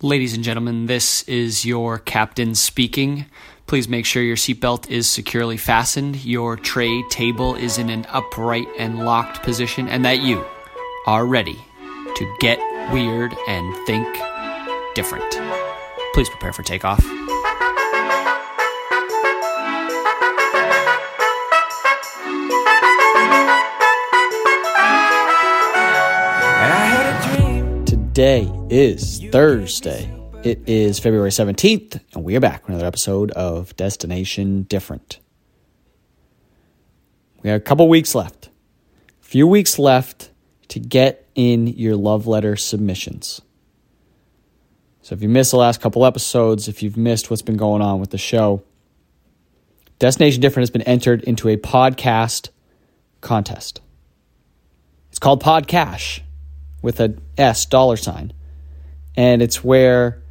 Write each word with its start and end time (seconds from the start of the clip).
Ladies 0.00 0.32
and 0.32 0.44
gentlemen, 0.44 0.86
this 0.86 1.24
is 1.24 1.66
your 1.66 1.98
captain 1.98 2.54
speaking. 2.54 3.26
Please 3.66 3.88
make 3.88 4.06
sure 4.06 4.22
your 4.22 4.36
seatbelt 4.36 4.88
is 4.88 5.10
securely 5.10 5.56
fastened, 5.56 6.24
your 6.24 6.54
tray 6.56 7.02
table 7.10 7.56
is 7.56 7.78
in 7.78 7.90
an 7.90 8.06
upright 8.10 8.68
and 8.78 9.04
locked 9.04 9.42
position, 9.42 9.88
and 9.88 10.04
that 10.04 10.20
you 10.20 10.46
are 11.08 11.26
ready 11.26 11.58
to 12.14 12.36
get 12.38 12.60
weird 12.92 13.34
and 13.48 13.74
think 13.88 14.06
different. 14.94 15.28
Please 16.14 16.28
prepare 16.28 16.52
for 16.52 16.62
takeoff. 16.62 17.04
Today 27.84 28.57
is 28.70 29.24
Thursday. 29.32 30.14
It 30.44 30.68
is 30.68 30.98
February 30.98 31.30
17th, 31.30 32.00
and 32.14 32.22
we 32.22 32.36
are 32.36 32.40
back 32.40 32.64
with 32.64 32.74
another 32.74 32.86
episode 32.86 33.30
of 33.30 33.74
Destination 33.76 34.64
Different. 34.64 35.20
We 37.42 37.48
have 37.48 37.60
a 37.60 37.64
couple 37.64 37.88
weeks 37.88 38.14
left. 38.14 38.50
A 39.22 39.24
few 39.24 39.46
weeks 39.46 39.78
left 39.78 40.30
to 40.68 40.80
get 40.80 41.26
in 41.34 41.66
your 41.66 41.96
love 41.96 42.26
letter 42.26 42.56
submissions. 42.56 43.40
So 45.00 45.14
if 45.14 45.22
you 45.22 45.30
missed 45.30 45.52
the 45.52 45.56
last 45.56 45.80
couple 45.80 46.04
episodes, 46.04 46.68
if 46.68 46.82
you've 46.82 46.98
missed 46.98 47.30
what's 47.30 47.42
been 47.42 47.56
going 47.56 47.80
on 47.80 48.00
with 48.00 48.10
the 48.10 48.18
show, 48.18 48.62
Destination 49.98 50.42
Different 50.42 50.64
has 50.64 50.70
been 50.70 50.82
entered 50.82 51.24
into 51.24 51.48
a 51.48 51.56
podcast 51.56 52.50
contest. 53.22 53.80
It's 55.08 55.18
called 55.18 55.42
Podcash 55.42 56.20
with 56.82 57.00
a 57.00 57.16
S 57.38 57.64
dollar 57.64 57.96
sign. 57.96 58.34
And 59.18 59.42
it's 59.42 59.64
where 59.64 60.22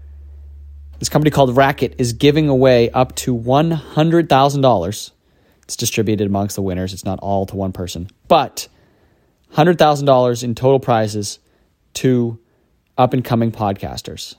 this 1.00 1.10
company 1.10 1.30
called 1.30 1.58
Racket 1.58 1.96
is 1.98 2.14
giving 2.14 2.48
away 2.48 2.90
up 2.90 3.14
to 3.18 3.36
$100,000. 3.36 5.12
It's 5.64 5.76
distributed 5.76 6.26
amongst 6.26 6.56
the 6.56 6.62
winners. 6.62 6.94
It's 6.94 7.04
not 7.04 7.20
all 7.20 7.46
to 7.48 7.58
one 7.58 7.74
person, 7.74 8.10
but 8.30 8.70
$100,000 9.56 10.42
in 10.42 10.56
total 10.56 10.80
prizes 10.80 11.40
to 11.96 12.40
up 12.98 13.14
and 13.14 13.26
coming 13.26 13.52
podcasters. 13.52 14.36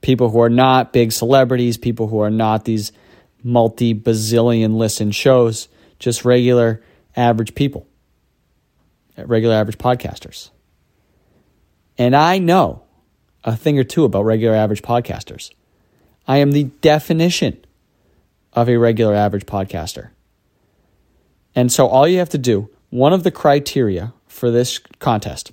People 0.00 0.30
who 0.30 0.40
are 0.40 0.48
not 0.48 0.94
big 0.94 1.12
celebrities, 1.12 1.76
people 1.76 2.06
who 2.08 2.20
are 2.20 2.30
not 2.30 2.64
these 2.64 2.92
multi 3.42 3.94
bazillion 3.94 4.76
listen 4.76 5.10
shows, 5.10 5.68
just 5.98 6.24
regular 6.24 6.82
average 7.14 7.54
people, 7.54 7.86
regular 9.18 9.54
average 9.54 9.76
podcasters. 9.76 10.48
And 11.98 12.16
I 12.16 12.38
know 12.38 12.84
a 13.44 13.56
thing 13.56 13.78
or 13.78 13.84
two 13.84 14.04
about 14.04 14.24
regular 14.24 14.54
average 14.54 14.82
podcasters. 14.82 15.50
I 16.26 16.38
am 16.38 16.52
the 16.52 16.64
definition 16.64 17.64
of 18.52 18.68
a 18.68 18.76
regular 18.76 19.14
average 19.14 19.46
podcaster. 19.46 20.10
And 21.54 21.72
so 21.72 21.86
all 21.86 22.06
you 22.06 22.18
have 22.18 22.28
to 22.30 22.38
do, 22.38 22.70
one 22.90 23.12
of 23.12 23.22
the 23.22 23.30
criteria 23.30 24.12
for 24.26 24.50
this 24.50 24.78
contest, 24.98 25.52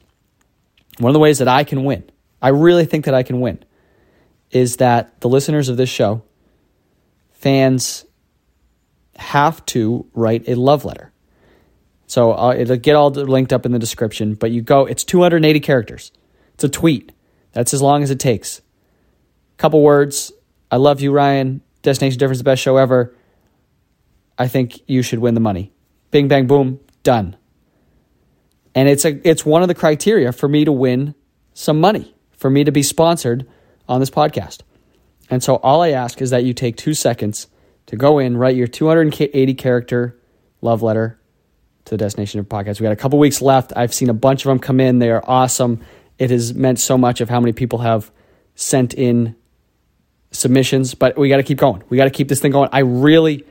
one 0.99 1.09
of 1.09 1.13
the 1.13 1.19
ways 1.19 1.39
that 1.39 1.47
I 1.47 1.63
can 1.63 1.83
win, 1.83 2.03
I 2.41 2.49
really 2.49 2.85
think 2.85 3.05
that 3.05 3.13
I 3.13 3.23
can 3.23 3.39
win, 3.39 3.63
is 4.51 4.77
that 4.77 5.19
the 5.21 5.29
listeners 5.29 5.69
of 5.69 5.77
this 5.77 5.89
show, 5.89 6.23
fans, 7.31 8.05
have 9.15 9.65
to 9.67 10.05
write 10.13 10.47
a 10.47 10.55
love 10.55 10.85
letter. 10.85 11.11
So 12.07 12.33
uh, 12.33 12.55
it'll 12.57 12.77
get 12.77 12.95
all 12.95 13.09
linked 13.09 13.51
up 13.51 13.65
in 13.65 13.71
the 13.71 13.79
description, 13.79 14.35
but 14.35 14.51
you 14.51 14.61
go, 14.61 14.85
it's 14.85 15.03
280 15.03 15.59
characters. 15.59 16.11
It's 16.53 16.63
a 16.63 16.69
tweet. 16.69 17.11
That's 17.57 17.73
as 17.73 17.81
long 17.81 18.03
as 18.03 18.11
it 18.11 18.19
takes. 18.19 18.61
Couple 19.57 19.81
words. 19.81 20.31
I 20.69 20.75
love 20.75 21.01
you, 21.01 21.11
Ryan. 21.11 21.61
Destination 21.81 22.19
Different, 22.19 22.35
is 22.35 22.37
the 22.37 22.43
best 22.43 22.61
show 22.61 22.77
ever. 22.77 23.15
I 24.37 24.47
think 24.47 24.79
you 24.87 25.01
should 25.01 25.17
win 25.17 25.33
the 25.33 25.39
money. 25.39 25.73
Bing, 26.11 26.27
bang, 26.27 26.45
boom, 26.45 26.79
done. 27.01 27.35
And 28.75 28.87
it's 28.87 29.05
a 29.05 29.27
it's 29.27 29.43
one 29.43 29.63
of 29.63 29.69
the 29.69 29.73
criteria 29.73 30.31
for 30.33 30.47
me 30.47 30.65
to 30.65 30.71
win 30.71 31.15
some 31.55 31.81
money, 31.81 32.13
for 32.33 32.51
me 32.51 32.63
to 32.63 32.71
be 32.71 32.83
sponsored 32.83 33.49
on 33.89 34.01
this 34.01 34.11
podcast. 34.11 34.61
And 35.31 35.41
so 35.41 35.55
all 35.55 35.81
I 35.81 35.89
ask 35.89 36.21
is 36.21 36.29
that 36.29 36.43
you 36.43 36.53
take 36.53 36.77
two 36.77 36.93
seconds 36.93 37.47
to 37.87 37.95
go 37.95 38.19
in, 38.19 38.37
write 38.37 38.55
your 38.55 38.67
280 38.67 39.55
character 39.55 40.15
love 40.61 40.83
letter 40.83 41.19
to 41.85 41.95
the 41.95 41.97
Destination 41.97 42.39
of 42.39 42.45
Podcast. 42.45 42.79
We 42.79 42.83
got 42.83 42.91
a 42.91 42.97
couple 42.97 43.17
weeks 43.17 43.41
left. 43.41 43.73
I've 43.75 43.95
seen 43.95 44.11
a 44.11 44.13
bunch 44.13 44.45
of 44.45 44.49
them 44.49 44.59
come 44.59 44.79
in. 44.79 44.99
They 44.99 45.09
are 45.09 45.23
awesome 45.27 45.81
it 46.19 46.31
has 46.31 46.53
meant 46.53 46.79
so 46.79 46.97
much 46.97 47.21
of 47.21 47.29
how 47.29 47.39
many 47.39 47.53
people 47.53 47.79
have 47.79 48.11
sent 48.55 48.93
in 48.93 49.35
submissions, 50.31 50.93
but 50.93 51.17
we 51.17 51.29
got 51.29 51.37
to 51.37 51.43
keep 51.43 51.57
going. 51.57 51.83
We 51.89 51.97
got 51.97 52.05
to 52.05 52.09
keep 52.09 52.27
this 52.27 52.39
thing 52.39 52.51
going. 52.51 52.69
I 52.71 52.79
really, 52.79 53.45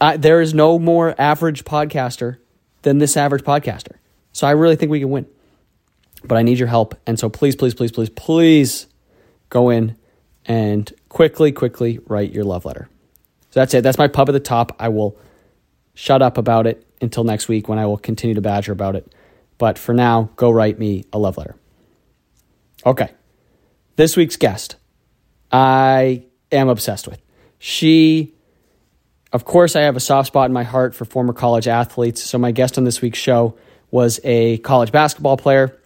I, 0.00 0.16
there 0.16 0.40
is 0.40 0.54
no 0.54 0.78
more 0.78 1.14
average 1.18 1.64
podcaster 1.64 2.38
than 2.82 2.98
this 2.98 3.16
average 3.16 3.44
podcaster. 3.44 3.96
So 4.32 4.46
I 4.46 4.52
really 4.52 4.76
think 4.76 4.90
we 4.90 5.00
can 5.00 5.10
win. 5.10 5.26
But 6.24 6.38
I 6.38 6.42
need 6.42 6.58
your 6.58 6.68
help. 6.68 6.94
And 7.06 7.18
so 7.18 7.28
please, 7.28 7.56
please, 7.56 7.74
please, 7.74 7.92
please, 7.92 8.10
please 8.10 8.86
go 9.50 9.70
in 9.70 9.96
and 10.46 10.92
quickly, 11.08 11.52
quickly 11.52 11.98
write 12.06 12.32
your 12.32 12.44
love 12.44 12.64
letter. 12.64 12.88
So 13.50 13.60
that's 13.60 13.74
it. 13.74 13.82
That's 13.82 13.98
my 13.98 14.08
pub 14.08 14.28
at 14.28 14.32
the 14.32 14.40
top. 14.40 14.74
I 14.78 14.88
will 14.88 15.16
shut 15.94 16.22
up 16.22 16.38
about 16.38 16.66
it 16.66 16.86
until 17.00 17.24
next 17.24 17.48
week 17.48 17.68
when 17.68 17.78
I 17.78 17.86
will 17.86 17.98
continue 17.98 18.34
to 18.34 18.40
badger 18.40 18.72
about 18.72 18.96
it. 18.96 19.14
But 19.58 19.78
for 19.78 19.94
now, 19.94 20.30
go 20.36 20.50
write 20.50 20.78
me 20.78 21.04
a 21.12 21.18
love 21.18 21.36
letter. 21.36 21.56
Okay. 22.84 23.10
This 23.96 24.16
week's 24.16 24.36
guest, 24.36 24.76
I 25.52 26.24
am 26.50 26.68
obsessed 26.68 27.06
with. 27.06 27.20
She, 27.58 28.34
of 29.32 29.44
course, 29.44 29.76
I 29.76 29.82
have 29.82 29.96
a 29.96 30.00
soft 30.00 30.26
spot 30.28 30.46
in 30.46 30.52
my 30.52 30.64
heart 30.64 30.94
for 30.94 31.04
former 31.04 31.32
college 31.32 31.68
athletes. 31.68 32.22
So, 32.22 32.38
my 32.38 32.50
guest 32.50 32.76
on 32.76 32.84
this 32.84 33.00
week's 33.00 33.18
show 33.18 33.56
was 33.90 34.18
a 34.24 34.58
college 34.58 34.90
basketball 34.90 35.36
player. 35.36 35.78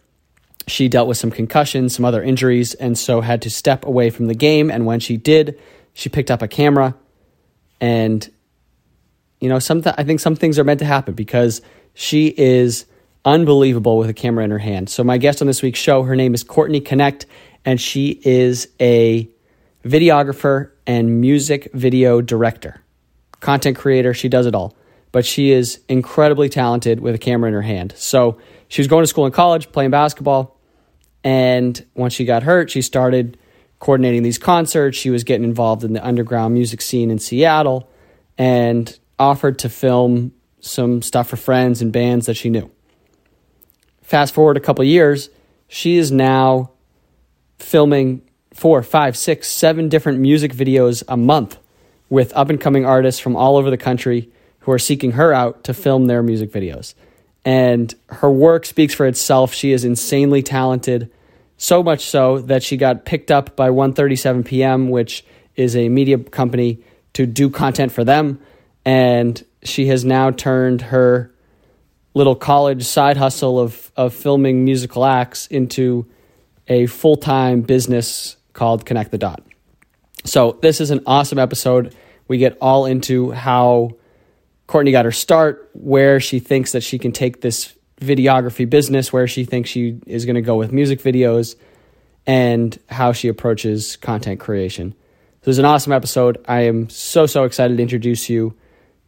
She 0.66 0.88
dealt 0.88 1.08
with 1.08 1.16
some 1.18 1.30
concussions, 1.30 1.94
some 1.94 2.04
other 2.04 2.22
injuries, 2.22 2.74
and 2.74 2.96
so 2.96 3.20
had 3.20 3.42
to 3.42 3.50
step 3.50 3.84
away 3.86 4.10
from 4.10 4.26
the 4.26 4.34
game. 4.34 4.70
And 4.70 4.86
when 4.86 5.00
she 5.00 5.16
did, 5.16 5.58
she 5.94 6.08
picked 6.08 6.30
up 6.30 6.42
a 6.42 6.48
camera. 6.48 6.94
And, 7.80 8.28
you 9.40 9.48
know, 9.48 9.58
some 9.58 9.82
th- 9.82 9.94
I 9.98 10.04
think 10.04 10.20
some 10.20 10.36
things 10.36 10.58
are 10.58 10.64
meant 10.64 10.80
to 10.80 10.86
happen 10.86 11.14
because 11.14 11.62
she 11.94 12.28
is 12.36 12.86
unbelievable 13.24 13.98
with 13.98 14.08
a 14.08 14.14
camera 14.14 14.44
in 14.44 14.50
her 14.50 14.58
hand. 14.58 14.88
So, 14.88 15.04
my 15.04 15.18
guest 15.18 15.40
on 15.40 15.46
this 15.46 15.62
week's 15.62 15.78
show, 15.78 16.02
her 16.02 16.16
name 16.16 16.34
is 16.34 16.42
Courtney 16.42 16.80
Connect, 16.80 17.26
and 17.64 17.80
she 17.80 18.20
is 18.24 18.68
a 18.80 19.28
videographer 19.84 20.72
and 20.86 21.20
music 21.20 21.70
video 21.74 22.20
director, 22.20 22.82
content 23.40 23.76
creator. 23.76 24.14
She 24.14 24.28
does 24.28 24.46
it 24.46 24.54
all, 24.54 24.76
but 25.12 25.24
she 25.24 25.50
is 25.50 25.80
incredibly 25.88 26.48
talented 26.48 27.00
with 27.00 27.14
a 27.14 27.18
camera 27.18 27.48
in 27.48 27.54
her 27.54 27.62
hand. 27.62 27.94
So, 27.96 28.38
she 28.68 28.80
was 28.80 28.88
going 28.88 29.02
to 29.02 29.08
school 29.08 29.26
in 29.26 29.32
college, 29.32 29.72
playing 29.72 29.90
basketball, 29.90 30.58
and 31.24 31.84
once 31.94 32.12
she 32.12 32.24
got 32.24 32.42
hurt, 32.42 32.70
she 32.70 32.82
started 32.82 33.38
coordinating 33.78 34.22
these 34.22 34.38
concerts. 34.38 34.96
She 34.96 35.10
was 35.10 35.24
getting 35.24 35.44
involved 35.44 35.84
in 35.84 35.92
the 35.92 36.04
underground 36.04 36.54
music 36.54 36.80
scene 36.80 37.10
in 37.10 37.18
Seattle 37.18 37.88
and 38.36 38.98
offered 39.18 39.58
to 39.60 39.68
film 39.68 40.32
some 40.60 41.02
stuff 41.02 41.28
for 41.28 41.36
friends 41.36 41.82
and 41.82 41.92
bands 41.92 42.26
that 42.26 42.34
she 42.34 42.50
knew. 42.50 42.70
Fast 44.08 44.32
forward 44.32 44.56
a 44.56 44.60
couple 44.60 44.82
years, 44.86 45.28
she 45.68 45.98
is 45.98 46.10
now 46.10 46.70
filming 47.58 48.22
four, 48.54 48.82
five, 48.82 49.18
six, 49.18 49.48
seven 49.48 49.90
different 49.90 50.18
music 50.18 50.54
videos 50.54 51.02
a 51.08 51.16
month 51.18 51.58
with 52.08 52.32
up 52.34 52.48
and 52.48 52.58
coming 52.58 52.86
artists 52.86 53.20
from 53.20 53.36
all 53.36 53.58
over 53.58 53.68
the 53.68 53.76
country 53.76 54.30
who 54.60 54.72
are 54.72 54.78
seeking 54.78 55.12
her 55.12 55.34
out 55.34 55.62
to 55.64 55.74
film 55.74 56.06
their 56.06 56.22
music 56.22 56.50
videos. 56.50 56.94
And 57.44 57.94
her 58.06 58.30
work 58.30 58.64
speaks 58.64 58.94
for 58.94 59.04
itself. 59.04 59.52
She 59.52 59.72
is 59.72 59.84
insanely 59.84 60.42
talented, 60.42 61.10
so 61.58 61.82
much 61.82 62.06
so 62.06 62.38
that 62.38 62.62
she 62.62 62.78
got 62.78 63.04
picked 63.04 63.30
up 63.30 63.56
by 63.56 63.68
137 63.68 64.42
PM, 64.42 64.88
which 64.88 65.22
is 65.54 65.76
a 65.76 65.90
media 65.90 66.16
company, 66.16 66.78
to 67.12 67.26
do 67.26 67.50
content 67.50 67.92
for 67.92 68.04
them. 68.04 68.40
And 68.86 69.44
she 69.62 69.88
has 69.88 70.02
now 70.02 70.30
turned 70.30 70.80
her 70.80 71.30
little 72.18 72.34
college 72.34 72.84
side 72.84 73.16
hustle 73.16 73.60
of 73.60 73.92
of 73.96 74.12
filming 74.12 74.64
musical 74.64 75.04
acts 75.04 75.46
into 75.46 76.04
a 76.66 76.86
full 76.86 77.16
time 77.16 77.62
business 77.62 78.36
called 78.52 78.84
Connect 78.84 79.12
the 79.12 79.18
Dot. 79.18 79.42
So 80.24 80.58
this 80.60 80.80
is 80.80 80.90
an 80.90 81.00
awesome 81.06 81.38
episode. 81.38 81.94
We 82.26 82.38
get 82.38 82.58
all 82.60 82.86
into 82.86 83.30
how 83.30 83.92
Courtney 84.66 84.90
got 84.90 85.04
her 85.04 85.12
start, 85.12 85.70
where 85.74 86.18
she 86.18 86.40
thinks 86.40 86.72
that 86.72 86.82
she 86.82 86.98
can 86.98 87.12
take 87.12 87.40
this 87.40 87.72
videography 88.00 88.68
business, 88.68 89.12
where 89.12 89.28
she 89.28 89.44
thinks 89.44 89.70
she 89.70 90.00
is 90.04 90.26
going 90.26 90.34
to 90.34 90.42
go 90.42 90.56
with 90.56 90.72
music 90.72 91.00
videos, 91.00 91.54
and 92.26 92.76
how 92.88 93.12
she 93.12 93.28
approaches 93.28 93.96
content 93.96 94.40
creation. 94.40 94.92
So 95.42 95.50
it's 95.50 95.58
an 95.58 95.64
awesome 95.64 95.92
episode. 95.92 96.44
I 96.48 96.62
am 96.62 96.90
so 96.90 97.26
so 97.26 97.44
excited 97.44 97.76
to 97.76 97.82
introduce 97.82 98.28
you 98.28 98.54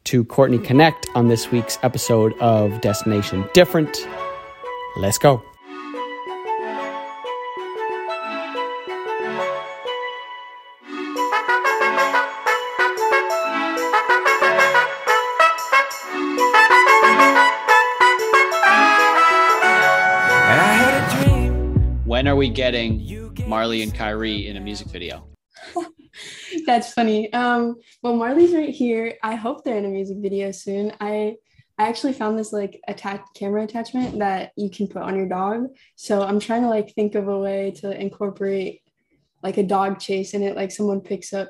to 0.04 0.24
Courtney 0.24 0.58
Connect 0.58 1.06
on 1.14 1.28
this 1.28 1.50
week's 1.50 1.78
episode 1.82 2.32
of 2.40 2.80
Destination 2.80 3.48
Different. 3.54 4.06
Let's 4.96 5.18
go. 5.18 5.42
When 22.04 22.28
are 22.28 22.36
we 22.36 22.50
getting 22.50 23.34
Marley 23.46 23.82
and 23.82 23.94
Kyrie 23.94 24.46
in 24.46 24.56
a 24.56 24.60
music 24.60 24.88
video? 24.88 25.29
That's 26.70 26.92
funny. 26.92 27.32
Um, 27.32 27.80
well, 28.00 28.14
Marley's 28.14 28.54
right 28.54 28.70
here. 28.70 29.14
I 29.24 29.34
hope 29.34 29.64
they're 29.64 29.76
in 29.76 29.84
a 29.84 29.88
music 29.88 30.18
video 30.18 30.52
soon. 30.52 30.92
I 31.00 31.34
I 31.76 31.88
actually 31.88 32.12
found 32.12 32.38
this 32.38 32.52
like 32.52 32.80
attached 32.86 33.34
camera 33.34 33.64
attachment 33.64 34.20
that 34.20 34.52
you 34.56 34.70
can 34.70 34.86
put 34.86 35.02
on 35.02 35.16
your 35.16 35.28
dog. 35.28 35.66
So 35.96 36.22
I'm 36.22 36.38
trying 36.38 36.62
to 36.62 36.68
like 36.68 36.94
think 36.94 37.16
of 37.16 37.26
a 37.26 37.36
way 37.36 37.72
to 37.78 37.90
incorporate 37.90 38.82
like 39.42 39.56
a 39.56 39.64
dog 39.64 39.98
chase 39.98 40.32
in 40.32 40.44
it, 40.44 40.54
like 40.54 40.70
someone 40.70 41.00
picks 41.00 41.32
up 41.32 41.48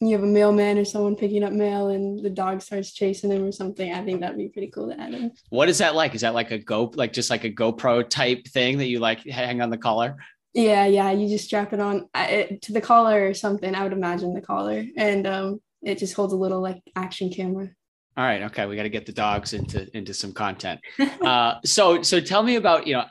you 0.00 0.12
have 0.12 0.22
a 0.22 0.26
mailman 0.26 0.78
or 0.78 0.84
someone 0.84 1.16
picking 1.16 1.42
up 1.42 1.52
mail 1.52 1.88
and 1.88 2.22
the 2.22 2.30
dog 2.30 2.62
starts 2.62 2.92
chasing 2.92 3.30
them 3.30 3.42
or 3.42 3.50
something. 3.50 3.92
I 3.92 4.04
think 4.04 4.20
that'd 4.20 4.38
be 4.38 4.48
pretty 4.48 4.68
cool 4.68 4.90
to 4.90 5.00
add 5.00 5.12
in. 5.12 5.32
What 5.50 5.68
is 5.68 5.78
that 5.78 5.96
like? 5.96 6.14
Is 6.14 6.20
that 6.20 6.34
like 6.34 6.52
a 6.52 6.58
go 6.58 6.92
like 6.94 7.12
just 7.12 7.30
like 7.30 7.42
a 7.42 7.50
GoPro 7.50 8.08
type 8.08 8.46
thing 8.46 8.78
that 8.78 8.86
you 8.86 9.00
like 9.00 9.24
hang 9.24 9.60
on 9.60 9.70
the 9.70 9.78
collar? 9.78 10.16
Yeah, 10.54 10.86
yeah. 10.86 11.10
You 11.10 11.28
just 11.28 11.44
strap 11.44 11.72
it 11.72 11.80
on 11.80 12.08
it, 12.14 12.62
to 12.62 12.72
the 12.72 12.80
collar 12.80 13.26
or 13.26 13.34
something. 13.34 13.74
I 13.74 13.82
would 13.82 13.92
imagine 13.92 14.34
the 14.34 14.40
collar, 14.40 14.84
and 14.96 15.26
um, 15.26 15.60
it 15.82 15.98
just 15.98 16.14
holds 16.14 16.32
a 16.32 16.36
little 16.36 16.60
like 16.60 16.82
action 16.96 17.30
camera. 17.30 17.68
All 18.16 18.24
right, 18.24 18.42
okay. 18.42 18.66
We 18.66 18.74
got 18.74 18.82
to 18.82 18.88
get 18.88 19.06
the 19.06 19.12
dogs 19.12 19.52
into 19.52 19.88
into 19.96 20.14
some 20.14 20.32
content. 20.32 20.80
uh, 21.22 21.56
so 21.64 22.02
so 22.02 22.20
tell 22.20 22.42
me 22.42 22.56
about 22.56 22.86
you 22.86 22.94
know. 22.94 23.04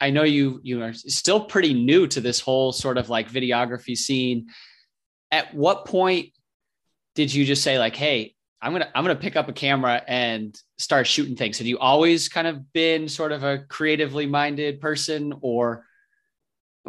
I 0.00 0.08
know 0.08 0.22
you 0.22 0.60
you 0.62 0.82
are 0.82 0.94
still 0.94 1.44
pretty 1.44 1.74
new 1.74 2.06
to 2.06 2.22
this 2.22 2.40
whole 2.40 2.72
sort 2.72 2.96
of 2.96 3.10
like 3.10 3.30
videography 3.30 3.94
scene 3.94 4.46
at 5.30 5.54
what 5.54 5.84
point 5.84 6.30
did 7.14 7.32
you 7.32 7.44
just 7.44 7.62
say 7.62 7.78
like, 7.78 7.96
hey, 7.96 8.34
I'm 8.60 8.72
gonna 8.72 8.90
I'm 8.94 9.04
gonna 9.04 9.16
pick 9.16 9.36
up 9.36 9.48
a 9.48 9.52
camera 9.52 10.02
and 10.06 10.58
start 10.78 11.06
shooting 11.06 11.36
things? 11.36 11.58
Have 11.58 11.66
you 11.66 11.78
always 11.78 12.28
kind 12.28 12.46
of 12.46 12.72
been 12.72 13.08
sort 13.08 13.32
of 13.32 13.44
a 13.44 13.58
creatively 13.68 14.26
minded 14.26 14.80
person, 14.80 15.34
or 15.40 15.84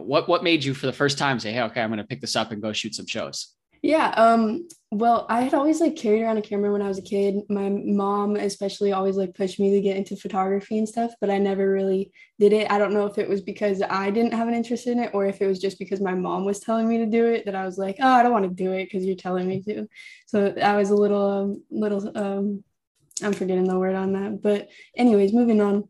what 0.06 0.28
what 0.28 0.44
made 0.44 0.63
you 0.63 0.74
for 0.74 0.86
the 0.86 0.94
first 0.94 1.18
time 1.18 1.40
say, 1.40 1.51
hey, 1.51 1.62
okay, 1.63 1.81
I'm 1.81 1.90
gonna 1.90 2.04
pick 2.04 2.22
this 2.22 2.36
up 2.36 2.51
and 2.51 2.62
go 2.62 2.74
shoot 2.74 2.96
some 2.96 3.07
shows? 3.07 3.56
Yeah. 3.81 4.10
Um, 4.18 4.68
well, 4.92 5.25
I 5.30 5.42
had 5.42 5.54
always 5.54 5.80
like 5.80 5.96
carried 5.96 6.24
around 6.24 6.38
a 6.38 6.42
camera 6.42 6.72
when 6.72 6.81
I 6.81 6.88
was 6.88 6.98
a 6.98 7.04
kid. 7.04 7.36
My 7.48 7.69
mom, 7.69 8.36
especially, 8.36 8.92
always 8.92 9.16
like 9.16 9.36
pushed 9.36 9.60
me 9.60 9.72
to 9.72 9.81
get 9.81 9.96
into 9.96 10.18
photography 10.18 10.78
and 10.78 10.90
stuff, 10.90 11.12
but 11.22 11.30
I 11.30 11.38
never 11.38 11.72
really 11.72 12.12
did 12.40 12.51
it. 12.51 12.69
I 12.69 12.78
don't 12.78 12.94
know 12.94 13.06
if 13.06 13.18
it 13.18 13.30
was 13.30 13.42
because 13.42 13.81
I 13.90 14.10
didn't 14.10 14.34
have 14.34 14.48
an 14.50 14.54
interest 14.54 14.88
in 14.88 15.00
it 15.00 15.12
or 15.13 15.28
if 15.28 15.42
it 15.42 15.48
was 15.48 15.60
just 15.60 15.80
because 15.80 16.01
my 16.01 16.13
mom 16.13 16.44
was 16.44 16.60
telling 16.60 16.90
me 16.90 16.98
to 16.98 17.06
do 17.06 17.25
it 17.28 17.46
that 17.46 17.56
I 17.56 17.66
was 17.66 17.78
like, 17.78 17.98
oh, 18.01 18.07
I 18.07 18.24
don't 18.24 18.34
want 18.34 18.46
to 18.46 18.63
do 18.63 18.74
it 18.74 18.86
because 18.86 19.06
you're 19.06 19.16
telling 19.16 19.48
me 19.48 19.62
to. 19.63 19.88
So 20.25 20.54
I 20.62 20.75
was 20.75 20.90
a 20.90 20.96
little, 20.96 21.25
um, 21.25 21.63
little, 21.69 22.18
um, 22.18 22.63
I'm 23.24 23.34
forgetting 23.34 23.66
the 23.66 23.80
word 23.80 23.96
on 23.96 24.13
that. 24.13 24.42
But, 24.42 24.69
anyways, 24.98 25.34
moving 25.34 25.62
on. 25.62 25.88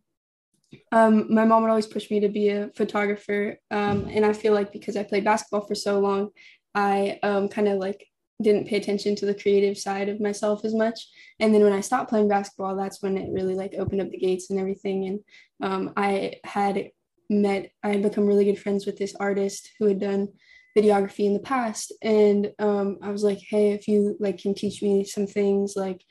Um, 0.92 1.33
my 1.33 1.45
mom 1.45 1.63
would 1.63 1.69
always 1.69 1.88
push 1.88 2.12
me 2.12 2.19
to 2.19 2.30
be 2.30 2.50
a 2.50 2.69
photographer. 2.75 3.57
Um, 3.71 4.07
and 4.12 4.25
I 4.25 4.33
feel 4.33 4.54
like 4.54 4.71
because 4.71 4.95
I 4.95 5.04
played 5.04 5.24
basketball 5.24 5.66
for 5.66 5.75
so 5.75 6.00
long, 6.00 6.30
I 6.75 7.19
um, 7.24 7.50
kind 7.50 7.68
of 7.68 7.80
like 7.80 8.06
didn't 8.42 8.68
pay 8.68 8.77
attention 8.77 9.16
to 9.16 9.25
the 9.25 9.33
creative 9.33 9.77
side 9.77 10.10
of 10.10 10.21
myself 10.21 10.63
as 10.63 10.74
much. 10.74 11.00
And 11.39 11.54
then 11.54 11.63
when 11.63 11.74
I 11.74 11.81
stopped 11.81 12.10
playing 12.10 12.30
basketball, 12.30 12.75
that's 12.75 13.01
when 13.01 13.18
it 13.18 13.31
really 13.31 13.56
like 13.56 13.74
opened 13.77 14.01
up 14.01 14.10
the 14.12 14.18
gates 14.18 14.50
and 14.50 14.60
everything. 14.60 15.06
And 15.07 15.19
um, 15.62 15.94
I 15.98 16.36
had 16.44 16.92
met, 17.30 17.71
I 17.83 17.89
had 17.89 18.04
become 18.04 18.25
really 18.25 18.45
good 18.45 18.60
friends 18.60 18.86
with 18.86 18.98
this 18.98 19.16
artist 19.16 19.71
who 19.77 19.88
had 19.88 20.00
done 20.00 20.30
videography 20.77 21.25
in 21.25 21.33
the 21.33 21.39
past. 21.39 21.92
And 22.01 22.51
um, 22.60 23.00
I 23.01 23.10
was 23.10 23.24
like, 23.24 23.39
hey, 23.39 23.71
if 23.71 23.88
you 23.88 24.16
like 24.19 24.38
can 24.38 24.54
teach 24.54 24.81
me 24.81 25.04
some 25.04 25.27
things, 25.27 25.74
like 25.75 26.01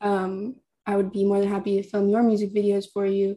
um, 0.00 0.56
I 0.86 0.96
would 0.96 1.12
be 1.12 1.24
more 1.24 1.40
than 1.40 1.48
happy 1.50 1.82
to 1.82 1.88
film 1.88 2.08
your 2.08 2.22
music 2.22 2.54
videos 2.54 2.86
for 2.90 3.04
you 3.04 3.36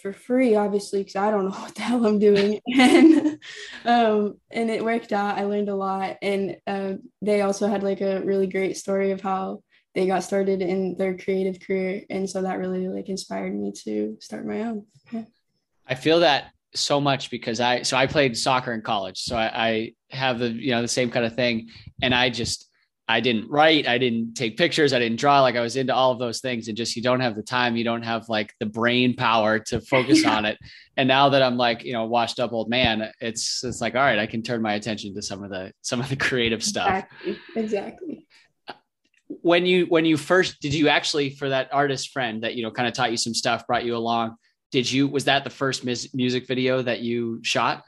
for 0.00 0.12
free, 0.12 0.54
obviously, 0.54 1.00
because 1.00 1.16
I 1.16 1.30
don't 1.30 1.44
know 1.44 1.50
what 1.58 1.74
the 1.74 1.82
hell 1.82 2.06
I'm 2.06 2.18
doing. 2.18 2.60
and 2.78 3.38
um, 3.84 4.38
and 4.50 4.70
it 4.70 4.84
worked 4.84 5.12
out. 5.12 5.38
I 5.38 5.44
learned 5.44 5.68
a 5.68 5.76
lot, 5.76 6.16
and 6.22 6.56
uh, 6.66 6.94
they 7.20 7.42
also 7.42 7.68
had 7.68 7.82
like 7.82 8.00
a 8.00 8.20
really 8.22 8.46
great 8.46 8.76
story 8.76 9.10
of 9.10 9.20
how 9.20 9.62
they 9.94 10.06
got 10.06 10.24
started 10.24 10.62
in 10.62 10.96
their 10.96 11.16
creative 11.16 11.60
career, 11.60 12.02
and 12.10 12.28
so 12.28 12.42
that 12.42 12.58
really 12.58 12.88
like 12.88 13.08
inspired 13.08 13.54
me 13.54 13.72
to 13.84 14.16
start 14.20 14.46
my 14.46 14.62
own. 14.62 14.86
I 15.86 15.94
feel 15.94 16.20
that 16.20 16.52
so 16.74 17.00
much 17.00 17.30
because 17.30 17.60
I 17.60 17.82
so 17.82 17.96
I 17.96 18.06
played 18.06 18.36
soccer 18.36 18.72
in 18.72 18.82
college, 18.82 19.18
so 19.18 19.36
I, 19.36 19.50
I 19.54 19.92
have 20.10 20.38
the 20.38 20.48
you 20.48 20.70
know 20.70 20.82
the 20.82 20.88
same 20.88 21.10
kind 21.10 21.26
of 21.26 21.34
thing, 21.34 21.68
and 22.00 22.14
I 22.14 22.30
just 22.30 22.68
I 23.12 23.20
didn't 23.20 23.50
write, 23.50 23.86
I 23.86 23.98
didn't 23.98 24.34
take 24.34 24.56
pictures, 24.56 24.94
I 24.94 24.98
didn't 24.98 25.18
draw. 25.18 25.42
Like 25.42 25.54
I 25.54 25.60
was 25.60 25.76
into 25.76 25.94
all 25.94 26.12
of 26.12 26.18
those 26.18 26.40
things, 26.40 26.68
and 26.68 26.76
just 26.76 26.96
you 26.96 27.02
don't 27.02 27.20
have 27.20 27.36
the 27.36 27.42
time, 27.42 27.76
you 27.76 27.84
don't 27.84 28.02
have 28.02 28.26
like 28.30 28.54
the 28.58 28.64
brain 28.64 29.14
power 29.14 29.58
to 29.58 29.82
focus 29.82 30.22
yeah. 30.24 30.34
on 30.34 30.46
it. 30.46 30.56
And 30.96 31.08
now 31.08 31.28
that 31.28 31.42
I'm 31.42 31.58
like 31.58 31.84
you 31.84 31.92
know 31.92 32.06
washed 32.06 32.40
up 32.40 32.52
old 32.52 32.70
man, 32.70 33.12
it's 33.20 33.62
it's 33.64 33.82
like 33.82 33.94
all 33.94 34.00
right, 34.00 34.18
I 34.18 34.26
can 34.26 34.42
turn 34.42 34.62
my 34.62 34.74
attention 34.74 35.14
to 35.14 35.20
some 35.20 35.44
of 35.44 35.50
the 35.50 35.72
some 35.82 36.00
of 36.00 36.08
the 36.08 36.16
creative 36.16 36.64
stuff. 36.64 36.88
Exactly. 36.88 37.38
Exactly. 37.54 38.26
When 39.28 39.66
you 39.66 39.84
when 39.86 40.06
you 40.06 40.16
first 40.16 40.60
did 40.60 40.72
you 40.72 40.88
actually 40.88 41.30
for 41.30 41.50
that 41.50 41.68
artist 41.70 42.12
friend 42.12 42.42
that 42.44 42.54
you 42.54 42.62
know 42.62 42.70
kind 42.70 42.88
of 42.88 42.94
taught 42.94 43.10
you 43.10 43.18
some 43.18 43.34
stuff, 43.34 43.66
brought 43.66 43.84
you 43.84 43.94
along? 43.94 44.36
Did 44.70 44.90
you 44.90 45.06
was 45.06 45.26
that 45.26 45.44
the 45.44 45.50
first 45.50 45.84
music 45.84 46.46
video 46.46 46.80
that 46.80 47.00
you 47.00 47.40
shot? 47.42 47.82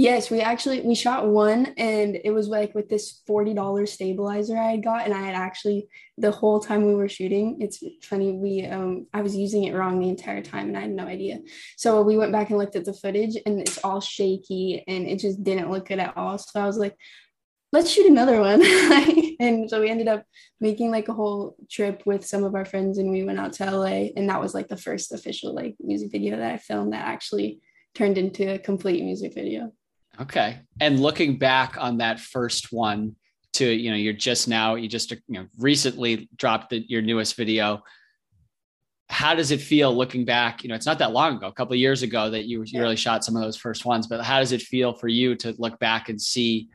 Yes, 0.00 0.30
we 0.30 0.40
actually 0.40 0.80
we 0.80 0.94
shot 0.94 1.28
one 1.28 1.74
and 1.76 2.18
it 2.24 2.30
was 2.30 2.48
like 2.48 2.74
with 2.74 2.88
this 2.88 3.20
$40 3.28 3.86
stabilizer 3.86 4.56
I 4.56 4.70
had 4.70 4.82
got 4.82 5.04
and 5.04 5.12
I 5.12 5.20
had 5.20 5.34
actually 5.34 5.88
the 6.16 6.30
whole 6.30 6.58
time 6.58 6.86
we 6.86 6.94
were 6.94 7.06
shooting, 7.06 7.58
it's 7.60 7.84
funny, 8.02 8.32
we 8.32 8.64
um 8.64 9.08
I 9.12 9.20
was 9.20 9.36
using 9.36 9.64
it 9.64 9.74
wrong 9.74 10.00
the 10.00 10.08
entire 10.08 10.40
time 10.40 10.68
and 10.68 10.78
I 10.78 10.80
had 10.80 10.90
no 10.90 11.04
idea. 11.04 11.40
So 11.76 12.00
we 12.00 12.16
went 12.16 12.32
back 12.32 12.48
and 12.48 12.58
looked 12.58 12.76
at 12.76 12.86
the 12.86 12.94
footage 12.94 13.36
and 13.44 13.60
it's 13.60 13.76
all 13.84 14.00
shaky 14.00 14.82
and 14.88 15.06
it 15.06 15.18
just 15.18 15.44
didn't 15.44 15.70
look 15.70 15.88
good 15.88 15.98
at 15.98 16.16
all. 16.16 16.38
So 16.38 16.62
I 16.62 16.64
was 16.64 16.78
like, 16.78 16.96
let's 17.70 17.90
shoot 17.90 18.06
another 18.06 18.40
one. 18.40 18.62
and 19.38 19.68
so 19.68 19.82
we 19.82 19.90
ended 19.90 20.08
up 20.08 20.24
making 20.62 20.90
like 20.90 21.08
a 21.08 21.12
whole 21.12 21.56
trip 21.70 22.04
with 22.06 22.24
some 22.24 22.44
of 22.44 22.54
our 22.54 22.64
friends 22.64 22.96
and 22.96 23.10
we 23.10 23.22
went 23.22 23.38
out 23.38 23.52
to 23.54 23.70
LA 23.70 24.08
and 24.16 24.30
that 24.30 24.40
was 24.40 24.54
like 24.54 24.68
the 24.68 24.78
first 24.78 25.12
official 25.12 25.54
like 25.54 25.76
music 25.78 26.10
video 26.10 26.38
that 26.38 26.52
I 26.54 26.56
filmed 26.56 26.94
that 26.94 27.04
actually 27.04 27.60
turned 27.94 28.16
into 28.16 28.54
a 28.54 28.58
complete 28.58 29.04
music 29.04 29.34
video. 29.34 29.72
Okay. 30.20 30.58
And 30.80 31.00
looking 31.00 31.38
back 31.38 31.76
on 31.78 31.98
that 31.98 32.20
first 32.20 32.72
one 32.72 33.16
to, 33.54 33.66
you 33.66 33.90
know, 33.90 33.96
you're 33.96 34.12
just 34.12 34.48
now, 34.48 34.74
you 34.74 34.88
just, 34.88 35.10
you 35.10 35.18
know, 35.28 35.46
recently 35.58 36.28
dropped 36.36 36.70
the, 36.70 36.84
your 36.88 37.02
newest 37.02 37.36
video. 37.36 37.82
How 39.08 39.34
does 39.34 39.50
it 39.50 39.60
feel 39.60 39.96
looking 39.96 40.24
back? 40.24 40.62
You 40.62 40.68
know, 40.68 40.74
it's 40.74 40.86
not 40.86 40.98
that 40.98 41.12
long 41.12 41.36
ago, 41.36 41.48
a 41.48 41.52
couple 41.52 41.72
of 41.72 41.80
years 41.80 42.02
ago 42.02 42.30
that 42.30 42.44
you, 42.44 42.62
you 42.66 42.80
really 42.80 42.96
shot 42.96 43.24
some 43.24 43.34
of 43.34 43.42
those 43.42 43.56
first 43.56 43.84
ones, 43.84 44.06
but 44.06 44.22
how 44.22 44.38
does 44.38 44.52
it 44.52 44.62
feel 44.62 44.92
for 44.92 45.08
you 45.08 45.34
to 45.36 45.54
look 45.58 45.78
back 45.80 46.08
and 46.10 46.20
see 46.20 46.68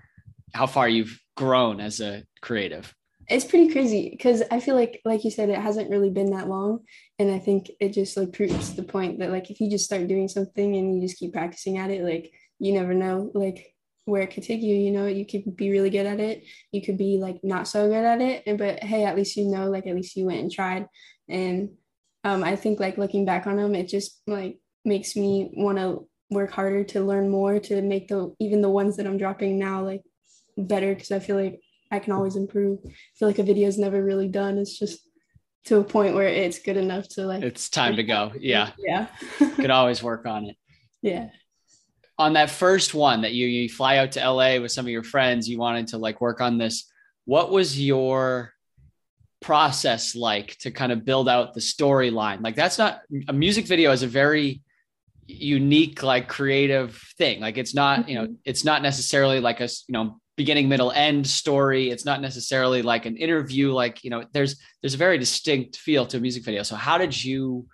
how 0.54 0.66
far 0.66 0.90
you've 0.90 1.18
grown 1.38 1.80
as 1.80 2.02
a 2.02 2.24
creative? 2.42 2.94
It's 3.28 3.46
pretty 3.46 3.72
crazy 3.72 4.10
because 4.10 4.44
I 4.52 4.60
feel 4.60 4.76
like, 4.76 5.02
like 5.06 5.24
you 5.24 5.32
said, 5.32 5.50
it 5.50 5.60
hasn't 5.60 5.90
really 5.90 6.10
been 6.10 6.32
that 6.32 6.50
long. 6.50 6.80
And 7.20 7.32
I 7.32 7.40
think 7.40 7.72
it 7.80 7.90
just 7.94 8.18
like 8.18 8.34
proves 8.34 8.76
the 8.76 8.84
point 8.84 9.20
that 9.20 9.32
like 9.32 9.50
if 9.50 9.60
you 9.62 9.70
just 9.70 9.86
start 9.86 10.08
doing 10.08 10.28
something 10.28 10.76
and 10.76 10.96
you 10.96 11.08
just 11.08 11.18
keep 11.20 11.34
practicing 11.34 11.78
at 11.78 11.90
it, 11.90 12.04
like 12.04 12.34
you 12.60 12.74
never 12.74 12.94
know 12.94 13.32
like 13.34 13.76
where 14.06 14.22
it 14.22 14.32
could 14.32 14.44
take 14.44 14.62
you 14.62 14.76
you 14.76 14.92
know? 14.92 15.08
You 15.08 15.26
could 15.26 15.56
be 15.56 15.72
really 15.72 15.90
good 15.90 16.06
at 16.06 16.20
it. 16.20 16.44
You 16.72 16.82
could 16.82 16.98
be 16.98 17.18
like 17.20 17.40
not 17.44 17.68
so 17.68 17.88
good 17.88 18.06
at 18.06 18.22
it. 18.22 18.44
And 18.46 18.58
but 18.58 18.84
hey 18.84 19.04
at 19.04 19.16
least 19.16 19.36
you 19.36 19.48
know 19.48 19.70
like 19.70 19.88
at 19.88 19.96
least 19.96 20.16
you 20.16 20.26
went 20.26 20.42
and 20.42 20.52
tried. 20.52 20.88
And 21.28 21.70
um, 22.24 22.44
i 22.44 22.56
think 22.56 22.80
like 22.80 22.98
looking 22.98 23.24
back 23.24 23.46
on 23.46 23.58
them 23.58 23.76
it 23.76 23.88
just 23.88 24.22
like 24.26 24.58
makes 24.84 25.16
me 25.16 25.52
want 25.54 25.78
to 25.78 26.08
work 26.32 26.52
harder 26.52 26.84
to 26.84 27.02
learn 27.02 27.30
more 27.30 27.60
to 27.60 27.82
make 27.84 28.08
the 28.08 28.36
even 28.40 28.62
the 28.62 28.70
ones 28.70 28.98
that 28.98 29.06
i'm 29.06 29.18
dropping 29.18 29.60
now 29.60 29.84
like 29.84 30.02
better. 30.58 30.94
Because 30.94 31.12
i 31.12 31.20
feel 31.20 31.36
like 31.36 31.60
i 31.92 32.00
can 32.00 32.14
always 32.14 32.36
improve. 32.36 32.80
I 32.86 32.90
feel 33.18 33.28
like 33.28 33.40
a 33.40 33.44
video 33.44 33.68
is 33.68 33.78
never 33.78 34.04
really 34.04 34.28
done. 34.28 34.58
It's 34.58 34.78
just 34.78 35.00
to 35.66 35.78
a 35.78 35.84
point 35.84 36.14
where 36.14 36.28
it's 36.28 36.60
good 36.60 36.78
enough 36.78 37.08
to 37.10 37.26
like 37.26 37.44
it's 37.44 37.70
time 37.70 37.96
to 37.96 38.04
go. 38.04 38.32
Yeah. 38.40 38.72
Yeah. 38.78 39.08
Could 39.56 39.72
always 39.72 40.04
work 40.04 40.26
on 40.26 40.46
it. 40.46 40.58
Yeah 41.02 41.30
on 42.18 42.34
that 42.34 42.50
first 42.50 42.94
one 42.94 43.22
that 43.22 43.34
you 43.34 43.48
you 43.48 43.70
fly 43.70 43.98
out 43.98 44.14
to 44.14 44.30
LA 44.30 44.60
with 44.60 44.72
some 44.72 44.86
of 44.86 44.92
your 44.92 45.04
friends, 45.04 45.50
you 45.50 45.58
wanted 45.58 45.88
to 45.88 45.98
like 45.98 46.22
work 46.22 46.42
on 46.42 46.58
this. 46.58 46.90
What 47.26 47.52
was 47.52 47.80
your 47.80 48.54
process 49.42 50.16
like 50.16 50.58
to 50.60 50.72
kind 50.72 50.92
of 50.92 51.06
build 51.06 51.28
out 51.28 51.54
the 51.54 51.60
storyline? 51.60 52.42
Like 52.44 52.56
that's 52.56 52.78
not 52.78 53.02
a 53.28 53.34
music 53.34 53.68
video 53.68 53.92
is 53.92 54.04
a 54.04 54.08
very 54.08 54.62
unique 55.28 56.04
like 56.04 56.28
creative 56.28 57.02
thing. 57.18 57.42
Like 57.42 57.58
it's 57.58 57.74
not, 57.74 58.08
you 58.08 58.16
know, 58.16 58.26
mm-hmm. 58.26 58.34
it's 58.46 58.64
not 58.64 58.82
necessarily 58.82 59.40
like 59.40 59.60
a, 59.60 59.70
you 59.88 59.94
know, 59.94 60.20
beginning 60.38 60.70
middle 60.70 60.92
end 60.92 61.26
story. 61.28 61.90
It's 61.90 62.06
not 62.06 62.22
necessarily 62.22 62.82
like 62.82 63.06
an 63.06 63.18
interview 63.18 63.72
like, 63.72 64.04
you 64.04 64.10
know, 64.10 64.24
there's 64.34 64.62
there's 64.82 64.94
a 64.94 64.98
very 64.98 65.18
distinct 65.18 65.78
feel 65.78 66.06
to 66.08 66.18
a 66.18 66.20
music 66.20 66.44
video. 66.44 66.64
So 66.64 66.76
how 66.76 66.98
did 66.98 67.24
you 67.24 67.68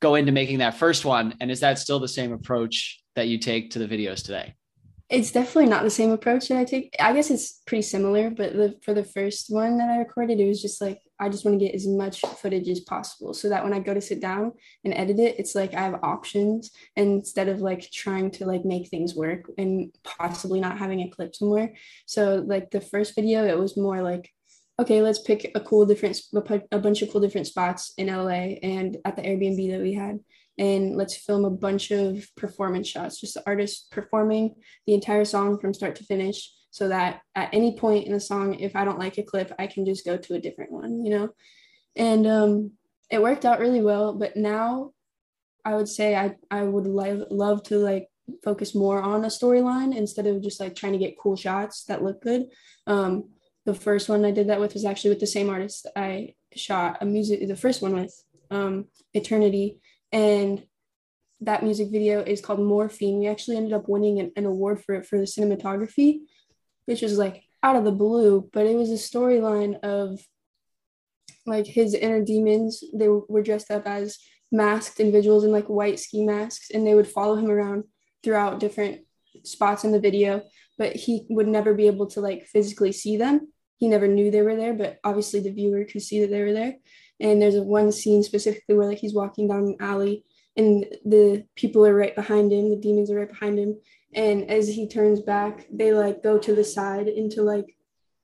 go 0.00 0.14
into 0.14 0.32
making 0.32 0.58
that 0.58 0.74
first 0.74 1.04
one 1.04 1.34
and 1.40 1.50
is 1.50 1.60
that 1.60 1.78
still 1.78 1.98
the 1.98 2.08
same 2.08 2.32
approach 2.32 3.02
that 3.16 3.28
you 3.28 3.38
take 3.38 3.72
to 3.72 3.78
the 3.80 3.88
videos 3.88 4.22
today? 4.22 4.54
It's 5.08 5.30
definitely 5.30 5.66
not 5.66 5.84
the 5.84 5.90
same 5.90 6.10
approach 6.10 6.48
that 6.48 6.58
I 6.58 6.64
take. 6.64 6.94
I 6.98 7.12
guess 7.12 7.30
it's 7.30 7.62
pretty 7.66 7.82
similar, 7.82 8.28
but 8.28 8.54
the, 8.54 8.74
for 8.82 8.92
the 8.92 9.04
first 9.04 9.46
one 9.50 9.78
that 9.78 9.88
I 9.88 9.98
recorded, 9.98 10.40
it 10.40 10.48
was 10.48 10.60
just 10.60 10.80
like 10.80 11.00
I 11.18 11.28
just 11.28 11.44
want 11.44 11.58
to 11.58 11.64
get 11.64 11.74
as 11.74 11.86
much 11.86 12.20
footage 12.20 12.68
as 12.68 12.80
possible 12.80 13.32
so 13.32 13.48
that 13.48 13.62
when 13.62 13.72
I 13.72 13.78
go 13.78 13.94
to 13.94 14.00
sit 14.00 14.20
down 14.20 14.52
and 14.84 14.92
edit 14.92 15.18
it, 15.18 15.36
it's 15.38 15.54
like 15.54 15.74
I 15.74 15.82
have 15.82 16.00
options 16.02 16.72
instead 16.96 17.48
of 17.48 17.60
like 17.60 17.90
trying 17.90 18.32
to 18.32 18.46
like 18.46 18.64
make 18.64 18.88
things 18.88 19.14
work 19.14 19.50
and 19.56 19.94
possibly 20.02 20.60
not 20.60 20.78
having 20.78 21.00
a 21.00 21.10
clip 21.10 21.34
somewhere. 21.34 21.72
So 22.06 22.44
like 22.46 22.70
the 22.70 22.80
first 22.80 23.14
video, 23.14 23.46
it 23.46 23.58
was 23.58 23.76
more 23.76 24.02
like, 24.02 24.30
okay, 24.78 25.00
let's 25.00 25.20
pick 25.20 25.52
a 25.54 25.60
cool 25.60 25.86
different, 25.86 26.20
a 26.70 26.78
bunch 26.78 27.00
of 27.00 27.10
cool 27.10 27.20
different 27.20 27.46
spots 27.46 27.94
in 27.96 28.08
LA 28.08 28.58
and 28.62 28.98
at 29.04 29.16
the 29.16 29.22
Airbnb 29.22 29.70
that 29.70 29.80
we 29.80 29.94
had 29.94 30.18
and 30.58 30.96
let's 30.96 31.16
film 31.16 31.44
a 31.44 31.50
bunch 31.50 31.90
of 31.90 32.26
performance 32.36 32.88
shots, 32.88 33.20
just 33.20 33.34
the 33.34 33.42
artist 33.46 33.90
performing 33.90 34.54
the 34.86 34.94
entire 34.94 35.24
song 35.24 35.58
from 35.58 35.74
start 35.74 35.96
to 35.96 36.04
finish, 36.04 36.50
so 36.70 36.88
that 36.88 37.20
at 37.34 37.50
any 37.52 37.76
point 37.76 38.06
in 38.06 38.12
the 38.12 38.20
song, 38.20 38.58
if 38.60 38.76
I 38.76 38.84
don't 38.84 38.98
like 38.98 39.18
a 39.18 39.22
clip, 39.22 39.52
I 39.58 39.66
can 39.66 39.84
just 39.84 40.04
go 40.04 40.16
to 40.16 40.34
a 40.34 40.40
different 40.40 40.72
one, 40.72 41.04
you 41.04 41.10
know? 41.10 41.28
And 41.94 42.26
um, 42.26 42.72
it 43.10 43.22
worked 43.22 43.44
out 43.44 43.60
really 43.60 43.80
well. 43.80 44.14
But 44.14 44.36
now 44.36 44.92
I 45.64 45.74
would 45.74 45.88
say 45.88 46.14
I, 46.14 46.36
I 46.50 46.62
would 46.62 46.86
love, 46.86 47.24
love 47.30 47.62
to 47.64 47.78
like 47.78 48.08
focus 48.44 48.74
more 48.74 49.00
on 49.00 49.24
a 49.24 49.28
storyline 49.28 49.96
instead 49.96 50.26
of 50.26 50.42
just 50.42 50.60
like 50.60 50.74
trying 50.74 50.92
to 50.92 50.98
get 50.98 51.18
cool 51.18 51.36
shots 51.36 51.84
that 51.84 52.02
look 52.02 52.22
good. 52.22 52.46
Um, 52.86 53.30
the 53.64 53.74
first 53.74 54.08
one 54.08 54.24
I 54.24 54.30
did 54.30 54.48
that 54.48 54.60
with 54.60 54.74
was 54.74 54.84
actually 54.84 55.10
with 55.10 55.20
the 55.20 55.26
same 55.26 55.48
artist 55.48 55.86
I 55.96 56.34
shot 56.54 56.98
a 57.00 57.04
music, 57.04 57.46
the 57.46 57.56
first 57.56 57.82
one 57.82 57.94
with 57.94 58.14
um, 58.50 58.86
Eternity 59.12 59.80
and 60.16 60.62
that 61.42 61.62
music 61.62 61.90
video 61.92 62.22
is 62.22 62.40
called 62.40 62.58
Morphine. 62.58 63.18
We 63.18 63.26
actually 63.26 63.58
ended 63.58 63.74
up 63.74 63.86
winning 63.86 64.18
an, 64.18 64.32
an 64.34 64.46
award 64.46 64.82
for 64.82 64.94
it 64.94 65.04
for 65.04 65.18
the 65.18 65.24
cinematography, 65.24 66.20
which 66.86 67.02
was 67.02 67.18
like 67.18 67.44
out 67.62 67.76
of 67.76 67.84
the 67.84 67.92
blue, 67.92 68.48
but 68.50 68.64
it 68.64 68.74
was 68.76 68.90
a 68.90 68.94
storyline 68.94 69.78
of 69.80 70.18
like 71.44 71.66
his 71.66 71.92
inner 71.92 72.24
demons. 72.24 72.82
They 72.94 73.08
were 73.08 73.42
dressed 73.42 73.70
up 73.70 73.86
as 73.86 74.16
masked 74.50 75.00
individuals 75.00 75.44
in 75.44 75.52
like 75.52 75.66
white 75.66 76.00
ski 76.00 76.24
masks, 76.24 76.70
and 76.70 76.86
they 76.86 76.94
would 76.94 77.08
follow 77.08 77.36
him 77.36 77.50
around 77.50 77.84
throughout 78.24 78.58
different 78.58 79.02
spots 79.44 79.84
in 79.84 79.92
the 79.92 80.00
video, 80.00 80.44
but 80.78 80.96
he 80.96 81.26
would 81.28 81.46
never 81.46 81.74
be 81.74 81.88
able 81.88 82.06
to 82.06 82.22
like 82.22 82.46
physically 82.46 82.92
see 82.92 83.18
them. 83.18 83.52
He 83.76 83.88
never 83.88 84.08
knew 84.08 84.30
they 84.30 84.40
were 84.40 84.56
there, 84.56 84.72
but 84.72 84.98
obviously 85.04 85.40
the 85.40 85.52
viewer 85.52 85.84
could 85.84 86.00
see 86.00 86.20
that 86.20 86.30
they 86.30 86.40
were 86.40 86.54
there. 86.54 86.76
And 87.20 87.40
there's 87.40 87.54
a 87.54 87.62
one 87.62 87.92
scene 87.92 88.22
specifically 88.22 88.74
where 88.74 88.88
like 88.88 88.98
he's 88.98 89.14
walking 89.14 89.48
down 89.48 89.64
an 89.64 89.76
alley 89.80 90.24
and 90.56 90.84
the 91.04 91.44
people 91.54 91.86
are 91.86 91.94
right 91.94 92.14
behind 92.14 92.52
him, 92.52 92.70
the 92.70 92.76
demons 92.76 93.10
are 93.10 93.18
right 93.18 93.28
behind 93.28 93.58
him. 93.58 93.78
And 94.14 94.50
as 94.50 94.68
he 94.68 94.88
turns 94.88 95.20
back, 95.20 95.66
they 95.70 95.92
like 95.92 96.22
go 96.22 96.38
to 96.38 96.54
the 96.54 96.64
side 96.64 97.08
into 97.08 97.42
like 97.42 97.76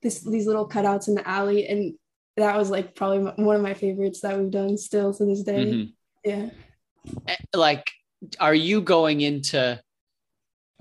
this 0.02 0.20
these 0.20 0.46
little 0.46 0.68
cutouts 0.68 1.08
in 1.08 1.14
the 1.14 1.28
alley. 1.28 1.66
And 1.66 1.94
that 2.36 2.56
was 2.56 2.70
like 2.70 2.94
probably 2.94 3.30
one 3.42 3.56
of 3.56 3.62
my 3.62 3.74
favorites 3.74 4.20
that 4.20 4.38
we've 4.38 4.50
done 4.50 4.78
still 4.78 5.12
to 5.14 5.24
this 5.24 5.42
day. 5.42 5.64
Mm-hmm. 5.64 6.30
Yeah. 6.30 6.50
Eh, 7.28 7.36
like, 7.54 7.90
are 8.40 8.54
you 8.54 8.80
going 8.80 9.20
into 9.20 9.80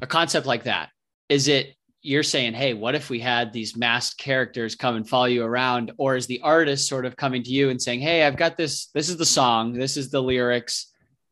a 0.01 0.07
concept 0.07 0.45
like 0.45 0.63
that? 0.63 0.89
Is 1.27 1.47
it 1.47 1.75
you're 2.01 2.23
saying, 2.23 2.53
hey, 2.53 2.73
what 2.73 2.95
if 2.95 3.09
we 3.09 3.19
had 3.19 3.53
these 3.53 3.77
masked 3.77 4.17
characters 4.17 4.75
come 4.75 4.95
and 4.95 5.07
follow 5.07 5.25
you 5.25 5.43
around? 5.43 5.91
Or 5.97 6.15
is 6.15 6.25
the 6.25 6.41
artist 6.41 6.87
sort 6.87 7.05
of 7.05 7.15
coming 7.15 7.43
to 7.43 7.49
you 7.51 7.69
and 7.69 7.81
saying, 7.81 8.01
hey, 8.01 8.23
I've 8.23 8.37
got 8.37 8.57
this, 8.57 8.87
this 8.87 9.09
is 9.09 9.17
the 9.17 9.25
song, 9.25 9.73
this 9.73 9.97
is 9.97 10.09
the 10.09 10.21
lyrics, 10.21 10.91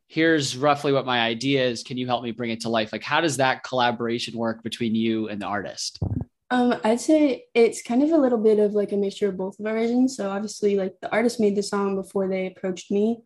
here's 0.10 0.58
roughly 0.58 0.92
what 0.92 1.06
my 1.06 1.22
idea 1.22 1.66
is. 1.66 1.84
Can 1.84 1.98
you 1.98 2.08
help 2.08 2.24
me 2.24 2.32
bring 2.32 2.50
it 2.50 2.62
to 2.62 2.70
life? 2.70 2.92
Like, 2.92 3.04
how 3.04 3.22
does 3.22 3.38
that 3.38 3.64
collaboration 3.64 4.38
work 4.38 4.64
between 4.64 4.96
you 4.96 5.30
and 5.30 5.42
the 5.42 5.46
artist? 5.46 6.00
Um, 6.52 6.76
I'd 6.84 7.00
say 7.00 7.46
it's 7.54 7.84
kind 7.84 8.02
of 8.02 8.12
a 8.12 8.18
little 8.18 8.40
bit 8.40 8.58
of 8.58 8.74
like 8.74 8.92
a 8.92 8.98
mixture 8.98 9.30
of 9.30 9.38
both 9.38 9.60
of 9.60 9.66
our 9.68 9.76
visions. 9.76 10.18
So 10.18 10.32
obviously, 10.32 10.76
like 10.76 10.96
the 11.00 11.12
artist 11.12 11.40
made 11.40 11.56
the 11.56 11.62
song 11.62 11.96
before 11.96 12.28
they 12.28 12.48
approached 12.48 12.90
me, 12.90 13.22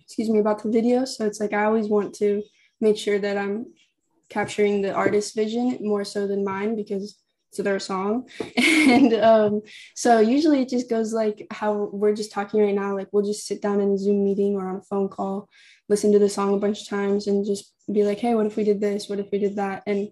excuse 0.00 0.30
me, 0.30 0.38
about 0.38 0.62
the 0.62 0.70
video. 0.70 1.04
So 1.04 1.26
it's 1.26 1.38
like 1.38 1.52
I 1.52 1.64
always 1.64 1.88
want 1.88 2.14
to 2.16 2.42
make 2.80 2.96
sure 2.96 3.18
that 3.18 3.36
I'm 3.36 3.66
capturing 4.28 4.82
the 4.82 4.92
artist's 4.92 5.34
vision 5.34 5.78
more 5.80 6.04
so 6.04 6.26
than 6.26 6.44
mine 6.44 6.76
because 6.76 7.18
it's 7.50 7.58
their 7.58 7.78
song. 7.78 8.28
and 8.56 9.14
um, 9.14 9.62
so 9.94 10.20
usually 10.20 10.62
it 10.62 10.68
just 10.68 10.90
goes 10.90 11.12
like 11.12 11.46
how 11.50 11.90
we're 11.92 12.14
just 12.14 12.32
talking 12.32 12.60
right 12.60 12.74
now. 12.74 12.94
Like 12.94 13.08
we'll 13.12 13.24
just 13.24 13.46
sit 13.46 13.62
down 13.62 13.80
in 13.80 13.92
a 13.92 13.98
Zoom 13.98 14.24
meeting 14.24 14.56
or 14.56 14.68
on 14.68 14.76
a 14.76 14.82
phone 14.82 15.08
call, 15.08 15.48
listen 15.88 16.12
to 16.12 16.18
the 16.18 16.28
song 16.28 16.54
a 16.54 16.58
bunch 16.58 16.82
of 16.82 16.88
times, 16.88 17.26
and 17.26 17.46
just 17.46 17.72
be 17.92 18.04
like, 18.04 18.18
hey, 18.18 18.34
what 18.34 18.46
if 18.46 18.56
we 18.56 18.64
did 18.64 18.80
this? 18.80 19.08
What 19.08 19.20
if 19.20 19.30
we 19.30 19.38
did 19.38 19.56
that? 19.56 19.82
And 19.86 20.10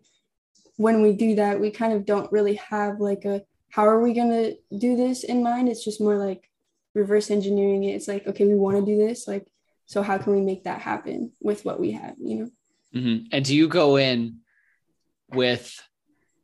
when 0.76 1.02
we 1.02 1.12
do 1.12 1.36
that, 1.36 1.60
we 1.60 1.70
kind 1.70 1.92
of 1.92 2.04
don't 2.04 2.30
really 2.32 2.54
have 2.54 3.00
like 3.00 3.24
a 3.24 3.42
how 3.70 3.86
are 3.86 4.00
we 4.00 4.14
gonna 4.14 4.52
do 4.78 4.96
this 4.96 5.24
in 5.24 5.42
mind. 5.42 5.68
It's 5.68 5.84
just 5.84 6.00
more 6.00 6.16
like 6.16 6.48
reverse 6.94 7.30
engineering 7.30 7.84
it. 7.84 7.94
It's 7.94 8.08
like, 8.08 8.26
okay, 8.26 8.46
we 8.46 8.54
want 8.54 8.78
to 8.78 8.84
do 8.84 8.96
this. 8.96 9.26
Like, 9.26 9.46
so 9.86 10.02
how 10.02 10.18
can 10.18 10.34
we 10.34 10.40
make 10.40 10.64
that 10.64 10.80
happen 10.80 11.32
with 11.40 11.64
what 11.64 11.80
we 11.80 11.90
have, 11.92 12.14
you 12.18 12.36
know? 12.36 12.50
Mm-hmm. 12.94 13.26
And 13.32 13.44
do 13.44 13.54
you 13.54 13.68
go 13.68 13.96
in 13.96 14.38
with 15.32 15.80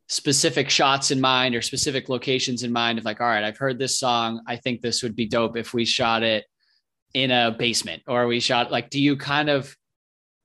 specific 0.07 0.69
shots 0.69 1.09
in 1.09 1.21
mind 1.21 1.55
or 1.55 1.61
specific 1.61 2.09
locations 2.09 2.63
in 2.63 2.71
mind 2.71 2.99
of 2.99 3.05
like, 3.05 3.21
all 3.21 3.27
right, 3.27 3.45
I've 3.45 3.57
heard 3.57 3.79
this 3.79 3.97
song. 3.97 4.41
I 4.45 4.57
think 4.57 4.81
this 4.81 5.01
would 5.03 5.15
be 5.15 5.25
dope 5.25 5.55
if 5.55 5.73
we 5.73 5.85
shot 5.85 6.21
it 6.21 6.43
in 7.13 7.31
a 7.31 7.55
basement 7.57 8.03
or 8.07 8.27
we 8.27 8.41
shot 8.41 8.71
like, 8.71 8.89
do 8.89 9.01
you 9.01 9.15
kind 9.15 9.49
of 9.49 9.73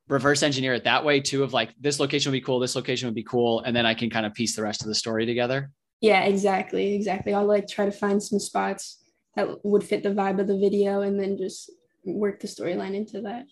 reverse 0.08 0.44
engineer 0.44 0.75
it 0.75 0.84
that 0.84 1.04
way 1.04 1.20
too? 1.20 1.42
Of 1.42 1.52
like, 1.52 1.75
this 1.80 1.98
location 1.98 2.30
would 2.30 2.36
be 2.36 2.42
cool, 2.42 2.60
this 2.60 2.76
location 2.76 3.08
would 3.08 3.14
be 3.16 3.25
cool. 3.25 3.60
And 3.60 3.75
then 3.75 3.86
I 3.86 3.94
can 3.94 4.08
kind 4.08 4.25
of 4.25 4.34
piece 4.34 4.54
the 4.54 4.62
rest 4.62 4.82
of 4.82 4.86
the 4.86 4.94
story 4.94 5.26
together. 5.26 5.72
Yeah, 6.00 6.22
exactly. 6.25 6.94
Exactly. 6.94 7.34
I'll 7.34 7.44
like 7.44 7.66
try 7.66 7.86
to 7.86 7.90
find 7.90 8.22
some 8.22 8.38
spots 8.38 9.02
that 9.34 9.64
would 9.64 9.82
fit 9.82 10.04
the 10.04 10.10
vibe 10.10 10.40
of 10.40 10.46
the 10.46 10.58
video 10.58 11.00
and 11.00 11.18
then 11.18 11.36
just 11.36 11.72
work 12.04 12.38
the 12.38 12.46
storyline 12.46 12.94
into 12.94 13.22
that. 13.22 13.46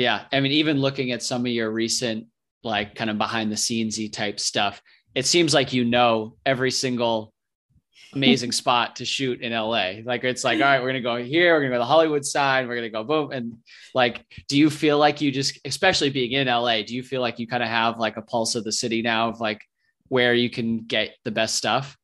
Yeah. 0.00 0.24
I 0.32 0.40
mean, 0.40 0.52
even 0.52 0.80
looking 0.80 1.12
at 1.12 1.22
some 1.22 1.42
of 1.42 1.52
your 1.52 1.70
recent, 1.70 2.26
like 2.64 2.94
kind 2.94 3.10
of 3.10 3.18
behind 3.18 3.52
the 3.52 3.56
scenesy 3.56 4.10
type 4.10 4.40
stuff, 4.40 4.80
it 5.14 5.26
seems 5.26 5.52
like 5.52 5.74
you 5.74 5.84
know 5.84 6.36
every 6.46 6.70
single 6.70 7.34
amazing 8.14 8.50
spot 8.62 8.96
to 8.96 9.04
shoot 9.04 9.42
in 9.42 9.52
LA. 9.52 9.96
Like 10.02 10.24
it's 10.24 10.42
like, 10.42 10.56
all 10.56 10.64
right, 10.64 10.80
we're 10.80 10.88
gonna 10.88 11.02
go 11.02 11.22
here, 11.22 11.54
we're 11.54 11.60
gonna 11.60 11.72
go 11.72 11.74
to 11.74 11.80
the 11.80 11.84
Hollywood 11.84 12.24
side, 12.24 12.66
we're 12.66 12.76
gonna 12.76 12.88
go 12.88 13.04
boom. 13.04 13.30
And 13.30 13.58
like, 13.94 14.24
do 14.48 14.56
you 14.56 14.70
feel 14.70 14.96
like 14.96 15.20
you 15.20 15.30
just, 15.30 15.58
especially 15.66 16.08
being 16.08 16.32
in 16.32 16.46
LA, 16.46 16.80
do 16.80 16.94
you 16.94 17.02
feel 17.02 17.20
like 17.20 17.38
you 17.38 17.46
kind 17.46 17.62
of 17.62 17.68
have 17.68 17.98
like 17.98 18.16
a 18.16 18.22
pulse 18.22 18.54
of 18.54 18.64
the 18.64 18.72
city 18.72 19.02
now 19.02 19.28
of 19.28 19.38
like 19.38 19.60
where 20.08 20.32
you 20.32 20.48
can 20.48 20.78
get 20.78 21.10
the 21.24 21.30
best 21.30 21.56
stuff? 21.56 21.98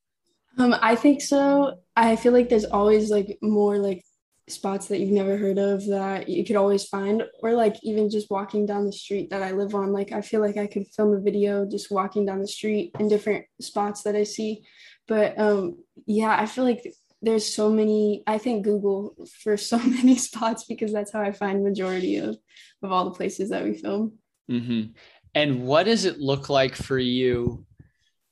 Um, 0.58 0.74
I 0.82 0.96
think 0.96 1.22
so. 1.22 1.78
I 1.96 2.16
feel 2.16 2.34
like 2.34 2.50
there's 2.50 2.64
always 2.66 3.10
like 3.10 3.38
more 3.40 3.78
like 3.78 4.04
spots 4.48 4.86
that 4.86 5.00
you've 5.00 5.10
never 5.10 5.36
heard 5.36 5.58
of 5.58 5.84
that 5.86 6.28
you 6.28 6.44
could 6.44 6.54
always 6.54 6.84
find 6.84 7.24
or 7.42 7.52
like 7.52 7.76
even 7.82 8.08
just 8.08 8.30
walking 8.30 8.64
down 8.64 8.86
the 8.86 8.92
street 8.92 9.30
that 9.30 9.42
I 9.42 9.50
live 9.50 9.74
on 9.74 9.92
like 9.92 10.12
I 10.12 10.20
feel 10.20 10.40
like 10.40 10.56
I 10.56 10.68
could 10.68 10.86
film 10.88 11.14
a 11.14 11.20
video 11.20 11.66
just 11.68 11.90
walking 11.90 12.24
down 12.24 12.40
the 12.40 12.46
street 12.46 12.92
in 13.00 13.08
different 13.08 13.44
spots 13.60 14.02
that 14.02 14.14
I 14.14 14.22
see. 14.22 14.64
But 15.08 15.38
um 15.38 15.78
yeah 16.06 16.36
I 16.38 16.46
feel 16.46 16.62
like 16.62 16.94
there's 17.22 17.52
so 17.52 17.70
many 17.70 18.22
I 18.26 18.38
think 18.38 18.64
Google 18.64 19.16
for 19.42 19.56
so 19.72 19.78
many 19.78 20.16
spots 20.16 20.64
because 20.64 20.92
that's 20.92 21.12
how 21.12 21.20
I 21.20 21.32
find 21.32 21.64
majority 21.64 22.16
of 22.18 22.36
of 22.82 22.92
all 22.92 23.04
the 23.04 23.16
places 23.16 23.50
that 23.50 23.64
we 23.64 23.74
film. 23.74 24.18
Mm-hmm. 24.48 24.92
and 25.34 25.64
what 25.64 25.86
does 25.86 26.04
it 26.04 26.20
look 26.20 26.48
like 26.48 26.76
for 26.76 26.96
you 26.96 27.66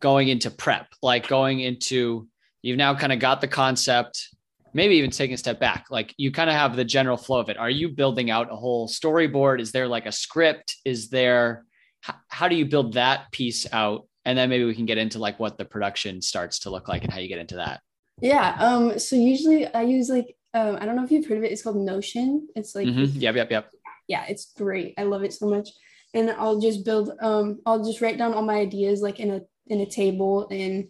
going 0.01 0.29
into 0.29 0.49
prep? 0.49 0.87
Like 1.03 1.27
going 1.27 1.59
into 1.59 2.29
you've 2.63 2.79
now 2.79 2.95
kind 2.95 3.13
of 3.13 3.19
got 3.19 3.41
the 3.41 3.49
concept 3.49 4.29
maybe 4.75 4.97
even 4.97 5.11
taking 5.11 5.35
a 5.35 5.39
step 5.39 5.61
back 5.61 5.87
like 5.89 6.13
you 6.19 6.33
kind 6.33 6.51
of 6.51 6.57
have 6.57 6.77
the 6.77 6.85
general 6.85 7.17
flow 7.17 7.39
of 7.39 7.49
it. 7.49 7.57
Are 7.57 7.71
you 7.71 7.89
building 7.89 8.31
out 8.31 8.53
a 8.53 8.57
whole 8.57 8.89
storyboard? 8.89 9.61
Is 9.61 9.73
there 9.73 9.87
like 9.87 10.05
a 10.05 10.13
script? 10.13 10.77
Is 10.85 11.09
there 11.09 11.65
how, 12.03 12.15
how 12.29 12.49
do 12.49 12.57
you 12.57 12.67
build 12.67 12.95
that 12.95 13.31
piece 13.33 13.67
out? 13.73 14.07
And 14.27 14.37
then 14.37 14.51
maybe 14.51 14.65
we 14.65 14.75
can 14.75 14.85
get 14.85 14.99
into 14.99 15.19
like 15.19 15.39
what 15.39 15.57
the 15.57 15.65
production 15.65 16.21
starts 16.21 16.61
to 16.61 16.71
look 16.71 16.89
like 16.89 17.05
and 17.05 17.13
how 17.13 17.21
you 17.21 17.29
get 17.29 17.39
into 17.39 17.57
that. 17.57 17.81
Yeah 18.21 18.57
um 18.59 18.99
so 18.99 19.17
usually 19.17 19.67
i 19.75 19.83
use 19.83 20.09
like 20.09 20.37
um 20.55 20.77
i 20.81 20.87
don't 20.87 20.95
know 20.95 21.05
if 21.05 21.11
you've 21.11 21.27
heard 21.27 21.39
of 21.39 21.45
it. 21.45 21.53
It's 21.53 21.63
called 21.63 21.77
notion. 21.77 22.49
It's 22.57 22.75
like 22.75 22.87
mm-hmm. 22.87 23.19
yep 23.19 23.37
yep 23.37 23.51
yep. 23.51 23.71
Yeah 24.09 24.25
it's 24.29 24.53
great. 24.57 24.95
I 24.99 25.05
love 25.05 25.23
it 25.23 25.33
so 25.33 25.49
much. 25.49 25.71
And 26.15 26.31
i'll 26.33 26.61
just 26.61 26.85
build 26.85 27.13
um 27.21 27.61
i'll 27.65 27.85
just 27.85 28.01
write 28.01 28.19
down 28.19 28.35
all 28.35 28.43
my 28.43 28.57
ideas 28.57 29.03
like 29.03 29.21
in 29.21 29.31
a 29.31 29.41
in 29.69 29.81
a 29.81 29.87
table 29.87 30.47
and 30.51 30.89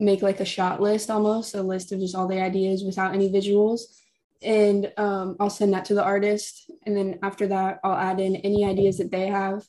make 0.00 0.22
like 0.22 0.40
a 0.40 0.44
shot 0.44 0.80
list 0.80 1.10
almost 1.10 1.54
a 1.54 1.62
list 1.62 1.92
of 1.92 2.00
just 2.00 2.14
all 2.14 2.26
the 2.26 2.40
ideas 2.40 2.82
without 2.84 3.14
any 3.14 3.30
visuals. 3.30 3.82
And 4.42 4.92
um, 4.96 5.36
i'll 5.38 5.50
send 5.50 5.72
that 5.72 5.84
to 5.86 5.94
the 5.94 6.02
artist. 6.02 6.70
And 6.86 6.96
then 6.96 7.18
after 7.22 7.46
that 7.48 7.80
i'll 7.84 7.96
add 7.96 8.20
in 8.20 8.36
any 8.36 8.64
ideas 8.64 8.98
that 8.98 9.10
they 9.10 9.26
have. 9.28 9.64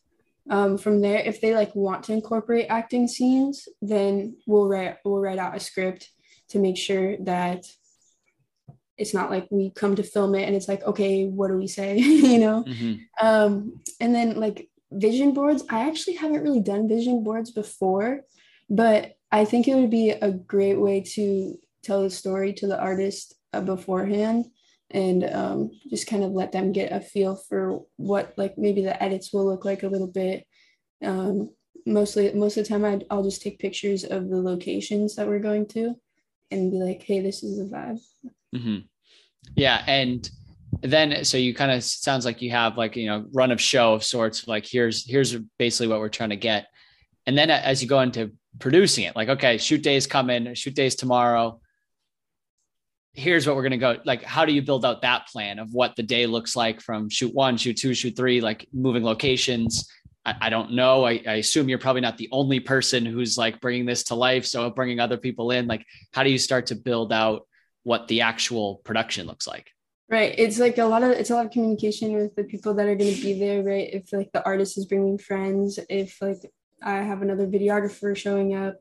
Um, 0.50 0.78
from 0.78 1.00
there 1.00 1.20
if 1.20 1.40
they 1.40 1.56
like 1.56 1.74
want 1.74 2.04
to 2.06 2.14
incorporate 2.14 2.68
acting 2.70 3.08
scenes 3.08 3.66
then 3.82 4.36
we'll 4.46 4.68
write 4.68 4.98
we'll 5.06 5.22
write 5.22 5.40
out 5.40 5.56
a 5.56 5.60
script 5.60 6.10
to 6.50 6.60
make 6.60 6.78
sure 6.78 7.16
that 7.20 7.66
it's 8.98 9.14
not 9.14 9.30
like 9.30 9.48
we 9.50 9.70
come 9.72 9.96
to 9.96 10.04
film 10.04 10.36
it 10.36 10.44
and 10.44 10.56
it's 10.56 10.68
like 10.68 10.84
okay 10.84 11.26
what 11.26 11.48
do 11.48 11.58
we 11.58 11.68
say? 11.68 11.98
You 12.34 12.40
know? 12.40 12.64
Mm-hmm. 12.64 13.26
um, 13.26 13.80
and 14.00 14.14
then 14.14 14.40
like 14.40 14.70
vision 14.92 15.34
boards 15.34 15.64
i 15.70 15.88
actually 15.88 16.16
haven't 16.16 16.44
really 16.44 16.60
done 16.60 16.88
vision 16.88 17.24
boards 17.24 17.52
before 17.52 18.22
but 18.70 19.16
I 19.34 19.46
think 19.46 19.68
it 19.68 19.76
would 19.76 19.90
be 19.90 20.12
a 20.12 20.32
great 20.32 20.80
way 20.80 21.02
to 21.16 21.58
tell 21.84 22.04
the 22.04 22.10
story 22.10 22.54
to 22.54 22.68
the 22.68 22.80
artist 22.80 23.34
uh, 23.52 23.62
beforehand 23.62 24.46
and 24.92 25.24
um, 25.24 25.72
just 25.90 26.08
kind 26.08 26.24
of 26.24 26.32
let 26.32 26.52
them 26.52 26.72
get 26.72 26.94
a 26.94 27.02
feel 27.02 27.36
for 27.36 27.82
what 27.98 28.34
like 28.38 28.58
maybe 28.58 28.84
the 28.84 29.02
edits 29.02 29.34
will 29.34 29.46
look 29.46 29.66
like 29.66 29.84
a 29.84 29.88
little 29.88 30.08
bit. 30.08 30.46
Um, 31.04 31.50
mostly 31.86 32.32
most 32.34 32.56
of 32.56 32.64
the 32.64 32.70
time 32.70 32.86
i 32.86 33.14
will 33.14 33.24
just 33.24 33.42
take 33.42 33.60
pictures 33.60 34.06
of 34.06 34.30
the 34.30 34.38
locations 34.38 35.16
that 35.16 35.28
we're 35.28 35.40
going 35.40 35.66
to 35.66 35.94
and 36.50 36.72
be 36.72 36.78
like 36.78 37.02
hey 37.04 37.20
this 37.20 37.44
is 37.44 37.58
the 37.58 37.76
vibe. 37.76 38.00
Mm-hmm. 38.56 38.78
yeah 39.58 39.84
and 39.86 40.30
then 40.82 41.24
so 41.24 41.38
you 41.38 41.54
kind 41.54 41.72
of 41.72 41.84
sounds 41.84 42.26
like 42.26 42.42
you 42.42 42.52
have 42.52 42.78
like 42.78 42.96
you 42.96 43.08
know 43.08 43.26
run 43.34 43.52
of 43.52 43.62
show 43.62 43.94
of 43.94 44.04
sorts 44.04 44.48
like 44.48 44.66
here's 44.66 45.06
here's 45.06 45.36
basically 45.58 45.88
what 45.88 46.00
we're 46.00 46.10
trying 46.10 46.32
to 46.32 46.36
get. 46.36 46.68
And 47.26 47.38
then 47.38 47.50
as 47.50 47.82
you 47.82 47.88
go 47.88 48.02
into 48.02 48.34
producing 48.60 49.06
it. 49.06 49.16
Like 49.16 49.30
okay 49.30 49.58
shoot 49.58 49.82
days 49.82 50.08
come 50.08 50.30
in 50.30 50.54
shoot 50.56 50.76
days 50.76 50.96
tomorrow. 50.96 51.60
Here's 53.14 53.46
what 53.46 53.56
we're 53.56 53.62
going 53.62 53.72
to 53.72 53.78
go 53.78 53.98
like 54.06 54.24
how 54.24 54.46
do 54.46 54.54
you 54.54 54.62
build 54.62 54.86
out 54.86 55.02
that 55.04 55.28
plan 55.28 55.60
of 55.60 55.74
what 55.74 55.96
the 55.96 56.04
day 56.04 56.26
looks 56.26 56.56
like 56.56 56.82
from 56.82 57.10
shoot 57.10 57.34
one 57.34 57.58
shoot 57.58 57.78
two 57.78 57.94
shoot 57.94 58.16
three 58.16 58.42
like 58.42 58.68
moving 58.74 59.04
locations? 59.04 59.90
I, 60.26 60.36
I 60.42 60.50
don't 60.50 60.74
know. 60.74 61.06
I, 61.06 61.22
I, 61.28 61.34
assume 61.36 61.68
you're 61.68 61.80
probably 61.80 62.02
not 62.02 62.18
the 62.18 62.30
only 62.32 62.60
person 62.60 63.06
who's 63.06 63.38
like 63.38 63.60
bringing 63.60 63.86
this 63.86 64.06
to 64.06 64.16
life. 64.16 64.46
So 64.46 64.70
bringing 64.70 65.00
other 65.00 65.18
people 65.18 65.52
in 65.52 65.68
like 65.68 65.86
how 66.12 66.24
do 66.24 66.32
you 66.32 66.38
start 66.38 66.68
to 66.68 66.76
build 66.76 67.12
out 67.14 67.48
what 67.84 68.08
the 68.08 68.22
actual 68.22 68.82
production 68.84 69.28
looks 69.28 69.46
like? 69.46 69.70
Right. 70.10 70.36
It's 70.38 70.60
like 70.60 70.78
a 70.78 70.86
lot 70.86 71.04
of 71.04 71.12
it's 71.12 71.30
a 71.30 71.36
lot 71.36 71.46
of 71.46 71.52
communication 71.52 72.14
with 72.14 72.36
the 72.36 72.44
people 72.44 72.74
that 72.76 72.88
are 72.88 72.96
going 72.96 73.16
to 73.16 73.22
be 73.22 73.40
there 73.40 73.64
right? 73.64 73.90
If 73.94 74.14
like 74.14 74.32
the 74.32 74.46
artist 74.46 74.78
is 74.78 74.86
bringing 74.86 75.18
friends 75.18 75.80
if 75.90 76.22
like 76.22 76.42
i 76.84 76.96
have 76.96 77.22
another 77.22 77.48
videographer 77.48 78.16
showing 78.16 78.56
up 78.56 78.76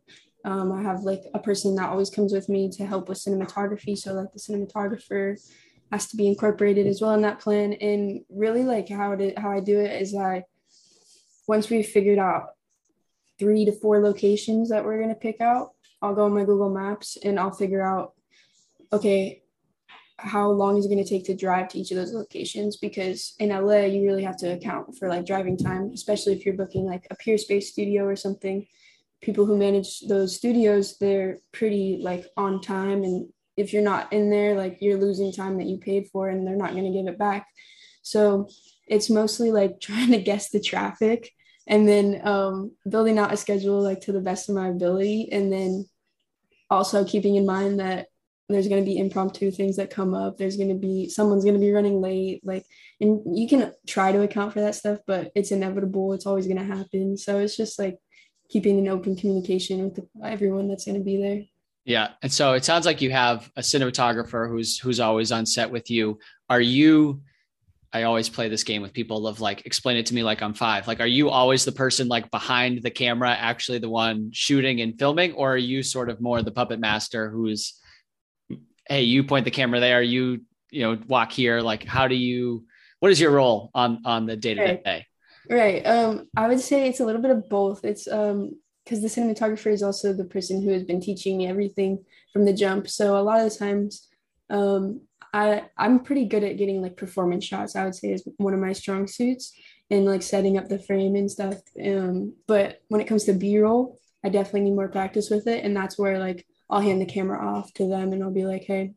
um, 0.44 0.72
I 0.72 0.82
have 0.82 1.02
like 1.02 1.22
a 1.34 1.38
person 1.38 1.74
that 1.76 1.90
always 1.90 2.10
comes 2.10 2.32
with 2.32 2.48
me 2.48 2.68
to 2.70 2.86
help 2.86 3.08
with 3.08 3.18
cinematography. 3.18 3.96
So 3.96 4.12
like 4.12 4.32
the 4.32 4.40
cinematographer 4.40 5.38
has 5.92 6.06
to 6.08 6.16
be 6.16 6.26
incorporated 6.26 6.86
as 6.86 7.00
well 7.00 7.12
in 7.12 7.22
that 7.22 7.38
plan. 7.38 7.74
And 7.74 8.22
really 8.28 8.64
like 8.64 8.88
how 8.88 9.16
how 9.36 9.52
I 9.52 9.60
do 9.60 9.78
it 9.78 10.02
is 10.02 10.14
I 10.14 10.44
once 11.46 11.70
we've 11.70 11.86
figured 11.86 12.18
out 12.18 12.46
three 13.38 13.64
to 13.64 13.72
four 13.72 14.00
locations 14.00 14.70
that 14.70 14.84
we're 14.84 15.00
gonna 15.00 15.14
pick 15.14 15.40
out, 15.40 15.72
I'll 16.00 16.14
go 16.14 16.24
on 16.24 16.34
my 16.34 16.44
Google 16.44 16.70
Maps 16.70 17.16
and 17.22 17.38
I'll 17.38 17.52
figure 17.52 17.82
out 17.82 18.14
okay, 18.92 19.41
how 20.22 20.50
long 20.50 20.76
is 20.76 20.86
it 20.86 20.88
going 20.88 21.02
to 21.02 21.08
take 21.08 21.24
to 21.26 21.34
drive 21.34 21.68
to 21.68 21.78
each 21.78 21.90
of 21.90 21.96
those 21.96 22.12
locations? 22.12 22.76
Because 22.76 23.34
in 23.38 23.50
LA 23.50 23.84
you 23.86 24.04
really 24.04 24.22
have 24.22 24.36
to 24.38 24.52
account 24.52 24.96
for 24.96 25.08
like 25.08 25.26
driving 25.26 25.56
time 25.56 25.90
especially 25.92 26.32
if 26.32 26.44
you're 26.44 26.56
booking 26.56 26.84
like 26.84 27.06
a 27.10 27.16
Peerspace 27.16 27.64
studio 27.64 28.04
or 28.04 28.16
something. 28.16 28.66
People 29.20 29.46
who 29.46 29.56
manage 29.56 30.00
those 30.00 30.36
studios 30.36 30.98
they're 30.98 31.38
pretty 31.52 32.00
like 32.02 32.26
on 32.36 32.60
time 32.60 33.04
and 33.04 33.28
if 33.56 33.72
you're 33.72 33.82
not 33.82 34.12
in 34.12 34.30
there 34.30 34.56
like 34.56 34.78
you're 34.80 34.98
losing 34.98 35.32
time 35.32 35.58
that 35.58 35.66
you 35.66 35.78
paid 35.78 36.08
for 36.08 36.28
and 36.28 36.46
they're 36.46 36.56
not 36.56 36.72
going 36.72 36.84
to 36.84 36.98
give 36.98 37.06
it 37.06 37.18
back. 37.18 37.46
So 38.02 38.48
it's 38.86 39.10
mostly 39.10 39.52
like 39.52 39.80
trying 39.80 40.10
to 40.12 40.18
guess 40.18 40.50
the 40.50 40.60
traffic 40.60 41.30
and 41.66 41.86
then 41.86 42.20
um, 42.26 42.72
building 42.88 43.18
out 43.18 43.32
a 43.32 43.36
schedule 43.36 43.82
like 43.82 44.00
to 44.02 44.12
the 44.12 44.20
best 44.20 44.48
of 44.48 44.54
my 44.54 44.68
ability 44.68 45.28
and 45.30 45.52
then 45.52 45.86
also 46.70 47.04
keeping 47.04 47.36
in 47.36 47.46
mind 47.46 47.80
that 47.80 48.08
there's 48.48 48.68
going 48.68 48.84
to 48.84 48.90
be 48.90 48.98
impromptu 48.98 49.50
things 49.50 49.76
that 49.76 49.90
come 49.90 50.14
up 50.14 50.36
there's 50.36 50.56
going 50.56 50.68
to 50.68 50.74
be 50.74 51.08
someone's 51.08 51.44
going 51.44 51.54
to 51.54 51.60
be 51.60 51.72
running 51.72 52.00
late 52.00 52.40
like 52.44 52.64
and 53.00 53.36
you 53.36 53.48
can 53.48 53.72
try 53.86 54.12
to 54.12 54.22
account 54.22 54.52
for 54.52 54.60
that 54.60 54.74
stuff 54.74 54.98
but 55.06 55.30
it's 55.34 55.52
inevitable 55.52 56.12
it's 56.12 56.26
always 56.26 56.46
going 56.46 56.58
to 56.58 56.64
happen 56.64 57.16
so 57.16 57.38
it's 57.38 57.56
just 57.56 57.78
like 57.78 57.98
keeping 58.52 58.78
an 58.78 58.88
open 58.88 59.16
communication 59.16 59.84
with 59.84 59.98
everyone 60.22 60.68
that's 60.68 60.84
going 60.84 60.98
to 60.98 61.02
be 61.02 61.16
there. 61.16 61.42
Yeah, 61.84 62.10
and 62.22 62.30
so 62.30 62.52
it 62.52 62.64
sounds 62.64 62.86
like 62.86 63.00
you 63.00 63.10
have 63.10 63.50
a 63.56 63.60
cinematographer 63.60 64.48
who's 64.48 64.78
who's 64.78 65.00
always 65.00 65.32
on 65.32 65.46
set 65.46 65.70
with 65.70 65.90
you. 65.90 66.18
Are 66.48 66.60
you? 66.60 67.22
I 67.94 68.04
always 68.04 68.28
play 68.28 68.48
this 68.48 68.62
game 68.62 68.80
with 68.80 68.92
people 68.92 69.26
of 69.26 69.40
like 69.40 69.66
explain 69.66 69.96
it 69.96 70.06
to 70.06 70.14
me 70.14 70.22
like 70.22 70.42
I'm 70.42 70.54
five. 70.54 70.86
Like, 70.86 71.00
are 71.00 71.06
you 71.06 71.28
always 71.28 71.64
the 71.64 71.72
person 71.72 72.08
like 72.08 72.30
behind 72.30 72.82
the 72.82 72.90
camera, 72.90 73.30
actually 73.30 73.78
the 73.78 73.88
one 73.88 74.30
shooting 74.32 74.80
and 74.80 74.96
filming, 74.98 75.32
or 75.32 75.54
are 75.54 75.58
you 75.58 75.82
sort 75.82 76.08
of 76.08 76.20
more 76.20 76.40
the 76.42 76.52
puppet 76.52 76.78
master 76.78 77.30
who's, 77.30 77.80
hey, 78.88 79.02
you 79.02 79.24
point 79.24 79.44
the 79.44 79.50
camera 79.50 79.80
there, 79.80 80.02
you 80.02 80.42
you 80.70 80.82
know 80.82 80.98
walk 81.06 81.32
here. 81.32 81.60
Like, 81.60 81.84
how 81.84 82.08
do 82.08 82.14
you? 82.14 82.64
What 83.00 83.10
is 83.10 83.20
your 83.20 83.32
role 83.32 83.70
on 83.74 84.02
on 84.04 84.26
the 84.26 84.36
day 84.36 84.54
to 84.54 84.76
day? 84.82 85.06
Right. 85.50 85.84
Um, 85.84 86.28
I 86.36 86.46
would 86.48 86.60
say 86.60 86.88
it's 86.88 87.00
a 87.00 87.04
little 87.04 87.20
bit 87.20 87.30
of 87.30 87.48
both. 87.48 87.84
It's 87.84 88.06
um 88.08 88.52
because 88.84 89.00
the 89.00 89.08
cinematographer 89.08 89.70
is 89.70 89.82
also 89.82 90.12
the 90.12 90.24
person 90.24 90.62
who 90.62 90.70
has 90.70 90.82
been 90.82 91.00
teaching 91.00 91.38
me 91.38 91.46
everything 91.46 92.04
from 92.32 92.44
the 92.44 92.52
jump. 92.52 92.88
So 92.88 93.16
a 93.16 93.22
lot 93.22 93.40
of 93.40 93.50
the 93.50 93.56
times, 93.56 94.08
um, 94.50 95.02
I 95.32 95.64
I'm 95.76 96.00
pretty 96.00 96.26
good 96.26 96.44
at 96.44 96.58
getting 96.58 96.82
like 96.82 96.96
performance 96.96 97.44
shots. 97.44 97.76
I 97.76 97.84
would 97.84 97.94
say 97.94 98.12
is 98.12 98.26
one 98.36 98.54
of 98.54 98.60
my 98.60 98.72
strong 98.72 99.06
suits 99.06 99.52
and 99.90 100.04
like 100.04 100.22
setting 100.22 100.58
up 100.58 100.68
the 100.68 100.78
frame 100.78 101.16
and 101.16 101.30
stuff. 101.30 101.56
Um, 101.84 102.34
but 102.46 102.80
when 102.88 103.00
it 103.00 103.06
comes 103.06 103.24
to 103.24 103.32
B 103.32 103.58
roll, 103.58 103.98
I 104.24 104.28
definitely 104.28 104.62
need 104.62 104.76
more 104.76 104.88
practice 104.88 105.30
with 105.30 105.46
it, 105.46 105.64
and 105.64 105.76
that's 105.76 105.98
where 105.98 106.18
like 106.18 106.46
I'll 106.70 106.80
hand 106.80 107.00
the 107.00 107.06
camera 107.06 107.44
off 107.44 107.72
to 107.74 107.88
them 107.88 108.12
and 108.12 108.22
I'll 108.22 108.32
be 108.32 108.44
like, 108.44 108.64
hey, 108.64 108.94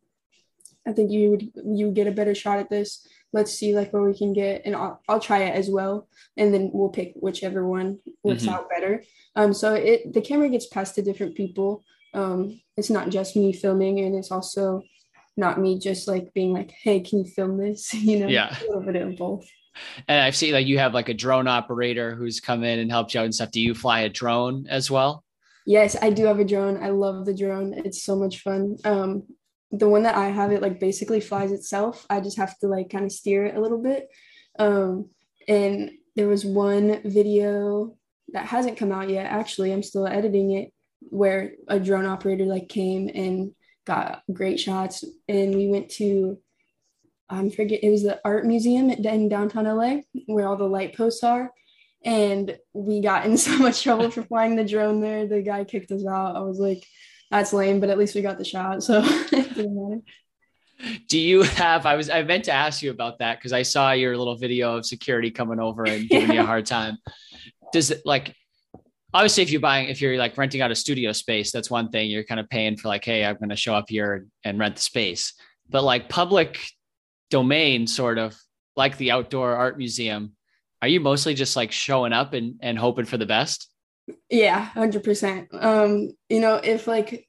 I 0.87 0.93
think 0.93 1.11
you 1.11 1.31
would 1.31 1.51
you 1.55 1.87
would 1.87 1.95
get 1.95 2.07
a 2.07 2.11
better 2.11 2.35
shot 2.35 2.59
at 2.59 2.69
this. 2.69 3.07
Let's 3.33 3.51
see 3.51 3.75
like 3.75 3.91
where 3.91 4.03
we 4.03 4.17
can 4.17 4.33
get. 4.33 4.61
And 4.65 4.75
I'll, 4.75 5.01
I'll 5.09 5.19
try 5.19 5.39
it 5.39 5.55
as 5.55 5.69
well 5.69 6.07
and 6.37 6.53
then 6.53 6.69
we'll 6.73 6.89
pick 6.89 7.13
whichever 7.15 7.67
one 7.67 7.99
works 8.23 8.43
mm-hmm. 8.43 8.53
out 8.53 8.69
better. 8.69 9.03
Um 9.35 9.53
so 9.53 9.73
it 9.73 10.13
the 10.13 10.21
camera 10.21 10.49
gets 10.49 10.67
passed 10.67 10.95
to 10.95 11.01
different 11.01 11.35
people. 11.35 11.83
Um 12.13 12.61
it's 12.77 12.89
not 12.89 13.09
just 13.09 13.35
me 13.35 13.51
filming 13.51 13.99
and 13.99 14.15
it's 14.15 14.31
also 14.31 14.83
not 15.37 15.59
me 15.59 15.79
just 15.79 16.07
like 16.07 16.33
being 16.33 16.53
like 16.53 16.71
hey 16.71 16.99
can 16.99 17.19
you 17.19 17.25
film 17.25 17.57
this? 17.57 17.93
You 17.93 18.19
know 18.19 18.27
yeah. 18.27 18.55
a 18.57 18.63
little 18.65 18.81
bit 18.81 18.95
of 18.95 19.17
both. 19.17 19.49
And 20.07 20.21
I've 20.21 20.35
seen 20.35 20.53
like 20.53 20.67
you 20.67 20.79
have 20.79 20.93
like 20.93 21.09
a 21.09 21.13
drone 21.13 21.47
operator 21.47 22.15
who's 22.15 22.39
come 22.39 22.63
in 22.63 22.79
and 22.79 22.89
helped 22.89 23.13
you 23.13 23.19
out 23.19 23.25
and 23.25 23.35
stuff. 23.35 23.51
Do 23.51 23.59
you 23.59 23.73
fly 23.73 24.01
a 24.01 24.09
drone 24.09 24.67
as 24.69 24.89
well? 24.89 25.24
Yes, 25.65 25.95
I 26.01 26.11
do 26.11 26.25
have 26.25 26.39
a 26.39 26.45
drone. 26.45 26.81
I 26.81 26.89
love 26.89 27.25
the 27.25 27.33
drone. 27.33 27.73
It's 27.73 28.03
so 28.03 28.15
much 28.15 28.41
fun. 28.41 28.77
Um, 28.85 29.23
the 29.71 29.89
one 29.89 30.03
that 30.03 30.15
I 30.15 30.27
have 30.27 30.51
it 30.51 30.61
like 30.61 30.79
basically 30.79 31.19
flies 31.19 31.51
itself. 31.51 32.05
I 32.09 32.21
just 32.21 32.37
have 32.37 32.57
to 32.59 32.67
like 32.67 32.89
kind 32.89 33.05
of 33.05 33.11
steer 33.11 33.45
it 33.45 33.55
a 33.55 33.61
little 33.61 33.81
bit. 33.81 34.07
Um, 34.59 35.09
and 35.47 35.91
there 36.15 36.27
was 36.27 36.45
one 36.45 37.01
video 37.03 37.97
that 38.33 38.45
hasn't 38.45 38.77
come 38.77 38.91
out 38.91 39.09
yet. 39.09 39.25
Actually, 39.25 39.73
I'm 39.73 39.83
still 39.83 40.07
editing 40.07 40.51
it 40.51 40.71
where 41.01 41.53
a 41.67 41.79
drone 41.79 42.05
operator 42.05 42.45
like 42.45 42.69
came 42.69 43.09
and 43.13 43.51
got 43.85 44.21
great 44.31 44.59
shots. 44.59 45.03
And 45.27 45.55
we 45.55 45.67
went 45.67 45.89
to 45.91 46.37
I'm 47.29 47.49
forget 47.49 47.83
it 47.83 47.89
was 47.89 48.03
the 48.03 48.19
art 48.23 48.45
museum 48.45 48.89
in 48.89 49.29
downtown 49.29 49.65
LA 49.65 50.01
where 50.27 50.47
all 50.47 50.57
the 50.57 50.65
light 50.65 50.95
posts 50.95 51.23
are. 51.23 51.51
And 52.05 52.57
we 52.73 53.01
got 53.01 53.25
in 53.25 53.37
so 53.37 53.57
much 53.57 53.83
trouble 53.83 54.09
for 54.11 54.23
flying 54.23 54.55
the 54.55 54.63
drone 54.63 55.01
there. 55.01 55.27
The 55.27 55.41
guy 55.41 55.65
kicked 55.65 55.91
us 55.91 56.05
out. 56.05 56.35
I 56.35 56.41
was 56.41 56.59
like, 56.59 56.85
that's 57.31 57.51
lame, 57.51 57.79
but 57.79 57.89
at 57.89 57.97
least 57.97 58.15
we 58.15 58.21
got 58.21 58.37
the 58.37 58.45
shot. 58.45 58.83
So 58.83 59.01
it 59.03 59.55
didn't 59.55 59.75
matter. 59.75 60.01
Do 61.07 61.17
you 61.17 61.43
have? 61.43 61.85
I 61.85 61.95
was 61.95 62.09
I 62.09 62.21
meant 62.23 62.45
to 62.45 62.51
ask 62.51 62.81
you 62.81 62.91
about 62.91 63.19
that 63.19 63.39
because 63.39 63.53
I 63.53 63.61
saw 63.61 63.93
your 63.93 64.17
little 64.17 64.35
video 64.35 64.77
of 64.77 64.85
security 64.85 65.31
coming 65.31 65.59
over 65.59 65.85
and 65.85 66.07
giving 66.09 66.29
yeah. 66.29 66.35
you 66.35 66.41
a 66.41 66.45
hard 66.45 66.65
time. 66.65 66.97
Does 67.71 67.91
it 67.91 68.01
like 68.05 68.35
obviously 69.13 69.41
if 69.43 69.51
you're 69.51 69.61
buying 69.61 69.87
if 69.87 70.01
you're 70.01 70.17
like 70.17 70.37
renting 70.37 70.61
out 70.61 70.71
a 70.71 70.75
studio 70.75 71.13
space, 71.13 71.51
that's 71.51 71.71
one 71.71 71.89
thing. 71.89 72.09
You're 72.09 72.25
kind 72.25 72.41
of 72.41 72.49
paying 72.49 72.75
for 72.75 72.89
like, 72.89 73.05
hey, 73.05 73.25
I'm 73.25 73.37
gonna 73.39 73.55
show 73.55 73.73
up 73.73 73.85
here 73.87 74.27
and 74.43 74.59
rent 74.59 74.75
the 74.75 74.81
space. 74.81 75.33
But 75.69 75.83
like 75.83 76.09
public 76.09 76.59
domain, 77.31 77.87
sort 77.87 78.17
of 78.17 78.37
like 78.75 78.97
the 78.97 79.11
outdoor 79.11 79.55
art 79.55 79.77
museum, 79.77 80.35
are 80.85 80.87
you 80.87 80.99
mostly 80.99 81.33
just 81.33 81.55
like 81.55 81.71
showing 81.71 82.13
up 82.13 82.33
and, 82.33 82.59
and 82.61 82.77
hoping 82.77 83.05
for 83.05 83.17
the 83.17 83.25
best? 83.25 83.71
Yeah, 84.29 84.59
hundred 84.59 85.03
percent. 85.03 85.47
Um, 85.51 86.11
you 86.29 86.39
know, 86.39 86.57
if 86.63 86.85
like 86.85 87.27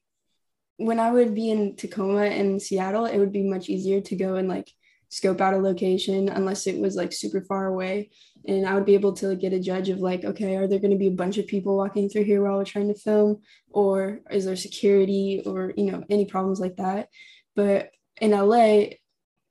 when 0.77 1.01
I 1.01 1.11
would 1.11 1.35
be 1.35 1.51
in 1.51 1.75
Tacoma 1.75 2.25
and 2.25 2.61
Seattle, 2.61 3.07
it 3.07 3.16
would 3.16 3.33
be 3.33 3.49
much 3.49 3.71
easier 3.71 4.03
to 4.03 4.14
go 4.14 4.35
and 4.35 4.47
like 4.47 4.71
scope 5.09 5.40
out 5.40 5.55
a 5.55 5.57
location 5.57 6.29
unless 6.29 6.66
it 6.66 6.79
was 6.79 6.97
like 6.97 7.14
super 7.14 7.40
far 7.40 7.64
away. 7.69 8.11
And 8.47 8.66
I 8.66 8.75
would 8.75 8.85
be 8.85 8.92
able 8.92 9.14
to 9.14 9.29
like, 9.29 9.40
get 9.40 9.55
a 9.55 9.59
judge 9.59 9.88
of 9.88 10.01
like, 10.01 10.27
okay, 10.27 10.55
are 10.57 10.69
there 10.69 10.79
going 10.79 10.90
to 10.90 10.99
be 10.99 11.07
a 11.07 11.23
bunch 11.23 11.38
of 11.38 11.47
people 11.47 11.79
walking 11.79 12.11
through 12.11 12.25
here 12.25 12.42
while 12.42 12.59
we're 12.59 12.64
trying 12.64 12.92
to 12.92 13.01
film? 13.01 13.40
Or 13.71 14.21
is 14.31 14.45
there 14.45 14.55
security 14.55 15.42
or, 15.47 15.73
you 15.79 15.90
know, 15.90 16.05
any 16.11 16.27
problems 16.27 16.61
like 16.61 16.77
that? 16.77 17.09
But 17.55 17.88
in 18.21 18.33
LA, 18.33 18.88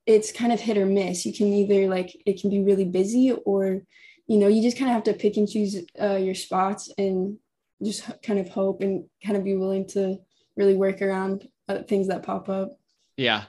it's 0.06 0.32
kind 0.32 0.52
of 0.52 0.60
hit 0.60 0.78
or 0.78 0.86
miss. 0.86 1.26
You 1.26 1.34
can 1.34 1.48
either 1.48 1.88
like, 1.88 2.16
it 2.24 2.40
can 2.40 2.50
be 2.50 2.62
really 2.62 2.84
busy 2.84 3.32
or 3.32 3.82
you 4.28 4.38
know, 4.38 4.48
you 4.48 4.62
just 4.62 4.76
kind 4.76 4.90
of 4.90 4.94
have 4.94 5.04
to 5.04 5.12
pick 5.14 5.36
and 5.36 5.48
choose 5.48 5.76
uh, 6.00 6.16
your 6.16 6.34
spots 6.34 6.92
and 6.98 7.38
just 7.82 8.04
kind 8.22 8.38
of 8.38 8.48
hope 8.48 8.80
and 8.82 9.04
kind 9.24 9.36
of 9.36 9.44
be 9.44 9.56
willing 9.56 9.86
to 9.86 10.18
really 10.56 10.74
work 10.74 11.00
around 11.02 11.48
uh, 11.68 11.82
things 11.82 12.08
that 12.08 12.22
pop 12.22 12.48
up. 12.48 12.78
Yeah, 13.16 13.44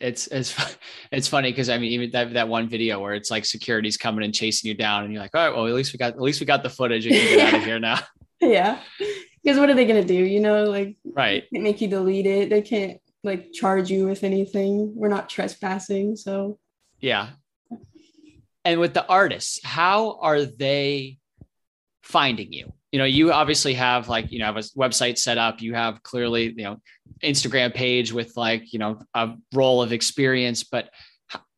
it's 0.00 0.26
it's 0.28 0.54
it's 1.12 1.28
funny 1.28 1.50
because 1.50 1.68
I 1.70 1.78
mean 1.78 1.92
even 1.92 2.10
that 2.10 2.34
that 2.34 2.48
one 2.48 2.68
video 2.68 3.00
where 3.00 3.14
it's 3.14 3.30
like 3.30 3.44
security's 3.44 3.96
coming 3.96 4.24
and 4.24 4.34
chasing 4.34 4.68
you 4.68 4.74
down 4.74 5.04
and 5.04 5.12
you're 5.12 5.22
like 5.22 5.34
all 5.34 5.46
right 5.46 5.54
well 5.54 5.66
at 5.66 5.74
least 5.74 5.92
we 5.92 5.98
got 5.98 6.14
at 6.14 6.20
least 6.20 6.40
we 6.40 6.46
got 6.46 6.62
the 6.62 6.70
footage 6.70 7.06
and 7.06 7.14
get 7.14 7.54
out 7.54 7.58
of 7.58 7.64
here 7.64 7.78
now. 7.78 7.98
Yeah, 8.40 8.80
because 9.42 9.58
what 9.58 9.70
are 9.70 9.74
they 9.74 9.86
gonna 9.86 10.04
do? 10.04 10.14
You 10.14 10.40
know, 10.40 10.64
like 10.64 10.96
right, 11.04 11.44
they 11.52 11.58
make 11.58 11.80
you 11.80 11.88
delete 11.88 12.26
it. 12.26 12.50
They 12.50 12.62
can't 12.62 13.00
like 13.24 13.52
charge 13.52 13.90
you 13.90 14.06
with 14.06 14.24
anything. 14.24 14.92
We're 14.94 15.08
not 15.08 15.28
trespassing, 15.28 16.16
so 16.16 16.58
yeah. 17.00 17.30
And 18.64 18.80
with 18.80 18.94
the 18.94 19.06
artists, 19.06 19.60
how 19.64 20.18
are 20.20 20.44
they 20.44 21.18
finding 22.02 22.52
you? 22.52 22.72
You 22.92 22.98
know, 22.98 23.04
you 23.04 23.32
obviously 23.32 23.74
have 23.74 24.08
like, 24.08 24.32
you 24.32 24.38
know, 24.38 24.46
have 24.46 24.56
a 24.56 24.60
website 24.60 25.18
set 25.18 25.38
up, 25.38 25.60
you 25.60 25.74
have 25.74 26.02
clearly, 26.02 26.54
you 26.56 26.64
know, 26.64 26.76
Instagram 27.22 27.74
page 27.74 28.12
with 28.12 28.36
like, 28.36 28.72
you 28.72 28.78
know, 28.78 29.00
a 29.14 29.34
role 29.54 29.82
of 29.82 29.92
experience, 29.92 30.64
but 30.64 30.90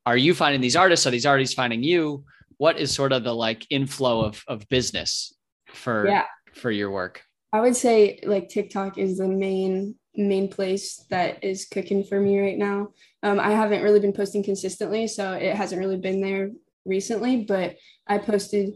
are 0.06 0.16
you 0.16 0.34
finding 0.34 0.60
these 0.60 0.76
artists? 0.76 1.06
Are 1.06 1.10
these 1.10 1.26
artists 1.26 1.54
finding 1.54 1.82
you? 1.82 2.24
What 2.56 2.78
is 2.78 2.92
sort 2.92 3.12
of 3.12 3.24
the 3.24 3.34
like 3.34 3.66
inflow 3.70 4.24
of 4.24 4.42
of 4.48 4.68
business 4.68 5.32
for 5.68 6.06
yeah. 6.06 6.24
for 6.54 6.70
your 6.70 6.90
work? 6.90 7.22
I 7.52 7.60
would 7.60 7.76
say 7.76 8.20
like 8.24 8.48
TikTok 8.48 8.98
is 8.98 9.18
the 9.18 9.28
main 9.28 9.94
main 10.20 10.48
place 10.48 11.04
that 11.10 11.42
is 11.42 11.66
cooking 11.66 12.04
for 12.04 12.20
me 12.20 12.40
right 12.40 12.58
now. 12.58 12.88
Um, 13.22 13.40
I 13.40 13.50
haven't 13.50 13.82
really 13.82 14.00
been 14.00 14.12
posting 14.12 14.42
consistently, 14.42 15.06
so 15.06 15.32
it 15.32 15.54
hasn't 15.54 15.80
really 15.80 15.98
been 15.98 16.20
there 16.20 16.50
recently. 16.84 17.44
But 17.44 17.76
I 18.06 18.18
posted 18.18 18.74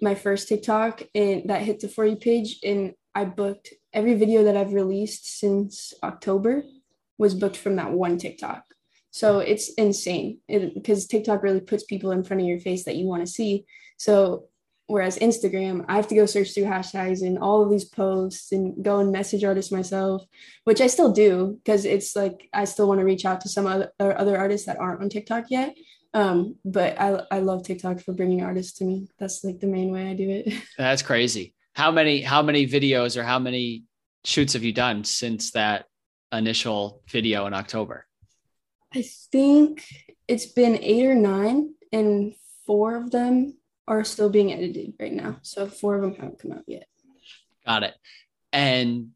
my 0.00 0.14
first 0.14 0.48
TikTok 0.48 1.02
and 1.14 1.48
that 1.50 1.62
hit 1.62 1.80
the 1.80 1.88
for 1.88 2.04
you 2.04 2.16
page, 2.16 2.58
and 2.64 2.94
I 3.14 3.24
booked 3.24 3.72
every 3.92 4.14
video 4.14 4.44
that 4.44 4.56
I've 4.56 4.72
released 4.72 5.38
since 5.38 5.92
October 6.02 6.64
was 7.18 7.34
booked 7.34 7.56
from 7.56 7.76
that 7.76 7.92
one 7.92 8.18
TikTok. 8.18 8.64
So 9.10 9.38
it's 9.38 9.72
insane 9.74 10.40
because 10.48 11.06
TikTok 11.06 11.44
really 11.44 11.60
puts 11.60 11.84
people 11.84 12.10
in 12.10 12.24
front 12.24 12.42
of 12.42 12.48
your 12.48 12.58
face 12.58 12.84
that 12.84 12.96
you 12.96 13.06
want 13.06 13.24
to 13.24 13.30
see. 13.30 13.64
So 13.96 14.46
whereas 14.86 15.18
Instagram, 15.18 15.84
I 15.88 15.96
have 15.96 16.08
to 16.08 16.14
go 16.14 16.26
search 16.26 16.52
through 16.52 16.64
hashtags 16.64 17.22
and 17.26 17.38
all 17.38 17.62
of 17.62 17.70
these 17.70 17.84
posts 17.84 18.52
and 18.52 18.82
go 18.84 18.98
and 18.98 19.12
message 19.12 19.44
artists 19.44 19.72
myself, 19.72 20.24
which 20.64 20.80
I 20.80 20.86
still 20.88 21.12
do 21.12 21.58
because 21.64 21.84
it's 21.84 22.14
like 22.14 22.48
I 22.52 22.64
still 22.64 22.88
want 22.88 23.00
to 23.00 23.04
reach 23.04 23.24
out 23.24 23.40
to 23.42 23.48
some 23.48 23.66
other, 23.66 23.92
other 23.98 24.36
artists 24.36 24.66
that 24.66 24.78
aren't 24.78 25.02
on 25.02 25.08
TikTok 25.08 25.46
yet. 25.48 25.74
Um, 26.12 26.56
but 26.64 27.00
I, 27.00 27.22
I 27.30 27.38
love 27.40 27.64
TikTok 27.64 28.00
for 28.00 28.12
bringing 28.12 28.42
artists 28.42 28.78
to 28.78 28.84
me. 28.84 29.08
That's 29.18 29.42
like 29.42 29.58
the 29.58 29.66
main 29.66 29.90
way 29.90 30.08
I 30.08 30.14
do 30.14 30.30
it. 30.30 30.54
That's 30.78 31.02
crazy. 31.02 31.54
How 31.74 31.90
many 31.90 32.20
how 32.20 32.40
many 32.40 32.68
videos 32.68 33.16
or 33.16 33.24
how 33.24 33.40
many 33.40 33.84
shoots 34.24 34.52
have 34.52 34.62
you 34.62 34.72
done 34.72 35.02
since 35.02 35.50
that 35.52 35.86
initial 36.32 37.02
video 37.08 37.46
in 37.46 37.54
October? 37.54 38.06
I 38.94 39.02
think 39.32 39.84
it's 40.28 40.46
been 40.46 40.78
eight 40.80 41.04
or 41.04 41.16
nine, 41.16 41.74
and 41.92 42.34
four 42.64 42.94
of 42.96 43.10
them 43.10 43.56
are 43.86 44.04
still 44.04 44.30
being 44.30 44.52
edited 44.52 44.94
right 44.98 45.12
now. 45.12 45.36
So 45.42 45.66
four 45.66 45.96
of 45.96 46.02
them 46.02 46.14
haven't 46.14 46.40
come 46.40 46.52
out 46.52 46.64
yet. 46.66 46.86
Got 47.66 47.82
it. 47.84 47.94
And 48.52 49.10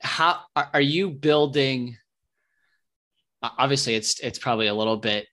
how 0.00 0.40
are 0.56 0.80
you 0.80 1.10
building? 1.10 1.96
Obviously, 3.42 3.94
it's 3.94 4.20
it's 4.20 4.38
probably 4.38 4.66
a 4.66 4.74
little 4.74 4.96
bit 4.96 5.26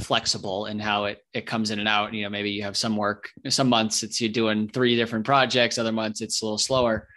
flexible 0.00 0.66
in 0.66 0.78
how 0.78 1.04
it 1.04 1.18
it 1.34 1.46
comes 1.46 1.70
in 1.70 1.78
and 1.78 1.88
out. 1.88 2.14
You 2.14 2.22
know, 2.24 2.30
maybe 2.30 2.50
you 2.50 2.62
have 2.62 2.76
some 2.76 2.96
work, 2.96 3.30
some 3.48 3.68
months 3.68 4.02
it's 4.02 4.20
you 4.20 4.28
doing 4.28 4.68
three 4.68 4.96
different 4.96 5.26
projects, 5.26 5.78
other 5.78 5.92
months 5.92 6.20
it's 6.20 6.42
a 6.42 6.44
little 6.44 6.58
slower 6.58 7.08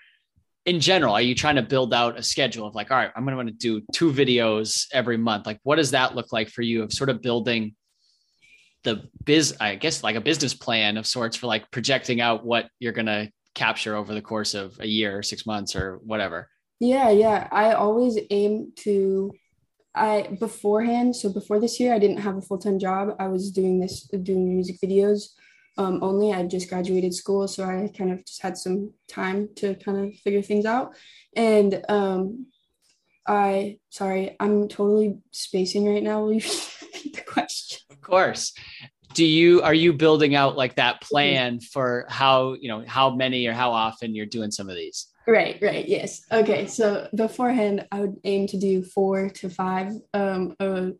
in 0.66 0.80
general, 0.80 1.14
are 1.14 1.22
you 1.22 1.36
trying 1.36 1.56
to 1.56 1.62
build 1.62 1.94
out 1.94 2.18
a 2.18 2.24
schedule 2.24 2.68
of 2.68 2.74
like, 2.74 2.90
all 2.90 2.98
right, 2.98 3.12
I'm 3.16 3.24
going 3.24 3.34
to 3.34 3.38
want 3.38 3.50
to 3.50 3.54
do 3.54 3.86
two 3.94 4.12
videos 4.12 4.88
every 4.92 5.18
month? 5.18 5.46
Like, 5.46 5.60
what 5.64 5.76
does 5.76 5.92
that 5.92 6.16
look 6.16 6.34
like 6.34 6.50
for 6.50 6.64
you 6.64 6.82
of 6.84 6.92
sort 6.92 7.10
of 7.10 7.22
building 7.22 7.76
the 8.86 9.10
biz, 9.26 9.56
I 9.60 9.76
guess 9.76 10.04
like 10.04 10.16
a 10.16 10.22
business 10.22 10.54
plan 10.54 10.96
of 10.96 11.06
sorts 11.06 11.36
for 11.36 11.48
like 11.48 11.70
projecting 11.72 12.22
out 12.22 12.46
what 12.46 12.70
you're 12.80 12.94
going 12.94 13.08
to 13.08 13.30
capture 13.54 13.96
over 13.96 14.14
the 14.14 14.22
course 14.22 14.54
of 14.54 14.80
a 14.80 14.88
year 14.88 15.18
or 15.18 15.24
six 15.24 15.46
months 15.46 15.76
or 15.76 16.00
whatever? 16.04 16.50
Yeah. 16.80 17.10
Yeah. 17.10 17.48
I 17.52 17.74
always 17.74 18.18
aim 18.30 18.72
to, 18.78 19.32
I 19.94 20.38
beforehand, 20.40 21.16
so 21.16 21.32
before 21.32 21.60
this 21.60 21.80
year, 21.80 21.94
I 21.94 22.00
didn't 22.00 22.18
have 22.18 22.38
a 22.38 22.42
full 22.42 22.58
time 22.58 22.80
job. 22.80 23.16
I 23.20 23.28
was 23.28 23.52
doing 23.52 23.80
this, 23.80 24.08
doing 24.24 24.54
music 24.54 24.78
videos 24.84 25.30
um, 25.78 26.04
only. 26.04 26.34
I 26.34 26.44
just 26.44 26.70
graduated 26.70 27.14
school, 27.14 27.48
so 27.48 27.64
I 27.64 27.90
kind 27.98 28.12
of 28.12 28.26
just 28.26 28.42
had 28.42 28.58
some 28.58 28.94
time 29.08 29.50
to 29.58 29.76
kind 29.76 29.98
of 30.06 30.20
figure 30.20 30.42
things 30.42 30.66
out. 30.66 30.96
And 31.36 31.84
um, 31.90 32.48
I, 33.28 33.80
sorry, 33.90 34.36
I'm 34.40 34.68
totally 34.68 35.20
spacing 35.32 35.88
right 35.88 36.04
now. 36.04 36.22
Will 36.22 36.34
you 36.34 36.42
repeat 36.82 37.16
the 37.16 37.22
question? 37.22 37.82
Of 37.90 38.02
course. 38.02 38.54
Do 39.14 39.26
you 39.26 39.62
are 39.62 39.74
you 39.74 39.94
building 39.94 40.36
out 40.36 40.58
like 40.58 40.76
that 40.76 41.02
plan 41.02 41.62
for 41.62 42.06
how 42.10 42.56
you 42.56 42.68
know 42.68 42.84
how 42.86 43.16
many 43.16 43.48
or 43.48 43.54
how 43.54 43.72
often 43.72 44.14
you're 44.14 44.26
doing 44.26 44.52
some 44.52 44.70
of 44.70 44.76
these? 44.76 45.08
Right, 45.26 45.58
right, 45.62 45.88
yes. 45.88 46.22
Okay, 46.32 46.68
so 46.68 47.08
beforehand, 47.16 47.88
I 47.92 48.02
would 48.02 48.18
aim 48.26 48.46
to 48.48 48.58
do 48.58 48.84
four 48.84 49.30
to 49.30 49.50
five 49.50 49.94
um, 50.14 50.56
a 50.60 50.92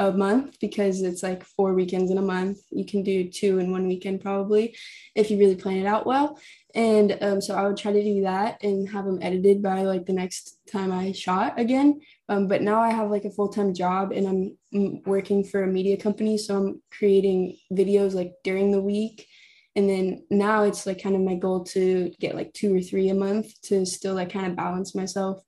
a 0.00 0.12
month 0.12 0.58
because 0.60 1.02
it's 1.02 1.22
like 1.22 1.44
four 1.44 1.74
weekends 1.74 2.10
in 2.10 2.18
a 2.18 2.22
month. 2.22 2.58
You 2.70 2.84
can 2.84 3.02
do 3.02 3.28
two 3.28 3.58
in 3.58 3.70
one 3.70 3.86
weekend 3.86 4.20
probably 4.20 4.76
if 5.14 5.30
you 5.30 5.38
really 5.38 5.56
plan 5.56 5.78
it 5.78 5.86
out 5.86 6.06
well. 6.06 6.38
And 6.74 7.18
um, 7.20 7.40
so 7.40 7.54
I 7.54 7.66
would 7.66 7.76
try 7.76 7.92
to 7.92 8.02
do 8.02 8.22
that 8.22 8.62
and 8.62 8.88
have 8.88 9.04
them 9.04 9.18
edited 9.20 9.62
by 9.62 9.82
like 9.82 10.06
the 10.06 10.12
next 10.12 10.58
time 10.70 10.90
I 10.90 11.12
shot 11.12 11.58
again. 11.60 12.00
Um, 12.28 12.48
but 12.48 12.62
now 12.62 12.80
I 12.80 12.90
have 12.90 13.10
like 13.10 13.24
a 13.24 13.30
full 13.30 13.48
time 13.48 13.74
job 13.74 14.12
and 14.12 14.26
I'm 14.26 14.58
mm, 14.74 15.06
working 15.06 15.44
for 15.44 15.62
a 15.62 15.66
media 15.66 15.96
company. 15.96 16.38
So 16.38 16.56
I'm 16.56 16.82
creating 16.90 17.58
videos 17.72 18.14
like 18.14 18.32
during 18.42 18.70
the 18.70 18.80
week. 18.80 19.26
And 19.76 19.88
then 19.88 20.24
now 20.30 20.64
it's 20.64 20.86
like 20.86 21.02
kind 21.02 21.14
of 21.14 21.22
my 21.22 21.34
goal 21.34 21.64
to 21.64 22.12
get 22.20 22.34
like 22.34 22.52
two 22.52 22.76
or 22.76 22.80
three 22.80 23.08
a 23.08 23.14
month 23.14 23.60
to 23.62 23.84
still 23.86 24.14
like 24.14 24.32
kind 24.32 24.46
of 24.46 24.56
balance 24.56 24.94
myself 24.94 25.42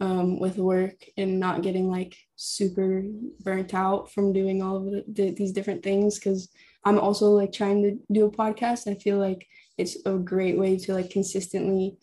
um, 0.00 0.38
with 0.38 0.58
work 0.58 1.04
and 1.16 1.40
not 1.40 1.62
getting 1.62 1.90
like 1.90 2.16
super 2.36 3.02
burnt 3.40 3.74
out 3.74 4.12
from 4.12 4.32
doing 4.32 4.62
all 4.62 4.76
of 4.76 4.84
the, 4.84 5.04
the, 5.08 5.30
these 5.32 5.52
different 5.52 5.82
things 5.82 6.18
because 6.18 6.48
i'm 6.84 6.98
also 6.98 7.30
like 7.30 7.52
trying 7.52 7.82
to 7.82 7.98
do 8.12 8.26
a 8.26 8.30
podcast 8.30 8.88
i 8.88 8.94
feel 8.94 9.18
like 9.18 9.46
it's 9.78 9.96
a 10.04 10.12
great 10.14 10.58
way 10.58 10.76
to 10.76 10.94
like 10.94 11.10
consistently 11.10 11.96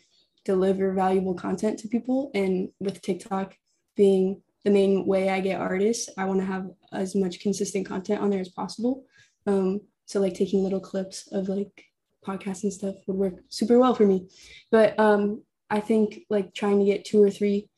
deliver 0.43 0.93
valuable 0.93 1.33
content 1.33 1.79
to 1.79 1.87
people 1.87 2.31
and 2.33 2.69
with 2.79 3.01
tiktok 3.01 3.55
being 3.95 4.41
the 4.63 4.71
main 4.71 5.05
way 5.05 5.29
i 5.29 5.39
get 5.39 5.59
artists 5.59 6.09
i 6.17 6.25
want 6.25 6.39
to 6.39 6.45
have 6.45 6.69
as 6.91 7.15
much 7.15 7.39
consistent 7.39 7.85
content 7.85 8.21
on 8.21 8.29
there 8.29 8.41
as 8.41 8.49
possible 8.49 9.05
um, 9.47 9.79
so 10.07 10.19
like 10.19 10.33
taking 10.33 10.63
little 10.63 10.79
clips 10.79 11.27
of 11.31 11.49
like 11.49 11.85
podcasts 12.25 12.63
and 12.63 12.73
stuff 12.73 12.95
would 13.05 13.17
work 13.17 13.35
super 13.49 13.77
well 13.77 13.93
for 13.93 14.05
me 14.07 14.27
but 14.71 14.99
um, 14.99 15.43
i 15.69 15.79
think 15.79 16.21
like 16.29 16.53
trying 16.53 16.79
to 16.79 16.85
get 16.85 17.05
two 17.05 17.21
or 17.21 17.29
three 17.29 17.69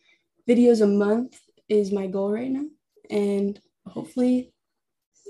videos 0.47 0.81
a 0.81 0.87
month 0.87 1.39
is 1.69 1.91
my 1.91 2.07
goal 2.07 2.31
right 2.31 2.49
now. 2.49 2.65
And 3.09 3.59
hopefully 3.85 4.53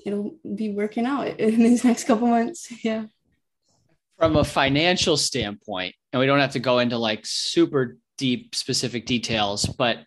it'll 0.05 0.35
be 0.55 0.73
working 0.73 1.05
out 1.05 1.27
in 1.39 1.57
these 1.57 1.83
next 1.83 2.05
couple 2.05 2.27
months. 2.27 2.71
Yeah. 2.83 3.05
From 4.17 4.35
a 4.35 4.43
financial 4.43 5.17
standpoint, 5.17 5.95
and 6.11 6.19
we 6.19 6.25
don't 6.25 6.39
have 6.39 6.53
to 6.53 6.59
go 6.59 6.79
into 6.79 6.97
like 6.97 7.25
super 7.25 7.97
deep 8.17 8.55
specific 8.55 9.05
details, 9.05 9.65
but 9.65 9.99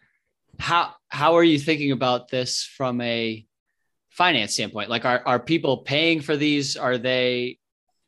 how 0.58 0.94
how 1.08 1.34
are 1.34 1.44
you 1.44 1.58
thinking 1.58 1.92
about 1.92 2.28
this 2.28 2.64
from 2.64 3.00
a 3.00 3.46
finance 4.10 4.54
standpoint? 4.54 4.90
Like 4.90 5.04
are 5.04 5.22
are 5.24 5.38
people 5.38 5.78
paying 5.78 6.20
for 6.20 6.36
these? 6.36 6.76
Are 6.76 6.98
they 6.98 7.58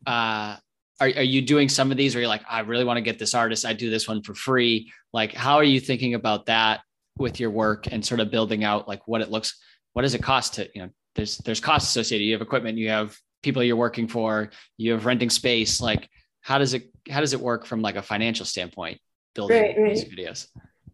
uh 0.07 0.57
are, 1.01 1.09
are 1.09 1.23
you 1.23 1.43
doing 1.43 1.69
some 1.69 1.91
of 1.91 1.97
these 1.97 2.15
where 2.15 2.23
you're 2.23 2.29
like, 2.29 2.45
I 2.49 2.61
really 2.61 2.85
want 2.85 2.97
to 2.97 3.03
get 3.03 3.19
this 3.19 3.35
artist, 3.35 3.65
I 3.65 3.73
do 3.73 3.91
this 3.91 4.07
one 4.07 4.23
for 4.23 4.35
free? 4.35 4.93
Like, 5.13 5.35
how 5.35 5.57
are 5.57 5.65
you 5.65 5.81
thinking 5.81 6.15
about 6.15 6.47
that 6.47 6.81
with 7.19 7.41
your 7.41 7.51
work 7.51 7.89
and 7.91 8.05
sort 8.05 8.21
of 8.21 8.31
building 8.31 8.65
out 8.65 8.89
like 8.89 9.07
what 9.07 9.21
it 9.21 9.31
looks 9.31 9.61
what 9.93 10.03
does 10.03 10.15
it 10.15 10.23
cost 10.23 10.55
to 10.55 10.69
you 10.75 10.83
know 10.83 10.91
there's 11.15 11.39
there's 11.39 11.61
costs 11.61 11.91
associated 11.91 12.25
you 12.25 12.33
have 12.33 12.43
equipment 12.43 12.79
you 12.79 12.89
have 12.89 13.17
people 13.43 13.63
you're 13.63 13.77
working 13.77 14.09
for 14.09 14.51
you 14.77 14.93
have 14.93 15.05
renting 15.05 15.31
space 15.31 15.81
like 15.81 16.09
how 16.43 16.59
does 16.59 16.75
it 16.75 16.91
how 17.11 17.21
does 17.21 17.33
it 17.33 17.41
work 17.41 17.65
from 17.65 17.81
like 17.81 17.97
a 17.97 18.03
financial 18.03 18.45
standpoint 18.45 19.01
building 19.35 19.61
right, 19.61 19.77
right. 19.79 19.87
music 19.87 20.11
videos? 20.11 20.49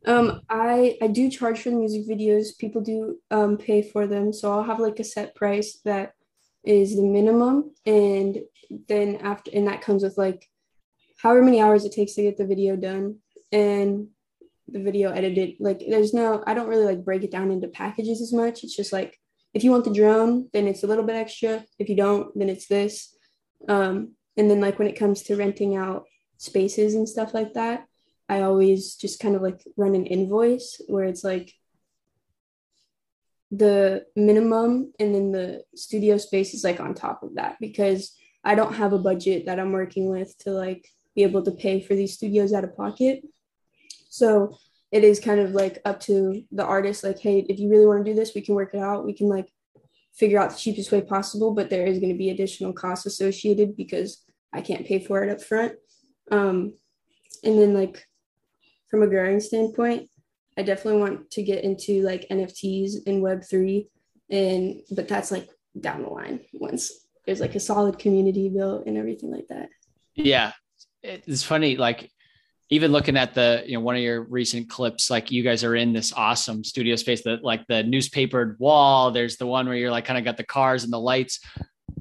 Um 0.07 0.43
i 0.49 0.97
i 1.03 1.07
do 1.09 1.29
charge 1.29 1.61
for 1.61 1.71
the 1.71 1.77
music 1.77 2.09
videos. 2.09 2.57
People 2.59 2.81
do 2.81 3.19
um 3.31 3.57
pay 3.57 3.83
for 3.83 4.07
them. 4.07 4.33
So 4.33 4.53
i'll 4.53 4.63
have 4.63 4.79
like 4.79 5.01
a 5.01 5.05
set 5.05 5.35
price 5.35 5.81
that 5.85 6.13
is 6.65 6.97
the 6.97 7.03
minimum 7.03 7.73
and 7.87 8.39
then 8.89 9.17
after 9.17 9.51
and 9.55 9.67
that 9.67 9.81
comes 9.81 10.03
with 10.03 10.19
like 10.19 10.47
however 11.19 11.43
many 11.43 11.61
hours 11.61 11.85
it 11.85 11.93
takes 11.93 12.15
to 12.15 12.23
get 12.23 12.37
the 12.37 12.47
video 12.47 12.77
done 12.77 13.17
and 13.51 14.09
the 14.71 14.81
video 14.81 15.11
edited. 15.11 15.55
Like 15.59 15.83
there's 15.89 16.13
no 16.13 16.45
i 16.47 16.55
don't 16.55 16.69
really 16.69 16.85
like 16.85 17.05
break 17.05 17.25
it 17.25 17.31
down 17.31 17.51
into 17.51 17.69
packages 17.69 18.21
as 18.21 18.33
much. 18.33 18.63
It's 18.63 18.77
just 18.77 18.93
like 18.93 19.19
if 19.55 19.65
you 19.65 19.71
want 19.71 19.85
the 19.85 19.93
drone 19.93 20.49
then 20.53 20.67
it's 20.67 20.83
a 20.83 20.87
little 20.87 21.05
bit 21.05 21.17
extra. 21.17 21.65
If 21.79 21.89
you 21.89 21.97
don't 21.97 22.37
then 22.39 22.49
it's 22.49 22.67
this. 22.67 23.17
Um, 23.69 24.15
and 24.37 24.51
then 24.51 24.61
like 24.61 24.79
when 24.79 24.89
it 24.89 24.99
comes 24.99 25.23
to 25.25 25.37
renting 25.37 25.77
out 25.77 26.05
spaces 26.37 26.95
and 26.95 27.09
stuff 27.09 27.35
like 27.35 27.55
that 27.55 27.85
i 28.29 28.43
always 28.43 28.95
just 28.95 29.19
kind 29.19 29.35
of 29.35 29.43
like 29.43 29.61
run 29.77 29.97
an 29.97 30.07
invoice 30.07 30.81
where 30.87 31.03
it's 31.03 31.25
like 31.25 31.53
the 33.51 34.05
minimum 34.15 34.93
and 35.01 35.13
then 35.13 35.33
the 35.33 35.65
studio 35.75 36.17
space 36.17 36.55
is 36.55 36.63
like 36.63 36.79
on 36.79 36.95
top 36.95 37.25
of 37.25 37.35
that 37.35 37.57
because 37.59 38.15
i 38.45 38.55
don't 38.55 38.75
have 38.75 38.93
a 38.93 38.99
budget 38.99 39.47
that 39.47 39.59
i'm 39.59 39.73
working 39.73 40.09
with 40.09 40.39
to 40.39 40.53
like 40.53 40.87
be 41.19 41.25
able 41.25 41.43
to 41.43 41.51
pay 41.51 41.81
for 41.81 41.97
these 41.97 42.15
studios 42.15 42.53
out 42.53 42.63
of 42.63 42.77
pocket. 42.77 43.27
So 44.09 44.57
it 44.90 45.05
is 45.05 45.20
kind 45.20 45.40
of 45.40 45.53
like 45.53 45.79
up 45.85 46.01
to 46.01 46.42
the 46.53 46.64
artist 46.64 47.05
like 47.05 47.18
hey 47.18 47.44
if 47.48 47.59
you 47.59 47.68
really 47.68 47.87
want 47.87 48.05
to 48.05 48.11
do 48.11 48.16
this 48.16 48.35
we 48.35 48.40
can 48.40 48.55
work 48.55 48.74
it 48.74 48.81
out. 48.81 49.05
We 49.05 49.12
can 49.12 49.29
like 49.29 49.53
figure 50.14 50.40
out 50.40 50.51
the 50.51 50.57
cheapest 50.57 50.90
way 50.90 51.01
possible 51.01 51.55
but 51.55 51.70
there 51.70 51.87
is 51.87 51.98
going 51.98 52.12
to 52.12 52.18
be 52.18 52.31
additional 52.31 52.72
costs 52.72 53.07
associated 53.07 53.77
because 53.77 54.24
i 54.53 54.61
can't 54.61 54.87
pay 54.87 54.98
for 54.98 55.22
it 55.22 55.31
up 55.31 55.40
front 55.40 55.74
um, 56.33 56.74
and 57.44 57.59
then 57.59 57.72
like 57.72 58.05
from 58.90 59.03
a 59.03 59.07
growing 59.07 59.38
standpoint 59.38 60.11
i 60.57 60.62
definitely 60.62 61.01
want 61.01 61.31
to 61.31 61.42
get 61.42 61.62
into 61.62 62.03
like 62.03 62.27
nfts 62.31 62.94
and 63.07 63.22
web3 63.22 63.87
and 64.31 64.81
but 64.90 65.07
that's 65.07 65.31
like 65.31 65.48
down 65.81 66.03
the 66.03 66.09
line 66.09 66.40
once 66.55 67.07
there's 67.29 67.40
like 67.40 67.55
a 67.55 67.61
solid 67.61 67.98
community 67.98 68.48
built 68.48 68.87
and 68.87 68.96
everything 68.96 69.31
like 69.31 69.46
that. 69.48 69.68
Yeah. 70.14 70.53
It's 71.03 71.42
funny 71.42 71.77
like 71.77 72.11
even 72.71 72.93
looking 72.93 73.17
at 73.17 73.35
the 73.35 73.63
you 73.67 73.75
know 73.75 73.81
one 73.81 73.97
of 73.97 74.03
your 74.03 74.23
recent 74.23 74.69
clips 74.69 75.11
like 75.11 75.31
you 75.31 75.43
guys 75.43 75.65
are 75.65 75.77
in 75.77 75.93
this 75.93 76.13
awesome 76.13 76.63
studio 76.63 76.97
space 76.97 77.23
that 77.23 77.43
like 77.43 77.67
the 77.67 77.83
newspapered 77.83 78.57
wall 78.59 79.11
there's 79.11 79.37
the 79.37 79.47
one 79.47 79.67
where 79.67 79.77
you're 79.77 79.91
like 79.91 80.05
kind 80.05 80.19
of 80.19 80.25
got 80.25 80.37
the 80.37 80.45
cars 80.45 80.85
and 80.85 80.93
the 80.93 81.01
lights. 81.01 81.41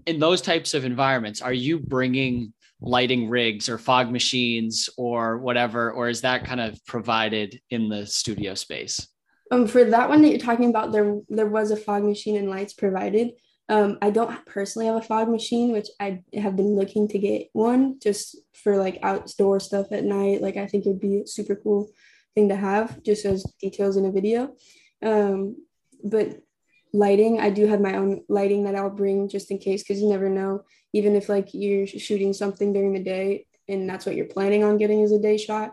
In 0.05 0.19
those 0.19 0.41
types 0.41 0.73
of 0.73 0.85
environments 0.85 1.41
are 1.41 1.53
you 1.53 1.79
bringing 1.79 2.53
lighting 2.79 3.27
rigs 3.27 3.69
or 3.69 3.77
fog 3.77 4.11
machines 4.11 4.89
or 4.97 5.37
whatever 5.39 5.91
or 5.91 6.09
is 6.09 6.21
that 6.21 6.45
kind 6.45 6.61
of 6.61 6.83
provided 6.85 7.59
in 7.69 7.89
the 7.89 8.05
studio 8.05 8.53
space? 8.53 9.07
Um 9.51 9.67
for 9.67 9.83
that 9.85 10.09
one 10.09 10.21
that 10.21 10.29
you're 10.29 10.39
talking 10.39 10.69
about 10.69 10.91
there 10.91 11.19
there 11.29 11.47
was 11.47 11.71
a 11.71 11.77
fog 11.77 12.03
machine 12.03 12.37
and 12.37 12.49
lights 12.49 12.73
provided 12.73 13.31
um, 13.69 13.97
I 14.01 14.11
don't 14.11 14.45
personally 14.45 14.87
have 14.87 14.95
a 14.95 15.01
fog 15.01 15.29
machine, 15.29 15.71
which 15.73 15.87
I 15.99 16.23
have 16.33 16.55
been 16.55 16.75
looking 16.75 17.07
to 17.09 17.19
get 17.19 17.49
one 17.53 17.99
just 18.01 18.37
for 18.53 18.77
like 18.77 18.99
outdoor 19.03 19.59
stuff 19.59 19.87
at 19.91 20.03
night. 20.03 20.41
Like 20.41 20.57
I 20.57 20.67
think 20.67 20.85
it 20.85 20.89
would 20.89 21.01
be 21.01 21.21
a 21.21 21.27
super 21.27 21.55
cool 21.55 21.89
thing 22.33 22.49
to 22.49 22.55
have, 22.55 23.03
just 23.03 23.25
as 23.25 23.43
details 23.59 23.97
in 23.97 24.05
a 24.05 24.11
video. 24.11 24.55
Um, 25.03 25.57
but 26.03 26.39
lighting, 26.93 27.39
I 27.39 27.49
do 27.49 27.67
have 27.67 27.81
my 27.81 27.97
own 27.97 28.23
lighting 28.29 28.63
that 28.63 28.75
I'll 28.75 28.89
bring 28.89 29.27
just 29.27 29.51
in 29.51 29.57
case, 29.57 29.83
because 29.83 30.01
you 30.01 30.09
never 30.09 30.29
know. 30.29 30.63
Even 30.93 31.15
if 31.15 31.27
like 31.27 31.49
you're 31.53 31.87
shooting 31.87 32.33
something 32.33 32.73
during 32.73 32.93
the 32.93 33.03
day 33.03 33.45
and 33.67 33.89
that's 33.89 34.05
what 34.05 34.15
you're 34.15 34.25
planning 34.25 34.63
on 34.63 34.77
getting 34.77 35.03
as 35.03 35.11
a 35.11 35.19
day 35.19 35.37
shot, 35.37 35.71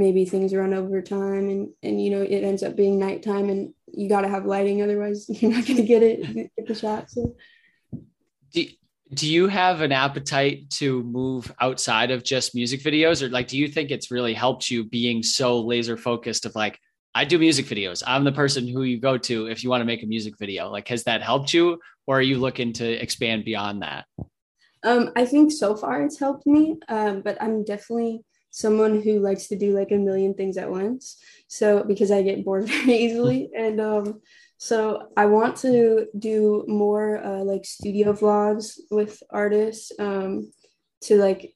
maybe 0.00 0.24
things 0.24 0.54
run 0.54 0.74
over 0.74 1.00
time 1.00 1.48
and 1.48 1.68
and 1.82 2.02
you 2.02 2.10
know 2.10 2.22
it 2.22 2.42
ends 2.42 2.62
up 2.62 2.74
being 2.74 2.98
nighttime 2.98 3.48
and 3.50 3.72
you 3.86 4.08
got 4.08 4.22
to 4.22 4.28
have 4.28 4.46
lighting 4.46 4.82
otherwise 4.82 5.26
you're 5.42 5.52
not 5.52 5.66
going 5.66 5.76
to 5.76 5.84
get 5.84 6.02
it 6.02 6.34
get 6.34 6.66
the 6.66 6.74
shot 6.74 7.10
so 7.10 7.36
do, 8.52 8.64
do 9.14 9.32
you 9.32 9.46
have 9.46 9.80
an 9.80 9.92
appetite 9.92 10.70
to 10.70 11.02
move 11.04 11.52
outside 11.60 12.10
of 12.10 12.24
just 12.24 12.54
music 12.54 12.80
videos 12.82 13.22
or 13.22 13.28
like 13.28 13.46
do 13.46 13.58
you 13.58 13.68
think 13.68 13.90
it's 13.90 14.10
really 14.10 14.34
helped 14.34 14.70
you 14.70 14.84
being 14.84 15.22
so 15.22 15.60
laser 15.60 15.96
focused 15.96 16.46
of 16.46 16.54
like 16.54 16.78
I 17.12 17.24
do 17.24 17.40
music 17.40 17.66
videos. 17.66 18.04
I'm 18.06 18.22
the 18.22 18.30
person 18.30 18.68
who 18.68 18.84
you 18.84 19.00
go 19.00 19.18
to 19.18 19.46
if 19.46 19.64
you 19.64 19.70
want 19.70 19.80
to 19.80 19.84
make 19.84 20.04
a 20.04 20.06
music 20.06 20.34
video. 20.38 20.70
Like, 20.70 20.86
has 20.88 21.02
that 21.04 21.22
helped 21.22 21.52
you, 21.52 21.80
or 22.06 22.18
are 22.18 22.22
you 22.22 22.38
looking 22.38 22.72
to 22.74 22.88
expand 22.88 23.44
beyond 23.44 23.82
that? 23.82 24.04
Um, 24.84 25.10
I 25.16 25.26
think 25.26 25.50
so 25.50 25.74
far 25.74 26.02
it's 26.02 26.18
helped 26.18 26.46
me, 26.46 26.78
um, 26.88 27.20
but 27.22 27.40
I'm 27.42 27.64
definitely 27.64 28.24
someone 28.50 29.00
who 29.00 29.20
likes 29.20 29.46
to 29.48 29.56
do 29.56 29.76
like 29.76 29.90
a 29.92 29.96
million 29.96 30.34
things 30.34 30.56
at 30.56 30.70
once. 30.70 31.16
So 31.48 31.84
because 31.84 32.10
I 32.10 32.22
get 32.22 32.44
bored 32.44 32.66
very 32.68 32.96
easily, 32.96 33.50
and 33.56 33.80
um, 33.80 34.20
so 34.58 35.08
I 35.16 35.26
want 35.26 35.56
to 35.58 36.06
do 36.18 36.64
more 36.68 37.24
uh, 37.24 37.42
like 37.44 37.64
studio 37.64 38.12
vlogs 38.12 38.78
with 38.90 39.22
artists. 39.30 39.92
Um, 39.98 40.52
to 41.02 41.16
like, 41.16 41.54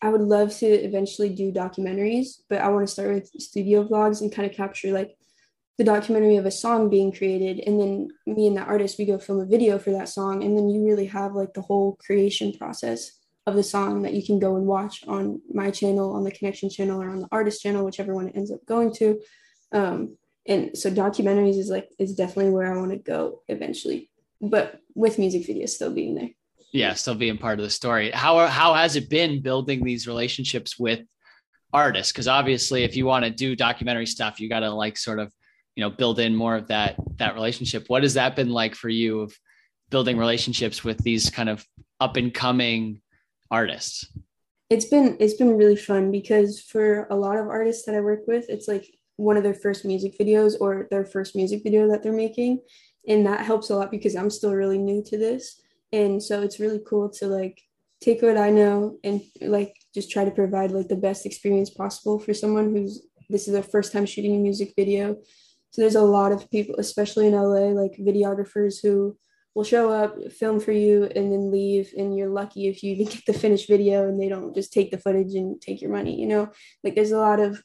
I 0.00 0.08
would 0.08 0.22
love 0.22 0.56
to 0.58 0.66
eventually 0.66 1.28
do 1.28 1.52
documentaries, 1.52 2.38
but 2.48 2.62
I 2.62 2.68
want 2.68 2.86
to 2.86 2.92
start 2.92 3.12
with 3.12 3.30
studio 3.38 3.86
vlogs 3.86 4.22
and 4.22 4.32
kind 4.32 4.50
of 4.50 4.56
capture 4.56 4.92
like 4.92 5.14
the 5.78 5.84
documentary 5.84 6.36
of 6.36 6.46
a 6.46 6.50
song 6.50 6.90
being 6.90 7.12
created 7.12 7.60
and 7.66 7.80
then 7.80 8.08
me 8.26 8.46
and 8.46 8.56
the 8.56 8.62
artist 8.62 8.98
we 8.98 9.04
go 9.04 9.18
film 9.18 9.40
a 9.40 9.46
video 9.46 9.78
for 9.78 9.90
that 9.90 10.08
song 10.08 10.44
and 10.44 10.56
then 10.56 10.68
you 10.68 10.84
really 10.84 11.06
have 11.06 11.34
like 11.34 11.54
the 11.54 11.62
whole 11.62 11.96
creation 11.96 12.52
process 12.52 13.10
of 13.46 13.54
the 13.54 13.62
song 13.62 14.02
that 14.02 14.14
you 14.14 14.24
can 14.24 14.38
go 14.38 14.56
and 14.56 14.66
watch 14.66 15.04
on 15.08 15.40
my 15.52 15.70
channel, 15.70 16.14
on 16.14 16.24
the 16.24 16.30
connection 16.30 16.70
channel, 16.70 17.02
or 17.02 17.08
on 17.08 17.20
the 17.20 17.28
artist 17.32 17.60
channel, 17.62 17.84
whichever 17.84 18.14
one 18.14 18.28
it 18.28 18.36
ends 18.36 18.52
up 18.52 18.64
going 18.66 18.92
to. 18.94 19.20
Um, 19.72 20.16
and 20.46 20.76
so 20.76 20.90
documentaries 20.90 21.58
is 21.58 21.68
like 21.68 21.88
is 21.98 22.14
definitely 22.14 22.52
where 22.52 22.72
I 22.72 22.76
want 22.76 22.90
to 22.92 22.98
go 22.98 23.42
eventually, 23.48 24.10
but 24.40 24.80
with 24.94 25.18
music 25.18 25.42
videos 25.42 25.70
still 25.70 25.92
being 25.92 26.14
there. 26.14 26.30
Yeah, 26.72 26.94
still 26.94 27.14
being 27.14 27.38
part 27.38 27.58
of 27.58 27.64
the 27.64 27.70
story. 27.70 28.10
How 28.10 28.46
how 28.46 28.74
has 28.74 28.96
it 28.96 29.10
been 29.10 29.42
building 29.42 29.84
these 29.84 30.06
relationships 30.06 30.78
with 30.78 31.00
artists? 31.72 32.12
Because 32.12 32.28
obviously, 32.28 32.84
if 32.84 32.96
you 32.96 33.06
want 33.06 33.24
to 33.24 33.30
do 33.30 33.54
documentary 33.54 34.06
stuff, 34.06 34.40
you 34.40 34.48
got 34.48 34.60
to 34.60 34.70
like 34.70 34.96
sort 34.96 35.18
of 35.18 35.32
you 35.76 35.82
know 35.82 35.90
build 35.90 36.18
in 36.18 36.34
more 36.34 36.56
of 36.56 36.68
that 36.68 36.96
that 37.16 37.34
relationship. 37.34 37.84
What 37.88 38.02
has 38.02 38.14
that 38.14 38.36
been 38.36 38.50
like 38.50 38.74
for 38.74 38.88
you 38.88 39.20
of 39.20 39.34
building 39.90 40.16
relationships 40.16 40.82
with 40.82 40.98
these 40.98 41.30
kind 41.30 41.48
of 41.48 41.64
up 42.00 42.16
and 42.16 42.32
coming 42.32 43.00
artists? 43.52 44.06
It's 44.70 44.86
been 44.86 45.16
it's 45.20 45.34
been 45.34 45.56
really 45.56 45.76
fun 45.76 46.10
because 46.10 46.60
for 46.60 47.06
a 47.10 47.14
lot 47.14 47.38
of 47.38 47.46
artists 47.46 47.84
that 47.84 47.94
I 47.94 48.00
work 48.00 48.26
with, 48.26 48.46
it's 48.48 48.66
like 48.66 48.86
one 49.16 49.36
of 49.36 49.42
their 49.42 49.54
first 49.54 49.84
music 49.84 50.18
videos 50.18 50.54
or 50.58 50.88
their 50.90 51.04
first 51.04 51.36
music 51.36 51.62
video 51.62 51.86
that 51.88 52.02
they're 52.02 52.12
making. 52.12 52.60
And 53.06 53.26
that 53.26 53.44
helps 53.44 53.68
a 53.70 53.76
lot 53.76 53.90
because 53.90 54.16
I'm 54.16 54.30
still 54.30 54.54
really 54.54 54.78
new 54.78 55.02
to 55.04 55.18
this. 55.18 55.60
And 55.92 56.22
so 56.22 56.42
it's 56.42 56.58
really 56.58 56.80
cool 56.88 57.10
to 57.10 57.26
like 57.26 57.60
take 58.00 58.22
what 58.22 58.38
I 58.38 58.50
know 58.50 58.98
and 59.04 59.20
like 59.42 59.76
just 59.94 60.10
try 60.10 60.24
to 60.24 60.30
provide 60.30 60.72
like 60.72 60.88
the 60.88 60.96
best 60.96 61.26
experience 61.26 61.70
possible 61.70 62.18
for 62.18 62.34
someone 62.34 62.74
who's 62.74 63.02
this 63.28 63.46
is 63.46 63.54
their 63.54 63.62
first 63.62 63.92
time 63.92 64.06
shooting 64.06 64.34
a 64.34 64.38
music 64.38 64.72
video. 64.76 65.16
So 65.70 65.80
there's 65.80 65.94
a 65.94 66.02
lot 66.02 66.32
of 66.32 66.50
people, 66.50 66.74
especially 66.78 67.26
in 67.28 67.34
LA, 67.34 67.68
like 67.82 67.92
videographers 67.98 68.82
who 68.82 69.16
will 69.54 69.64
show 69.64 69.92
up, 69.92 70.32
film 70.32 70.60
for 70.60 70.72
you, 70.72 71.04
and 71.04 71.32
then 71.32 71.50
leave. 71.50 71.92
And 71.96 72.16
you're 72.16 72.28
lucky 72.28 72.68
if 72.68 72.82
you 72.82 72.94
even 72.94 73.06
get 73.12 73.26
the 73.26 73.32
finished 73.32 73.68
video 73.68 74.08
and 74.08 74.20
they 74.20 74.28
don't 74.28 74.54
just 74.54 74.72
take 74.72 74.90
the 74.90 74.98
footage 74.98 75.34
and 75.34 75.60
take 75.60 75.80
your 75.80 75.92
money. 75.92 76.20
You 76.20 76.26
know, 76.26 76.50
like 76.82 76.94
there's 76.94 77.12
a 77.12 77.18
lot 77.18 77.40
of 77.40 77.62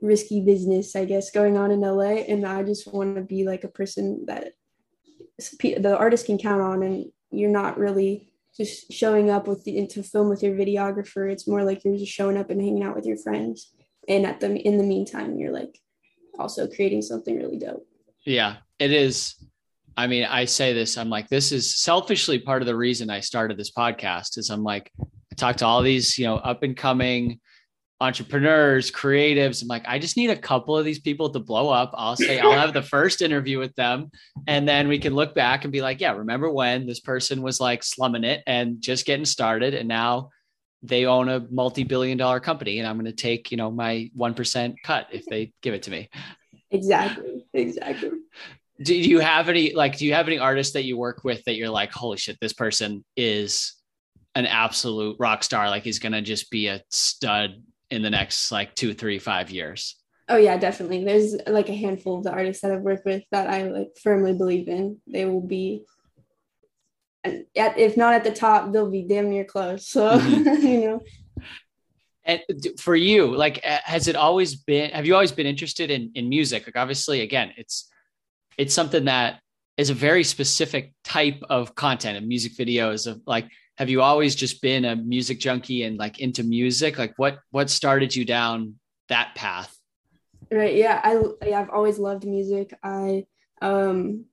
risky 0.00 0.44
business, 0.44 0.96
I 0.96 1.04
guess, 1.04 1.30
going 1.30 1.56
on 1.56 1.70
in 1.70 1.80
LA. 1.80 2.24
And 2.28 2.46
I 2.46 2.62
just 2.62 2.92
want 2.92 3.16
to 3.16 3.22
be 3.22 3.44
like 3.44 3.64
a 3.64 3.68
person 3.68 4.24
that 4.26 4.52
the 5.60 5.96
artist 5.96 6.26
can 6.26 6.38
count 6.38 6.60
on, 6.60 6.82
and 6.82 7.06
you're 7.30 7.50
not 7.50 7.78
really 7.78 8.28
just 8.56 8.92
showing 8.92 9.30
up 9.30 9.48
with 9.48 9.64
the 9.64 9.86
to 9.86 10.02
film 10.02 10.28
with 10.28 10.42
your 10.42 10.54
videographer. 10.54 11.30
It's 11.30 11.48
more 11.48 11.64
like 11.64 11.84
you're 11.84 11.96
just 11.96 12.12
showing 12.12 12.36
up 12.36 12.50
and 12.50 12.60
hanging 12.60 12.82
out 12.82 12.94
with 12.94 13.06
your 13.06 13.16
friends. 13.16 13.72
And 14.08 14.26
at 14.26 14.40
the 14.40 14.54
in 14.54 14.78
the 14.78 14.84
meantime, 14.84 15.38
you're 15.38 15.52
like 15.52 15.78
also 16.38 16.68
creating 16.68 17.02
something 17.02 17.36
really 17.36 17.58
dope. 17.58 17.86
Yeah, 18.24 18.56
it 18.78 18.92
is 18.92 19.34
I 19.96 20.06
mean, 20.06 20.24
I 20.24 20.44
say 20.46 20.72
this, 20.72 20.96
I'm 20.96 21.10
like, 21.10 21.28
this 21.28 21.52
is 21.52 21.80
selfishly 21.80 22.38
part 22.38 22.62
of 22.62 22.66
the 22.66 22.76
reason 22.76 23.10
I 23.10 23.20
started 23.20 23.58
this 23.58 23.70
podcast 23.70 24.38
is 24.38 24.50
I'm 24.50 24.64
like, 24.64 24.90
I 25.00 25.34
talk 25.36 25.56
to 25.56 25.66
all 25.66 25.82
these, 25.82 26.18
you 26.18 26.26
know, 26.26 26.36
up 26.36 26.62
and 26.62 26.76
coming 26.76 27.40
entrepreneurs, 28.00 28.90
creatives. 28.90 29.62
I'm 29.62 29.68
like, 29.68 29.84
I 29.86 29.98
just 29.98 30.16
need 30.16 30.30
a 30.30 30.36
couple 30.36 30.76
of 30.76 30.84
these 30.84 30.98
people 30.98 31.30
to 31.30 31.38
blow 31.38 31.68
up. 31.68 31.92
I'll 31.94 32.16
say, 32.16 32.40
I'll 32.40 32.52
have 32.52 32.72
the 32.72 32.82
first 32.82 33.22
interview 33.22 33.58
with 33.58 33.74
them. 33.76 34.10
And 34.46 34.68
then 34.68 34.88
we 34.88 34.98
can 34.98 35.14
look 35.14 35.34
back 35.34 35.64
and 35.64 35.72
be 35.72 35.82
like, 35.82 36.00
yeah, 36.00 36.12
remember 36.12 36.50
when 36.50 36.86
this 36.86 37.00
person 37.00 37.42
was 37.42 37.60
like 37.60 37.84
slumming 37.84 38.24
it 38.24 38.42
and 38.46 38.80
just 38.80 39.06
getting 39.06 39.24
started. 39.24 39.74
And 39.74 39.88
now 39.88 40.30
they 40.82 41.06
own 41.06 41.28
a 41.28 41.46
multi-billion 41.50 42.18
dollar 42.18 42.40
company 42.40 42.80
and 42.80 42.88
I'm 42.88 42.96
going 42.96 43.06
to 43.06 43.12
take, 43.12 43.52
you 43.52 43.56
know, 43.56 43.70
my 43.70 44.10
1% 44.18 44.74
cut 44.82 45.06
if 45.12 45.24
they 45.26 45.52
give 45.62 45.74
it 45.74 45.84
to 45.84 45.90
me. 45.90 46.08
Exactly. 46.70 47.44
Exactly 47.54 48.10
do 48.82 48.94
you 48.94 49.20
have 49.20 49.48
any 49.48 49.74
like 49.74 49.96
do 49.96 50.06
you 50.06 50.14
have 50.14 50.26
any 50.26 50.38
artists 50.38 50.72
that 50.72 50.84
you 50.84 50.96
work 50.96 51.24
with 51.24 51.42
that 51.44 51.54
you're 51.54 51.70
like 51.70 51.92
holy 51.92 52.16
shit 52.16 52.38
this 52.40 52.52
person 52.52 53.04
is 53.16 53.74
an 54.34 54.46
absolute 54.46 55.16
rock 55.18 55.42
star. 55.42 55.68
Like 55.68 55.82
he's 55.82 55.98
gonna 55.98 56.22
just 56.22 56.50
be 56.50 56.68
a 56.68 56.82
stud 56.88 57.62
in 57.90 58.02
the 58.02 58.10
next 58.10 58.50
like 58.50 58.74
two 58.74 58.94
three 58.94 59.18
five 59.18 59.50
years 59.50 59.96
oh 60.28 60.36
yeah 60.36 60.56
definitely. 60.56 61.04
There's 61.04 61.36
like 61.46 61.68
a 61.68 61.74
handful 61.74 62.18
of 62.18 62.24
the 62.24 62.32
artists 62.32 62.62
that 62.62 62.72
i've 62.72 62.80
worked 62.80 63.04
with 63.04 63.22
that 63.32 63.48
i 63.48 63.64
like 63.64 63.88
firmly 64.02 64.32
believe 64.32 64.68
in. 64.68 65.00
They 65.06 65.24
will 65.24 65.46
be 65.46 65.84
at, 67.24 67.78
if 67.78 67.96
not 67.96 68.14
at 68.14 68.24
the 68.24 68.32
top 68.32 68.72
they'll 68.72 68.90
be 68.90 69.02
damn 69.02 69.30
near 69.30 69.44
close. 69.44 69.86
So 69.86 70.18
mm-hmm. 70.18 70.66
you 70.66 70.80
know. 70.80 71.00
And 72.24 72.40
for 72.78 72.94
you 72.94 73.36
like 73.36 73.62
has 73.64 74.08
it 74.08 74.16
always 74.16 74.54
been 74.54 74.92
have 74.92 75.06
you 75.06 75.14
always 75.14 75.32
been 75.32 75.46
interested 75.46 75.90
in 75.90 76.12
in 76.14 76.28
music? 76.28 76.66
Like 76.66 76.76
obviously 76.76 77.20
again 77.20 77.52
it's 77.56 77.91
it's 78.58 78.74
something 78.74 79.06
that 79.06 79.40
is 79.76 79.90
a 79.90 79.94
very 79.94 80.24
specific 80.24 80.92
type 81.04 81.42
of 81.48 81.74
content 81.74 82.16
and 82.16 82.28
music 82.28 82.56
videos 82.56 83.06
of 83.06 83.20
like 83.26 83.48
have 83.78 83.88
you 83.88 84.02
always 84.02 84.34
just 84.34 84.60
been 84.60 84.84
a 84.84 84.94
music 84.94 85.40
junkie 85.40 85.84
and 85.84 85.98
like 85.98 86.20
into 86.20 86.44
music? 86.44 86.98
Like 86.98 87.14
what 87.16 87.38
what 87.50 87.70
started 87.70 88.14
you 88.14 88.24
down 88.24 88.74
that 89.08 89.34
path? 89.34 89.74
Right 90.50 90.76
yeah 90.76 91.00
i 91.02 91.22
yeah, 91.46 91.60
i've 91.60 91.70
always 91.70 91.98
loved 91.98 92.26
music. 92.26 92.74
I 92.82 93.24
um 93.60 94.26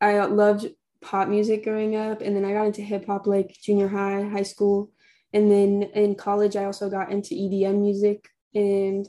i 0.00 0.22
loved 0.24 0.66
pop 1.00 1.28
music 1.28 1.64
growing 1.64 1.96
up 1.96 2.20
and 2.20 2.34
then 2.34 2.44
i 2.44 2.52
got 2.52 2.66
into 2.66 2.82
hip 2.82 3.06
hop 3.06 3.26
like 3.26 3.54
junior 3.62 3.88
high 3.88 4.22
high 4.22 4.42
school 4.42 4.90
and 5.32 5.50
then 5.50 5.82
in 5.94 6.14
college 6.14 6.56
i 6.56 6.64
also 6.64 6.88
got 6.88 7.12
into 7.12 7.34
edm 7.34 7.80
music 7.80 8.28
and 8.54 9.06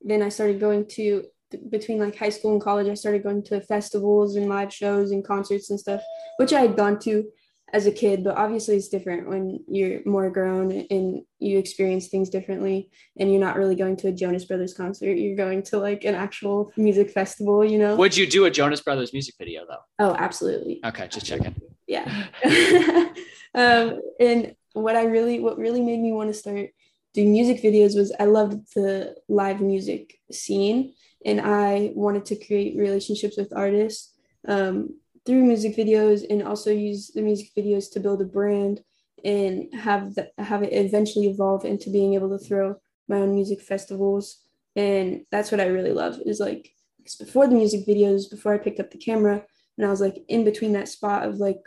then 0.00 0.22
I 0.22 0.28
started 0.28 0.60
going 0.60 0.86
to 0.90 1.24
between 1.70 1.98
like 1.98 2.16
high 2.16 2.28
school 2.30 2.52
and 2.52 2.60
college, 2.60 2.88
I 2.88 2.94
started 2.94 3.22
going 3.22 3.42
to 3.44 3.60
festivals 3.60 4.36
and 4.36 4.48
live 4.48 4.72
shows 4.72 5.10
and 5.10 5.24
concerts 5.24 5.70
and 5.70 5.78
stuff, 5.78 6.02
which 6.38 6.52
I 6.52 6.60
had 6.60 6.76
gone 6.76 6.98
to 7.00 7.24
as 7.72 7.86
a 7.86 7.92
kid, 7.92 8.24
but 8.24 8.36
obviously 8.36 8.76
it's 8.76 8.88
different 8.88 9.28
when 9.28 9.62
you're 9.68 10.00
more 10.06 10.30
grown 10.30 10.72
and 10.90 11.22
you 11.38 11.58
experience 11.58 12.08
things 12.08 12.30
differently 12.30 12.90
and 13.18 13.30
you're 13.30 13.40
not 13.40 13.56
really 13.56 13.74
going 13.74 13.96
to 13.96 14.08
a 14.08 14.12
Jonas 14.12 14.46
Brothers 14.46 14.72
concert. 14.72 15.18
You're 15.18 15.36
going 15.36 15.62
to 15.64 15.78
like 15.78 16.04
an 16.04 16.14
actual 16.14 16.72
music 16.76 17.10
festival, 17.10 17.64
you 17.64 17.78
know? 17.78 17.94
Would 17.96 18.16
you 18.16 18.26
do 18.26 18.46
a 18.46 18.50
Jonas 18.50 18.80
Brothers 18.80 19.12
music 19.12 19.34
video 19.38 19.66
though? 19.68 19.82
Oh, 19.98 20.16
absolutely. 20.18 20.80
Okay, 20.84 21.08
just 21.08 21.26
checking. 21.26 21.54
Yeah. 21.86 22.26
um, 23.54 24.00
and 24.18 24.54
what 24.72 24.96
I 24.96 25.04
really, 25.04 25.40
what 25.40 25.58
really 25.58 25.82
made 25.82 26.00
me 26.00 26.12
want 26.12 26.30
to 26.30 26.34
start 26.34 26.70
doing 27.12 27.32
music 27.32 27.62
videos 27.62 27.96
was 27.96 28.14
I 28.18 28.24
loved 28.24 28.74
the 28.74 29.14
live 29.28 29.60
music 29.60 30.14
scene 30.30 30.94
and 31.24 31.40
I 31.40 31.92
wanted 31.94 32.24
to 32.26 32.36
create 32.36 32.76
relationships 32.76 33.36
with 33.36 33.52
artists. 33.54 34.14
Um, 34.46 34.94
through 35.28 35.44
music 35.44 35.76
videos 35.76 36.24
and 36.30 36.42
also 36.42 36.70
use 36.70 37.08
the 37.08 37.20
music 37.20 37.50
videos 37.54 37.92
to 37.92 38.00
build 38.00 38.22
a 38.22 38.24
brand 38.24 38.80
and 39.24 39.72
have 39.74 40.14
the, 40.14 40.30
have 40.38 40.62
it 40.62 40.72
eventually 40.72 41.26
evolve 41.26 41.66
into 41.66 41.90
being 41.90 42.14
able 42.14 42.30
to 42.30 42.42
throw 42.42 42.76
my 43.08 43.16
own 43.16 43.34
music 43.34 43.60
festivals 43.60 44.38
and 44.74 45.26
that's 45.30 45.50
what 45.50 45.60
I 45.60 45.66
really 45.66 45.92
love 45.92 46.18
is 46.24 46.40
like 46.40 46.70
before 47.18 47.46
the 47.46 47.54
music 47.54 47.86
videos 47.86 48.30
before 48.30 48.54
I 48.54 48.58
picked 48.58 48.80
up 48.80 48.90
the 48.90 48.96
camera 48.96 49.44
and 49.76 49.86
I 49.86 49.90
was 49.90 50.00
like 50.00 50.16
in 50.28 50.44
between 50.44 50.72
that 50.72 50.88
spot 50.88 51.26
of 51.26 51.36
like 51.36 51.60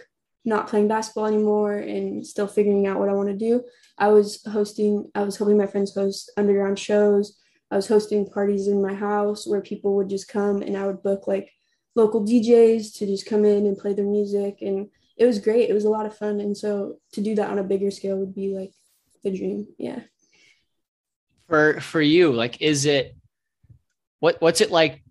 not 0.43 0.67
playing 0.67 0.87
basketball 0.87 1.27
anymore 1.27 1.73
and 1.73 2.25
still 2.25 2.47
figuring 2.47 2.87
out 2.87 2.99
what 2.99 3.09
I 3.09 3.13
want 3.13 3.29
to 3.29 3.37
do 3.37 3.63
I 3.97 4.07
was 4.07 4.43
hosting 4.45 5.11
I 5.13 5.21
was 5.21 5.37
helping 5.37 5.57
my 5.57 5.67
friends 5.67 5.93
host 5.93 6.31
underground 6.35 6.79
shows 6.79 7.37
I 7.71 7.77
was 7.77 7.87
hosting 7.87 8.29
parties 8.29 8.67
in 8.67 8.81
my 8.81 8.93
house 8.93 9.47
where 9.47 9.61
people 9.61 9.95
would 9.95 10.09
just 10.09 10.27
come 10.27 10.61
and 10.61 10.75
I 10.75 10.85
would 10.85 11.01
book 11.01 11.25
like 11.25 11.49
local 11.95 12.25
DJs 12.25 12.97
to 12.97 13.05
just 13.05 13.25
come 13.25 13.45
in 13.45 13.65
and 13.65 13.77
play 13.77 13.93
their 13.93 14.05
music. 14.05 14.57
And 14.61 14.89
it 15.17 15.25
was 15.25 15.39
great. 15.39 15.69
It 15.69 15.73
was 15.73 15.85
a 15.85 15.89
lot 15.89 16.05
of 16.05 16.17
fun. 16.17 16.41
And 16.41 16.55
so 16.55 16.97
to 17.13 17.21
do 17.21 17.33
that 17.35 17.49
on 17.49 17.59
a 17.59 17.63
bigger 17.63 17.89
scale 17.89 18.17
would 18.17 18.35
be 18.35 18.53
like 18.53 18.71
the 19.23 19.35
dream. 19.35 19.67
Yeah. 19.77 20.01
For 21.47 21.79
for 21.79 22.01
you, 22.01 22.33
like 22.33 22.61
is 22.61 22.85
it 22.85 23.15
what 24.19 24.41
what's 24.41 24.61
it 24.61 24.71
like 24.71 25.01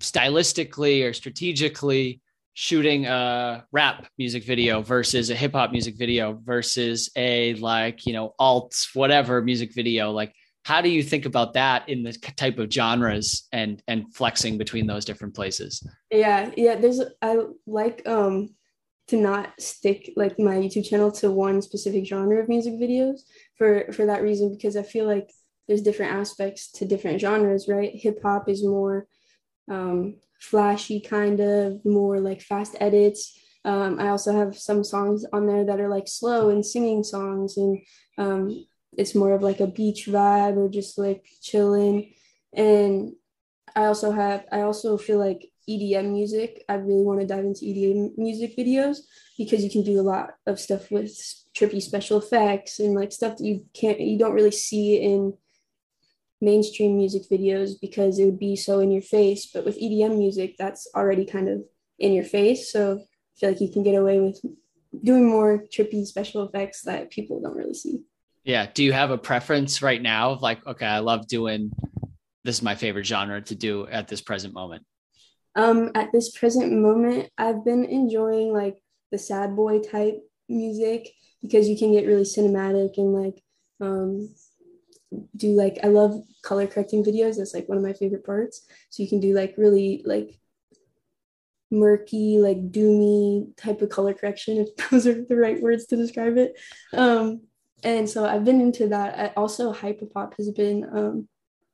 stylistically 0.00 1.08
or 1.08 1.12
strategically 1.12 2.20
shooting 2.54 3.06
a 3.06 3.64
rap 3.72 4.08
music 4.18 4.44
video 4.44 4.82
versus 4.82 5.30
a 5.30 5.34
hip 5.34 5.52
hop 5.52 5.70
music 5.70 5.96
video 5.96 6.40
versus 6.44 7.10
a 7.16 7.54
like, 7.54 8.06
you 8.06 8.12
know, 8.12 8.34
alt 8.38 8.74
whatever 8.94 9.42
music 9.42 9.74
video? 9.74 10.12
Like 10.12 10.34
how 10.68 10.82
do 10.82 10.90
you 10.90 11.02
think 11.02 11.24
about 11.24 11.54
that 11.54 11.88
in 11.88 12.02
the 12.02 12.12
type 12.12 12.58
of 12.58 12.70
genres 12.70 13.48
and 13.52 13.82
and 13.88 14.14
flexing 14.14 14.58
between 14.58 14.86
those 14.86 15.04
different 15.06 15.34
places? 15.34 15.72
Yeah 16.10 16.50
yeah 16.56 16.74
there's 16.76 17.00
i 17.22 17.38
like 17.66 18.06
um 18.06 18.54
to 19.06 19.16
not 19.16 19.58
stick 19.58 20.12
like 20.16 20.38
my 20.38 20.56
youtube 20.56 20.86
channel 20.86 21.10
to 21.10 21.30
one 21.30 21.62
specific 21.62 22.04
genre 22.04 22.42
of 22.42 22.48
music 22.48 22.74
videos 22.74 23.20
for 23.56 23.90
for 23.94 24.04
that 24.04 24.22
reason 24.22 24.54
because 24.54 24.76
i 24.76 24.82
feel 24.82 25.06
like 25.06 25.30
there's 25.66 25.80
different 25.80 26.12
aspects 26.12 26.70
to 26.72 26.84
different 26.84 27.18
genres 27.20 27.68
right? 27.68 27.92
Hip 27.94 28.18
hop 28.22 28.48
is 28.48 28.62
more 28.62 29.06
um 29.70 30.16
flashy 30.40 31.00
kind 31.00 31.40
of 31.40 31.84
more 31.84 32.20
like 32.20 32.40
fast 32.42 32.76
edits. 32.80 33.20
Um, 33.64 33.98
I 33.98 34.08
also 34.08 34.32
have 34.32 34.56
some 34.56 34.84
songs 34.84 35.24
on 35.32 35.46
there 35.46 35.64
that 35.64 35.80
are 35.80 35.88
like 35.88 36.08
slow 36.08 36.48
and 36.48 36.64
singing 36.64 37.02
songs, 37.04 37.56
and 37.56 37.78
um, 38.16 38.64
it's 38.98 39.14
more 39.14 39.32
of 39.32 39.42
like 39.42 39.60
a 39.60 39.66
beach 39.66 40.06
vibe 40.06 40.56
or 40.56 40.68
just 40.68 40.98
like 40.98 41.24
chilling. 41.40 42.12
And 42.52 43.12
I 43.76 43.84
also 43.84 44.10
have, 44.10 44.44
I 44.50 44.62
also 44.62 44.98
feel 44.98 45.18
like 45.18 45.50
EDM 45.70 46.10
music. 46.10 46.64
I 46.68 46.74
really 46.74 47.04
want 47.04 47.20
to 47.20 47.26
dive 47.26 47.44
into 47.44 47.64
EDM 47.64 48.18
music 48.18 48.56
videos 48.56 48.98
because 49.38 49.62
you 49.62 49.70
can 49.70 49.84
do 49.84 50.00
a 50.00 50.02
lot 50.02 50.30
of 50.46 50.58
stuff 50.58 50.90
with 50.90 51.12
trippy 51.56 51.80
special 51.80 52.18
effects 52.18 52.80
and 52.80 52.94
like 52.94 53.12
stuff 53.12 53.36
that 53.36 53.44
you 53.44 53.66
can't, 53.72 54.00
you 54.00 54.18
don't 54.18 54.34
really 54.34 54.50
see 54.50 54.96
in 54.96 55.34
mainstream 56.40 56.96
music 56.96 57.22
videos 57.30 57.72
because 57.80 58.18
it 58.18 58.24
would 58.24 58.38
be 58.38 58.56
so 58.56 58.80
in 58.80 58.90
your 58.90 59.02
face. 59.02 59.46
But 59.46 59.64
with 59.64 59.80
EDM 59.80 60.18
music, 60.18 60.56
that's 60.58 60.88
already 60.96 61.24
kind 61.24 61.48
of 61.48 61.62
in 62.00 62.14
your 62.14 62.24
face. 62.24 62.72
So 62.72 62.98
I 62.98 63.38
feel 63.38 63.50
like 63.50 63.60
you 63.60 63.70
can 63.70 63.84
get 63.84 63.94
away 63.94 64.18
with 64.18 64.40
doing 65.04 65.28
more 65.28 65.64
trippy 65.72 66.04
special 66.04 66.48
effects 66.48 66.82
that 66.82 67.10
people 67.10 67.40
don't 67.40 67.56
really 67.56 67.74
see. 67.74 68.00
Yeah. 68.48 68.66
Do 68.72 68.82
you 68.82 68.94
have 68.94 69.10
a 69.10 69.18
preference 69.18 69.82
right 69.82 70.00
now 70.00 70.30
of 70.30 70.40
like, 70.40 70.66
okay, 70.66 70.86
I 70.86 71.00
love 71.00 71.28
doing 71.28 71.70
this 72.44 72.56
is 72.56 72.62
my 72.62 72.74
favorite 72.74 73.04
genre 73.04 73.42
to 73.42 73.54
do 73.54 73.86
at 73.88 74.08
this 74.08 74.22
present 74.22 74.54
moment? 74.54 74.86
Um, 75.54 75.90
at 75.94 76.12
this 76.12 76.30
present 76.30 76.72
moment, 76.72 77.28
I've 77.36 77.62
been 77.62 77.84
enjoying 77.84 78.54
like 78.54 78.78
the 79.12 79.18
sad 79.18 79.54
boy 79.54 79.80
type 79.80 80.14
music 80.48 81.10
because 81.42 81.68
you 81.68 81.76
can 81.76 81.92
get 81.92 82.06
really 82.06 82.22
cinematic 82.22 82.96
and 82.96 83.12
like 83.12 83.42
um 83.82 84.34
do 85.36 85.48
like 85.48 85.80
I 85.84 85.88
love 85.88 86.14
color 86.42 86.66
correcting 86.66 87.04
videos. 87.04 87.36
That's 87.36 87.52
like 87.52 87.68
one 87.68 87.76
of 87.76 87.84
my 87.84 87.92
favorite 87.92 88.24
parts. 88.24 88.66
So 88.88 89.02
you 89.02 89.10
can 89.10 89.20
do 89.20 89.34
like 89.34 89.56
really 89.58 90.02
like 90.06 90.40
murky, 91.70 92.38
like 92.38 92.72
doomy 92.72 93.54
type 93.58 93.82
of 93.82 93.90
color 93.90 94.14
correction, 94.14 94.56
if 94.56 94.74
those 94.90 95.06
are 95.06 95.22
the 95.22 95.36
right 95.36 95.60
words 95.60 95.84
to 95.88 95.96
describe 95.96 96.38
it. 96.38 96.58
Um, 96.94 97.42
and 97.82 98.08
so 98.08 98.24
I've 98.24 98.44
been 98.44 98.60
into 98.60 98.88
that. 98.88 99.18
I 99.18 99.26
also 99.36 99.72
hyperpop 99.72 100.34
has 100.36 100.50
been 100.50 100.84
um, 100.92 101.28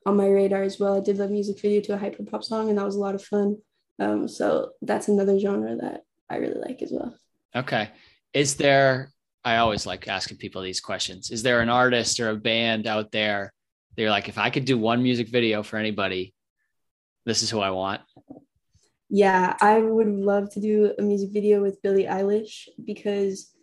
on 0.06 0.16
my 0.16 0.26
radar 0.26 0.62
as 0.62 0.78
well. 0.78 0.96
I 0.96 1.00
did 1.00 1.16
the 1.16 1.28
music 1.28 1.60
video 1.60 1.80
to 1.82 1.94
a 1.94 1.98
hyperpop 1.98 2.44
song, 2.44 2.68
and 2.68 2.78
that 2.78 2.84
was 2.84 2.96
a 2.96 3.00
lot 3.00 3.14
of 3.14 3.24
fun. 3.24 3.58
Um, 3.98 4.28
so 4.28 4.70
that's 4.82 5.08
another 5.08 5.38
genre 5.38 5.76
that 5.76 6.02
I 6.28 6.36
really 6.36 6.60
like 6.60 6.82
as 6.82 6.90
well. 6.92 7.16
Okay, 7.54 7.90
is 8.32 8.56
there? 8.56 9.10
I 9.44 9.56
always 9.58 9.86
like 9.86 10.08
asking 10.08 10.38
people 10.38 10.62
these 10.62 10.80
questions. 10.80 11.30
Is 11.30 11.42
there 11.42 11.60
an 11.60 11.68
artist 11.68 12.18
or 12.18 12.30
a 12.30 12.36
band 12.36 12.86
out 12.86 13.12
there? 13.12 13.52
They're 13.96 14.10
like, 14.10 14.28
if 14.28 14.38
I 14.38 14.50
could 14.50 14.64
do 14.64 14.78
one 14.78 15.02
music 15.02 15.28
video 15.28 15.62
for 15.62 15.76
anybody, 15.76 16.34
this 17.26 17.42
is 17.42 17.50
who 17.50 17.60
I 17.60 17.70
want. 17.70 18.00
Yeah, 19.10 19.54
I 19.60 19.78
would 19.78 20.08
love 20.08 20.50
to 20.54 20.60
do 20.60 20.92
a 20.98 21.02
music 21.02 21.30
video 21.32 21.62
with 21.62 21.80
Billie 21.82 22.04
Eilish 22.04 22.68
because 22.84 23.53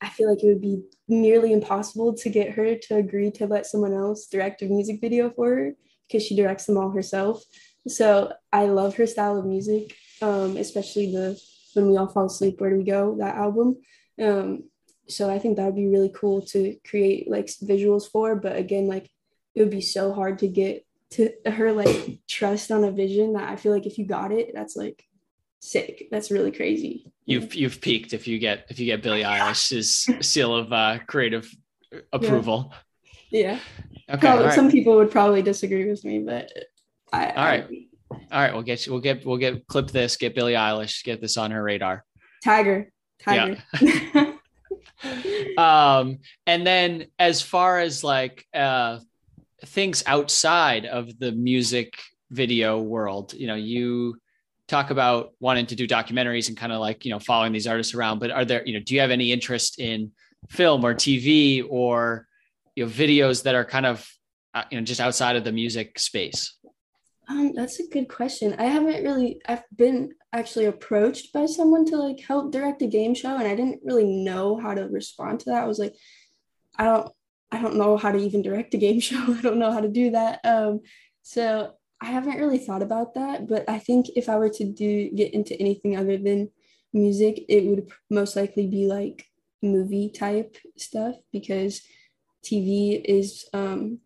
I 0.00 0.08
feel 0.08 0.28
like 0.28 0.42
it 0.42 0.48
would 0.48 0.60
be 0.60 0.82
nearly 1.08 1.52
impossible 1.52 2.14
to 2.14 2.28
get 2.28 2.52
her 2.52 2.76
to 2.76 2.96
agree 2.96 3.30
to 3.32 3.46
let 3.46 3.66
someone 3.66 3.92
else 3.92 4.26
direct 4.26 4.62
a 4.62 4.66
music 4.66 5.00
video 5.00 5.30
for 5.30 5.54
her 5.54 5.72
because 6.06 6.24
she 6.24 6.36
directs 6.36 6.66
them 6.66 6.78
all 6.78 6.90
herself. 6.90 7.42
So 7.86 8.32
I 8.52 8.66
love 8.66 8.96
her 8.96 9.06
style 9.06 9.38
of 9.38 9.46
music, 9.46 9.96
um, 10.22 10.56
especially 10.56 11.12
the 11.12 11.40
When 11.74 11.90
We 11.90 11.96
All 11.96 12.08
Fall 12.08 12.26
Asleep, 12.26 12.60
Where 12.60 12.70
Do 12.70 12.76
We 12.76 12.84
Go, 12.84 13.16
that 13.18 13.36
album. 13.36 13.76
Um, 14.20 14.64
so 15.08 15.30
I 15.30 15.38
think 15.38 15.56
that 15.56 15.64
would 15.64 15.74
be 15.74 15.88
really 15.88 16.12
cool 16.14 16.42
to 16.46 16.76
create 16.86 17.30
like 17.30 17.46
visuals 17.46 18.10
for. 18.10 18.36
But 18.36 18.56
again, 18.56 18.86
like 18.86 19.10
it 19.54 19.60
would 19.62 19.70
be 19.70 19.80
so 19.80 20.12
hard 20.12 20.38
to 20.40 20.48
get 20.48 20.84
to 21.10 21.32
her 21.46 21.72
like 21.72 22.20
trust 22.28 22.70
on 22.70 22.84
a 22.84 22.92
vision 22.92 23.32
that 23.32 23.48
I 23.48 23.56
feel 23.56 23.72
like 23.72 23.86
if 23.86 23.98
you 23.98 24.06
got 24.06 24.30
it, 24.32 24.50
that's 24.54 24.76
like 24.76 25.04
sick. 25.60 26.08
That's 26.10 26.30
really 26.30 26.52
crazy. 26.52 27.12
You've 27.26 27.54
you've 27.54 27.80
peaked 27.80 28.12
if 28.12 28.26
you 28.26 28.38
get 28.38 28.66
if 28.68 28.78
you 28.78 28.86
get 28.86 29.02
Billie 29.02 29.22
Eilish's 29.22 30.08
seal 30.26 30.54
of 30.54 30.72
uh, 30.72 30.98
creative 31.06 31.50
approval. 32.12 32.72
Yeah. 33.30 33.40
yeah. 33.40 34.14
Okay. 34.14 34.20
Probably, 34.20 34.46
right. 34.46 34.54
Some 34.54 34.70
people 34.70 34.96
would 34.96 35.10
probably 35.10 35.42
disagree 35.42 35.88
with 35.88 36.04
me, 36.04 36.20
but 36.20 36.50
I. 37.12 37.30
All 37.30 37.44
right. 37.44 37.64
I, 37.64 37.84
all 38.10 38.40
right, 38.40 38.52
we'll 38.54 38.62
get 38.62 38.86
you. 38.86 38.92
We'll 38.92 39.02
get. 39.02 39.26
We'll 39.26 39.36
get. 39.36 39.66
Clip 39.66 39.88
this. 39.90 40.16
Get 40.16 40.34
Billie 40.34 40.54
Eilish. 40.54 41.04
Get 41.04 41.20
this 41.20 41.36
on 41.36 41.50
her 41.50 41.62
radar. 41.62 42.04
Tiger. 42.42 42.90
Tiger. 43.22 43.58
Yeah. 43.80 44.32
um, 45.58 46.18
and 46.46 46.66
then 46.66 47.06
as 47.18 47.42
far 47.42 47.78
as 47.78 48.02
like 48.02 48.46
uh, 48.54 48.98
things 49.66 50.02
outside 50.06 50.86
of 50.86 51.18
the 51.18 51.32
music 51.32 51.94
video 52.30 52.80
world, 52.80 53.34
you 53.34 53.46
know, 53.46 53.54
you 53.54 54.16
talk 54.68 54.90
about 54.90 55.32
wanting 55.40 55.66
to 55.66 55.74
do 55.74 55.88
documentaries 55.88 56.48
and 56.48 56.56
kind 56.56 56.72
of 56.72 56.80
like 56.80 57.04
you 57.04 57.10
know 57.10 57.18
following 57.18 57.52
these 57.52 57.66
artists 57.66 57.94
around 57.94 58.18
but 58.18 58.30
are 58.30 58.44
there 58.44 58.62
you 58.66 58.74
know 58.74 58.80
do 58.80 58.94
you 58.94 59.00
have 59.00 59.10
any 59.10 59.32
interest 59.32 59.80
in 59.80 60.12
film 60.48 60.84
or 60.84 60.94
tv 60.94 61.66
or 61.68 62.28
you 62.76 62.84
know 62.84 62.90
videos 62.90 63.42
that 63.42 63.54
are 63.54 63.64
kind 63.64 63.86
of 63.86 64.08
uh, 64.54 64.62
you 64.70 64.78
know 64.78 64.84
just 64.84 65.00
outside 65.00 65.36
of 65.36 65.44
the 65.44 65.52
music 65.52 65.98
space? 65.98 66.54
Um 67.28 67.52
that's 67.54 67.80
a 67.80 67.86
good 67.88 68.08
question. 68.08 68.54
I 68.58 68.66
haven't 68.66 69.02
really 69.02 69.40
i've 69.46 69.64
been 69.74 70.12
actually 70.32 70.66
approached 70.66 71.32
by 71.32 71.46
someone 71.46 71.84
to 71.86 71.96
like 71.96 72.20
help 72.20 72.52
direct 72.52 72.82
a 72.82 72.86
game 72.86 73.14
show 73.14 73.34
and 73.34 73.48
i 73.48 73.56
didn't 73.56 73.80
really 73.82 74.04
know 74.04 74.58
how 74.58 74.74
to 74.74 74.82
respond 74.82 75.40
to 75.40 75.46
that. 75.46 75.62
I 75.62 75.66
was 75.66 75.78
like 75.78 75.94
i 76.78 76.84
don't 76.84 77.10
i 77.50 77.60
don't 77.60 77.76
know 77.76 77.96
how 77.96 78.12
to 78.12 78.18
even 78.18 78.42
direct 78.42 78.74
a 78.74 78.78
game 78.78 79.00
show. 79.08 79.22
I 79.28 79.40
don't 79.40 79.58
know 79.58 79.72
how 79.72 79.80
to 79.80 79.88
do 79.88 80.10
that. 80.12 80.40
Um 80.44 80.80
so 81.22 81.72
I 82.00 82.06
haven't 82.06 82.38
really 82.38 82.58
thought 82.58 82.82
about 82.82 83.14
that, 83.14 83.48
but 83.48 83.68
I 83.68 83.78
think 83.78 84.06
if 84.14 84.28
I 84.28 84.36
were 84.36 84.50
to 84.50 84.64
do 84.64 85.10
get 85.10 85.34
into 85.34 85.58
anything 85.60 85.96
other 85.96 86.16
than 86.16 86.50
music, 86.92 87.44
it 87.48 87.64
would 87.66 87.90
most 88.08 88.36
likely 88.36 88.66
be 88.66 88.86
like 88.86 89.24
movie 89.62 90.10
type 90.10 90.56
stuff 90.76 91.16
because 91.32 91.82
TV 92.44 93.02
is 93.04 93.48
um, 93.52 93.98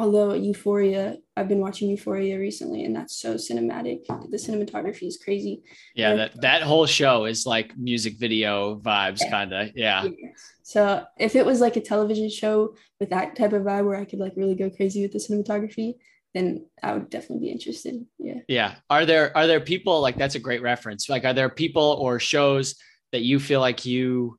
although 0.00 0.32
Euphoria, 0.32 1.16
I've 1.36 1.48
been 1.48 1.60
watching 1.60 1.90
Euphoria 1.90 2.38
recently, 2.38 2.84
and 2.84 2.94
that's 2.94 3.16
so 3.16 3.34
cinematic. 3.34 4.06
The 4.06 4.36
cinematography 4.36 5.06
is 5.06 5.18
crazy. 5.22 5.62
Yeah, 5.94 6.14
that 6.14 6.40
that 6.40 6.62
whole 6.62 6.86
show 6.86 7.24
is 7.24 7.46
like 7.46 7.76
music 7.76 8.18
video 8.18 8.76
vibes, 8.76 9.20
yeah. 9.20 9.30
kind 9.30 9.52
of. 9.52 9.70
Yeah. 9.74 10.04
yeah. 10.04 10.28
So 10.62 11.04
if 11.18 11.34
it 11.34 11.44
was 11.44 11.60
like 11.60 11.76
a 11.76 11.80
television 11.80 12.30
show 12.30 12.74
with 13.00 13.10
that 13.10 13.36
type 13.36 13.52
of 13.52 13.62
vibe 13.62 13.86
where 13.86 13.96
I 13.96 14.04
could 14.04 14.20
like 14.20 14.34
really 14.36 14.54
go 14.54 14.70
crazy 14.70 15.02
with 15.02 15.12
the 15.12 15.18
cinematography, 15.18 15.94
then 16.34 16.66
I 16.82 16.94
would 16.94 17.10
definitely 17.10 17.46
be 17.46 17.52
interested. 17.52 18.06
Yeah. 18.18 18.40
Yeah. 18.48 18.74
Are 18.88 19.04
there 19.04 19.36
are 19.36 19.46
there 19.46 19.60
people 19.60 20.00
like 20.00 20.16
that's 20.16 20.36
a 20.36 20.40
great 20.40 20.62
reference? 20.62 21.08
Like, 21.08 21.24
are 21.24 21.34
there 21.34 21.48
people 21.48 21.98
or 22.00 22.20
shows 22.20 22.76
that 23.12 23.22
you 23.22 23.40
feel 23.40 23.60
like 23.60 23.84
you 23.84 24.38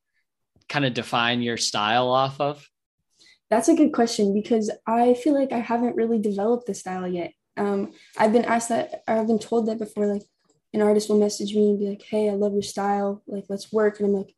kind 0.69 0.85
of 0.85 0.93
define 0.93 1.41
your 1.41 1.57
style 1.57 2.09
off 2.09 2.39
of? 2.39 2.65
That's 3.49 3.67
a 3.67 3.75
good 3.75 3.91
question 3.91 4.33
because 4.33 4.71
I 4.87 5.13
feel 5.15 5.33
like 5.33 5.51
I 5.51 5.59
haven't 5.59 5.97
really 5.97 6.19
developed 6.19 6.67
the 6.67 6.73
style 6.73 7.07
yet. 7.07 7.33
Um, 7.57 7.91
I've 8.17 8.31
been 8.31 8.45
asked 8.45 8.69
that, 8.69 9.03
or 9.09 9.17
I've 9.17 9.27
been 9.27 9.39
told 9.39 9.67
that 9.67 9.77
before. 9.77 10.07
Like, 10.07 10.23
an 10.73 10.81
artist 10.81 11.09
will 11.09 11.19
message 11.19 11.53
me 11.53 11.71
and 11.71 11.79
be 11.79 11.89
like, 11.89 12.01
"Hey, 12.01 12.29
I 12.29 12.33
love 12.33 12.53
your 12.53 12.61
style. 12.61 13.21
Like, 13.27 13.45
let's 13.49 13.73
work." 13.73 13.99
And 13.99 14.07
I'm 14.07 14.13
like, 14.13 14.33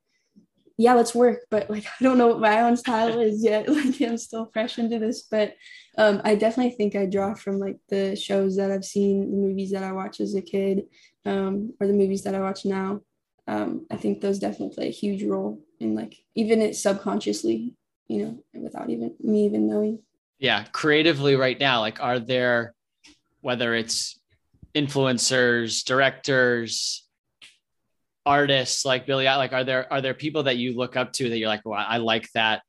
"Yeah, 0.78 0.94
let's 0.94 1.16
work." 1.16 1.42
But 1.50 1.70
like, 1.70 1.86
I 1.86 2.04
don't 2.04 2.18
know 2.18 2.28
what 2.28 2.40
my 2.40 2.62
own 2.62 2.78
style 2.78 3.20
is 3.20 3.44
yet. 3.44 3.68
Like, 3.70 4.02
I'm 4.02 4.18
still 4.18 4.50
fresh 4.54 4.80
into 4.80 5.00
this. 5.00 5.24
But 5.24 5.56
um, 5.98 6.22
I 6.24 6.36
definitely 6.36 6.76
think 6.76 6.96
I 6.96 7.06
draw 7.06 7.34
from 7.34 7.60
like 7.60 7.78
the 7.90 8.16
shows 8.16 8.56
that 8.58 8.72
I've 8.72 8.86
seen, 8.86 9.32
the 9.32 9.38
movies 9.38 9.72
that 9.72 9.84
I 9.84 9.92
watched 9.92 10.20
as 10.20 10.36
a 10.36 10.42
kid, 10.42 10.84
um, 11.26 11.74
or 11.80 11.88
the 11.88 11.94
movies 11.94 12.24
that 12.24 12.36
I 12.36 12.40
watch 12.40 12.66
now. 12.66 13.02
Um, 13.48 13.86
I 13.92 13.98
think 13.98 14.22
those 14.22 14.40
definitely 14.40 14.74
play 14.74 14.88
a 14.88 14.92
huge 14.92 15.24
role 15.24 15.62
in 15.80 15.96
like 15.96 16.16
even 16.34 16.62
it 16.62 16.78
subconsciously 16.78 17.76
you 18.08 18.26
know, 18.26 18.62
without 18.62 18.90
even 18.90 19.16
me 19.22 19.46
even 19.46 19.68
knowing. 19.68 20.00
Yeah, 20.40 20.66
creatively 20.72 21.36
right 21.36 21.60
now, 21.60 21.80
like 21.80 22.02
are 22.02 22.20
there 22.20 22.74
whether 23.42 23.74
it's 23.74 24.20
influencers, 24.76 25.84
directors, 25.84 27.03
artists 28.26 28.86
like 28.86 29.06
Billie, 29.06 29.26
like 29.26 29.54
are 29.54 29.64
there 29.64 29.92
are 29.92 30.02
there 30.02 30.14
people 30.14 30.44
that 30.44 30.58
you 30.58 30.76
look 30.76 30.96
up 30.96 31.14
to 31.14 31.30
that 31.30 31.38
you're 31.38 31.50
like, 31.50 31.66
well, 31.66 31.84
I 31.86 31.98
like 31.98 32.30
that 32.34 32.62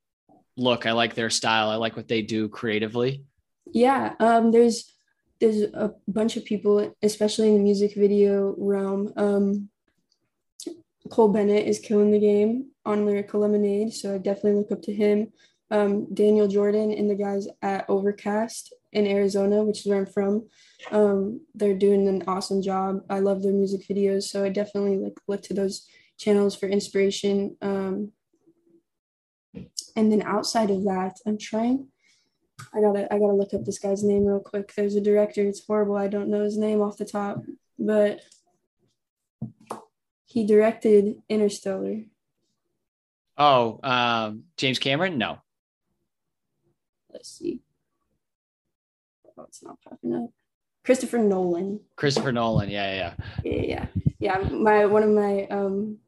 look, 0.57 0.87
I 0.87 0.93
like 0.93 1.15
their 1.15 1.31
style, 1.31 1.71
I 1.71 1.77
like 1.77 1.97
what 1.97 2.09
they 2.09 2.23
do 2.23 2.49
creatively? 2.49 3.25
Yeah, 3.67 4.15
um, 4.21 4.51
there's 4.53 4.93
there's 5.41 5.63
a 5.63 5.93
bunch 6.07 6.37
of 6.37 6.45
people, 6.45 6.95
especially 7.03 7.49
in 7.49 7.55
the 7.55 7.61
music 7.61 7.95
video 7.95 8.55
realm. 8.57 9.13
Um, 9.17 9.69
Cole 11.11 11.29
Bennett 11.29 11.67
is 11.67 11.81
killing 11.81 12.13
the 12.13 12.21
game 12.21 12.71
on 12.87 13.05
Lyrical 13.05 13.41
Lemonade, 13.41 13.93
so 13.93 14.15
I 14.15 14.19
definitely 14.19 14.55
look 14.55 14.73
up 14.73 14.83
to 14.83 14.95
him. 14.95 15.33
Um, 15.75 16.15
Daniel 16.15 16.47
Jordan 16.47 16.93
and 16.93 17.11
the 17.11 17.17
guys 17.17 17.49
at 17.61 17.85
Overcast 17.89 18.73
in 18.93 19.09
Arizona, 19.09 19.65
which 19.65 19.81
is 19.81 19.87
where 19.87 19.99
I'm 19.99 20.07
from. 20.07 20.49
Um, 20.93 21.41
they're 21.53 21.75
doing 21.75 22.07
an 22.07 22.23
awesome 22.29 22.63
job. 22.63 23.01
I 23.11 23.19
love 23.19 23.43
their 23.43 23.53
music 23.53 23.81
videos, 23.89 24.23
so 24.23 24.45
I 24.45 24.51
definitely 24.51 24.99
like 24.99 25.19
look 25.27 25.43
to 25.43 25.55
those 25.55 25.89
channels 26.17 26.55
for 26.55 26.69
inspiration. 26.69 27.57
Um, 27.61 28.13
and 29.97 30.13
then 30.13 30.23
outside 30.23 30.71
of 30.71 30.85
that, 30.85 31.19
I'm 31.27 31.39
trying. 31.39 31.89
I 32.73 32.81
gotta 32.81 33.13
I 33.13 33.19
gotta 33.19 33.33
look 33.33 33.53
up 33.53 33.65
this 33.65 33.81
guy's 33.81 34.05
name 34.05 34.27
real 34.27 34.39
quick. 34.39 34.73
There's 34.77 34.95
a 34.95 35.01
director. 35.01 35.43
It's 35.43 35.67
horrible. 35.67 35.97
I 35.97 36.07
don't 36.07 36.29
know 36.29 36.45
his 36.45 36.57
name 36.57 36.83
off 36.83 36.99
the 36.99 37.05
top, 37.05 37.43
but 37.81 38.21
he 40.27 40.47
directed 40.47 41.17
Interstellar. 41.29 42.03
Oh, 43.37 43.81
um, 43.83 44.45
James 44.57 44.79
Cameron? 44.79 45.19
No. 45.19 45.39
Let's 47.15 47.31
see. 47.31 47.61
Oh, 49.39 49.45
it's 49.45 49.63
not 49.63 49.79
popping 49.81 50.15
up. 50.15 50.31
Christopher 50.85 51.19
Nolan. 51.19 51.81
Christopher 51.97 52.33
Nolan. 52.33 52.69
Yeah, 52.69 52.95
yeah, 52.95 53.15
yeah, 53.43 53.63
yeah. 53.63 53.87
Yeah, 54.19 54.49
my 54.51 54.85
one 54.85 55.03
of 55.03 55.11
my 55.11 55.47
um 55.47 55.99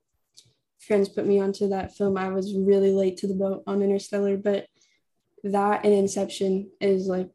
friends 0.81 1.09
put 1.09 1.27
me 1.27 1.41
onto 1.41 1.69
that 1.69 1.97
film. 1.97 2.19
I 2.19 2.29
was 2.29 2.55
really 2.55 2.93
late 2.93 3.19
to 3.19 3.27
the 3.27 3.35
boat 3.35 3.63
on 3.67 3.83
Interstellar, 3.83 4.37
but 4.37 4.67
that 5.45 5.85
and 5.85 5.95
Inception 5.95 6.71
is 6.81 7.07
like 7.07 7.31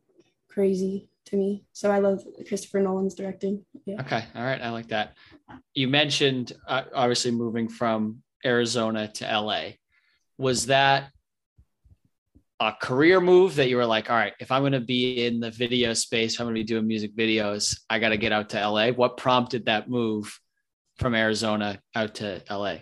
crazy 0.50 1.10
to 1.26 1.36
me. 1.38 1.64
So 1.72 1.90
I 1.92 2.00
love 2.00 2.24
Christopher 2.48 2.82
Nolan's 2.82 3.16
directing. 3.16 3.66
Yeah. 3.86 4.02
Okay. 4.02 4.24
All 4.36 4.44
right. 4.44 4.62
I 4.62 4.70
like 4.70 4.90
that. 4.90 5.16
You 5.74 5.88
mentioned 5.88 6.54
uh, 6.68 6.84
obviously 6.94 7.32
moving 7.32 7.70
from 7.70 8.22
Arizona 8.46 9.08
to 9.08 9.26
LA. 9.26 9.62
Was 10.38 10.68
that 10.68 11.12
a 12.62 12.78
career 12.80 13.20
move 13.20 13.56
that 13.56 13.70
you 13.70 13.78
were 13.78 13.86
like, 13.86 14.10
all 14.10 14.16
right, 14.16 14.34
if 14.40 14.52
I'm 14.52 14.62
going 14.62 14.72
to 14.74 14.80
be 14.80 15.26
in 15.26 15.40
the 15.40 15.50
video 15.50 15.94
space, 15.94 16.40
I'm 16.40 16.46
going 16.46 16.56
to 16.56 16.62
be 16.62 16.66
doing 16.66 16.88
music 16.88 17.16
videos, 17.16 17.80
I 17.90 17.98
got 17.98 18.10
to 18.10 18.18
get 18.18 18.32
out 18.32 18.50
to 18.50 18.68
LA? 18.68 18.90
What 18.90 19.18
prompted 19.18 19.66
that 19.66 19.90
move 19.90 20.40
from 20.98 21.16
Arizona 21.16 21.80
out 21.96 22.16
to 22.16 22.44
LA? 22.50 22.78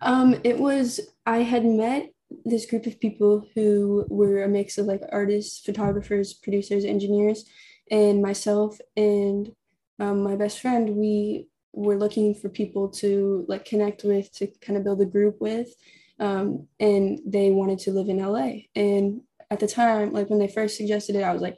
Um, 0.00 0.40
it 0.44 0.58
was, 0.58 1.00
I 1.26 1.38
had 1.38 1.64
met 1.64 2.10
this 2.44 2.66
group 2.66 2.86
of 2.86 3.00
people 3.00 3.44
who 3.54 4.06
were 4.08 4.44
a 4.44 4.48
mix 4.48 4.78
of 4.78 4.86
like 4.86 5.02
artists, 5.10 5.64
photographers, 5.64 6.34
producers, 6.34 6.84
engineers, 6.84 7.44
and 7.90 8.22
myself 8.22 8.78
and 8.96 9.50
um, 9.98 10.22
my 10.22 10.36
best 10.36 10.60
friend, 10.60 10.90
we 10.90 11.48
were 11.72 11.96
looking 11.96 12.34
for 12.34 12.48
people 12.48 12.88
to 12.88 13.44
like 13.48 13.64
connect 13.64 14.04
with, 14.04 14.32
to 14.34 14.46
kind 14.60 14.76
of 14.76 14.84
build 14.84 15.00
a 15.00 15.06
group 15.06 15.40
with. 15.40 15.74
Um, 16.18 16.66
and 16.80 17.20
they 17.26 17.50
wanted 17.50 17.78
to 17.80 17.92
live 17.92 18.08
in 18.08 18.18
LA. 18.18 18.64
And 18.74 19.22
at 19.50 19.60
the 19.60 19.68
time, 19.68 20.12
like 20.12 20.28
when 20.30 20.38
they 20.38 20.48
first 20.48 20.76
suggested 20.76 21.16
it, 21.16 21.22
I 21.22 21.32
was 21.32 21.42
like, 21.42 21.56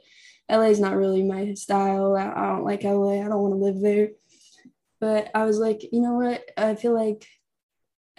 LA 0.49 0.65
is 0.65 0.79
not 0.79 0.95
really 0.95 1.23
my 1.23 1.53
style. 1.53 2.15
I, 2.15 2.25
don't 2.25 2.63
like 2.63 2.83
LA. 2.83 3.21
I 3.21 3.27
don't 3.27 3.41
want 3.41 3.53
to 3.53 3.63
live 3.63 3.81
there. 3.81 4.09
But 4.99 5.31
I 5.33 5.45
was 5.45 5.57
like, 5.57 5.81
you 5.91 6.01
know 6.01 6.13
what? 6.13 6.43
I 6.57 6.75
feel 6.75 6.93
like 6.93 7.25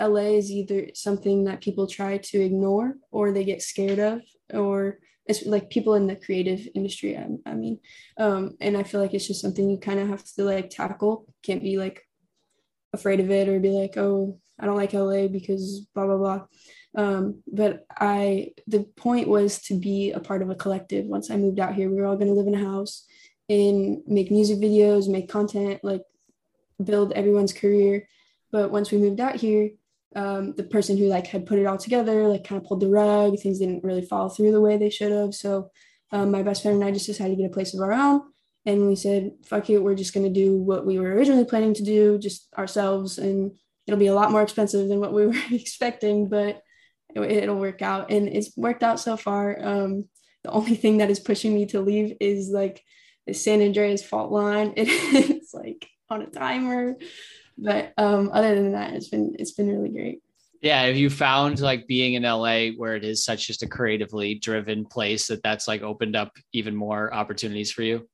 LA 0.00 0.36
is 0.36 0.50
either 0.50 0.88
something 0.94 1.44
that 1.44 1.60
people 1.60 1.86
try 1.86 2.18
to 2.18 2.40
ignore 2.40 2.94
or 3.10 3.30
they 3.30 3.44
get 3.44 3.62
scared 3.62 3.98
of, 3.98 4.22
or 4.52 4.98
it's 5.26 5.46
like 5.46 5.70
people 5.70 5.94
in 5.94 6.06
the 6.06 6.16
creative 6.16 6.66
industry 6.74 7.16
I, 7.16 7.26
I 7.46 7.54
mean 7.54 7.78
um, 8.18 8.56
and 8.60 8.76
i 8.76 8.82
feel 8.82 9.00
like 9.00 9.14
it's 9.14 9.26
just 9.26 9.40
something 9.40 9.68
you 9.68 9.78
kind 9.78 10.00
of 10.00 10.08
have 10.08 10.24
to 10.34 10.44
like 10.44 10.70
tackle 10.70 11.26
can't 11.42 11.62
be 11.62 11.78
like 11.78 12.06
afraid 12.92 13.20
of 13.20 13.30
it 13.30 13.48
or 13.48 13.60
be 13.60 13.70
like 13.70 13.96
oh 13.96 14.38
i 14.60 14.66
don't 14.66 14.76
like 14.76 14.92
la 14.92 15.28
because 15.28 15.86
blah 15.94 16.06
blah 16.06 16.16
blah. 16.16 16.42
Um, 16.94 17.42
but 17.50 17.86
i 17.96 18.52
the 18.66 18.84
point 18.96 19.28
was 19.28 19.60
to 19.62 19.78
be 19.78 20.12
a 20.12 20.20
part 20.20 20.42
of 20.42 20.50
a 20.50 20.54
collective. 20.54 21.06
Once 21.06 21.30
i 21.30 21.36
moved 21.36 21.60
out 21.60 21.74
here 21.74 21.88
we 21.88 21.96
were 21.96 22.06
all 22.06 22.16
going 22.16 22.28
to 22.28 22.34
live 22.34 22.46
in 22.46 22.54
a 22.54 22.64
house 22.64 23.06
and 23.48 24.02
make 24.06 24.30
music 24.30 24.58
videos 24.58 25.08
make 25.08 25.28
content 25.28 25.80
like 25.82 26.02
build 26.82 27.12
everyone's 27.12 27.52
career. 27.52 28.06
But 28.50 28.70
once 28.70 28.90
we 28.90 28.98
moved 28.98 29.20
out 29.20 29.36
here 29.36 29.70
um, 30.14 30.52
the 30.56 30.64
person 30.64 30.98
who 30.98 31.06
like 31.06 31.26
had 31.26 31.46
put 31.46 31.58
it 31.58 31.66
all 31.66 31.78
together 31.78 32.28
like 32.28 32.44
kind 32.44 32.60
of 32.60 32.68
pulled 32.68 32.80
the 32.80 32.88
rug 32.88 33.38
things 33.38 33.58
didn't 33.58 33.84
really 33.84 34.02
fall 34.02 34.28
through 34.28 34.52
the 34.52 34.60
way 34.60 34.76
they 34.76 34.90
should 34.90 35.12
have. 35.12 35.34
So 35.34 35.70
um, 36.10 36.30
my 36.30 36.42
best 36.42 36.62
friend 36.62 36.76
and 36.76 36.84
i 36.84 36.90
just 36.90 37.06
decided 37.06 37.36
to 37.36 37.42
get 37.42 37.50
a 37.50 37.54
place 37.54 37.72
of 37.74 37.80
our 37.80 37.92
own. 37.92 38.22
And 38.66 38.86
we 38.86 38.96
said 38.96 39.32
fuck 39.44 39.70
it 39.70 39.78
we're 39.78 39.94
just 39.94 40.14
going 40.14 40.26
to 40.26 40.40
do 40.40 40.56
what 40.56 40.84
we 40.86 40.98
were 40.98 41.14
originally 41.14 41.44
planning 41.44 41.74
to 41.74 41.82
do 41.82 42.18
just 42.18 42.52
ourselves 42.56 43.18
and 43.18 43.52
it'll 43.86 44.00
be 44.00 44.06
a 44.06 44.14
lot 44.14 44.30
more 44.30 44.42
expensive 44.42 44.88
than 44.88 45.00
what 45.00 45.12
we 45.12 45.26
were 45.28 45.34
expecting 45.50 46.28
but 46.28 46.62
it, 47.14 47.48
will 47.48 47.56
work 47.56 47.82
out 47.82 48.10
and 48.10 48.28
it's 48.28 48.56
worked 48.56 48.82
out 48.82 48.98
so 48.98 49.16
far 49.16 49.58
um, 49.62 50.04
the 50.44 50.50
only 50.50 50.74
thing 50.74 50.98
that 50.98 51.10
is 51.10 51.20
pushing 51.20 51.54
me 51.54 51.66
to 51.66 51.80
leave 51.80 52.16
is 52.20 52.48
like 52.50 52.82
the 53.26 53.34
san 53.34 53.60
andreas 53.60 54.02
fault 54.02 54.32
line 54.32 54.72
it, 54.76 54.88
it's 55.30 55.52
like 55.52 55.86
on 56.08 56.22
a 56.22 56.26
timer 56.26 56.96
but 57.58 57.92
um, 57.96 58.30
other 58.32 58.54
than 58.54 58.72
that, 58.72 58.94
it's 58.94 59.08
been 59.08 59.36
it's 59.38 59.52
been 59.52 59.68
really 59.68 59.90
great. 59.90 60.20
Yeah, 60.60 60.82
have 60.82 60.96
you 60.96 61.10
found 61.10 61.60
like 61.60 61.86
being 61.86 62.14
in 62.14 62.22
LA 62.22 62.68
where 62.68 62.94
it 62.94 63.04
is 63.04 63.24
such 63.24 63.46
just 63.46 63.62
a 63.62 63.68
creatively 63.68 64.36
driven 64.36 64.84
place 64.84 65.26
that 65.26 65.42
that's 65.42 65.66
like 65.66 65.82
opened 65.82 66.16
up 66.16 66.32
even 66.52 66.74
more 66.74 67.12
opportunities 67.12 67.72
for 67.72 67.82
you? 67.82 68.08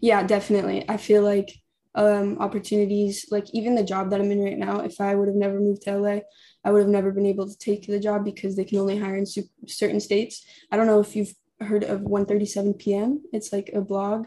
Yeah, 0.00 0.22
definitely. 0.22 0.84
I 0.88 0.96
feel 0.96 1.22
like 1.22 1.50
um, 1.94 2.38
opportunities, 2.38 3.26
like 3.30 3.46
even 3.52 3.74
the 3.74 3.84
job 3.84 4.10
that 4.10 4.20
I'm 4.20 4.30
in 4.30 4.42
right 4.42 4.58
now, 4.58 4.80
if 4.80 5.00
I 5.00 5.14
would 5.14 5.28
have 5.28 5.36
never 5.36 5.60
moved 5.60 5.82
to 5.82 5.98
LA, 5.98 6.20
I 6.64 6.72
would 6.72 6.80
have 6.80 6.88
never 6.88 7.12
been 7.12 7.26
able 7.26 7.48
to 7.48 7.58
take 7.58 7.86
the 7.86 8.00
job 8.00 8.24
because 8.24 8.56
they 8.56 8.64
can 8.64 8.78
only 8.78 8.98
hire 8.98 9.16
in 9.16 9.26
certain 9.66 10.00
states. 10.00 10.44
I 10.70 10.76
don't 10.76 10.86
know 10.86 11.00
if 11.00 11.14
you've 11.14 11.34
heard 11.60 11.84
of 11.84 12.02
137 12.02 12.74
p.m. 12.74 13.22
It's 13.32 13.52
like 13.52 13.70
a 13.72 13.80
blog 13.80 14.26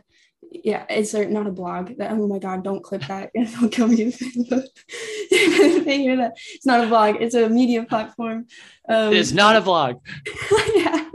yeah, 0.52 0.86
it's 0.90 1.14
not 1.14 1.48
a 1.48 1.52
blog. 1.52 1.98
That, 1.98 2.12
oh 2.12 2.28
my 2.28 2.40
god, 2.40 2.64
don't 2.64 2.84
clip 2.84 3.06
that. 3.08 3.32
It'll 3.36 3.70
kill 3.70 3.88
me 3.88 4.14
if 4.14 4.20
they 5.86 5.98
hear 5.98 6.18
that. 6.18 6.34
It's 6.54 6.66
not 6.66 6.84
a 6.84 6.88
blog. 6.88 7.18
It's 7.20 7.36
a 7.36 7.50
media 7.50 7.84
platform. 7.84 8.48
Um, 8.88 9.14
it's 9.14 9.32
not 9.32 9.56
a 9.56 9.62
blog. 9.62 9.98
yeah. 10.76 11.07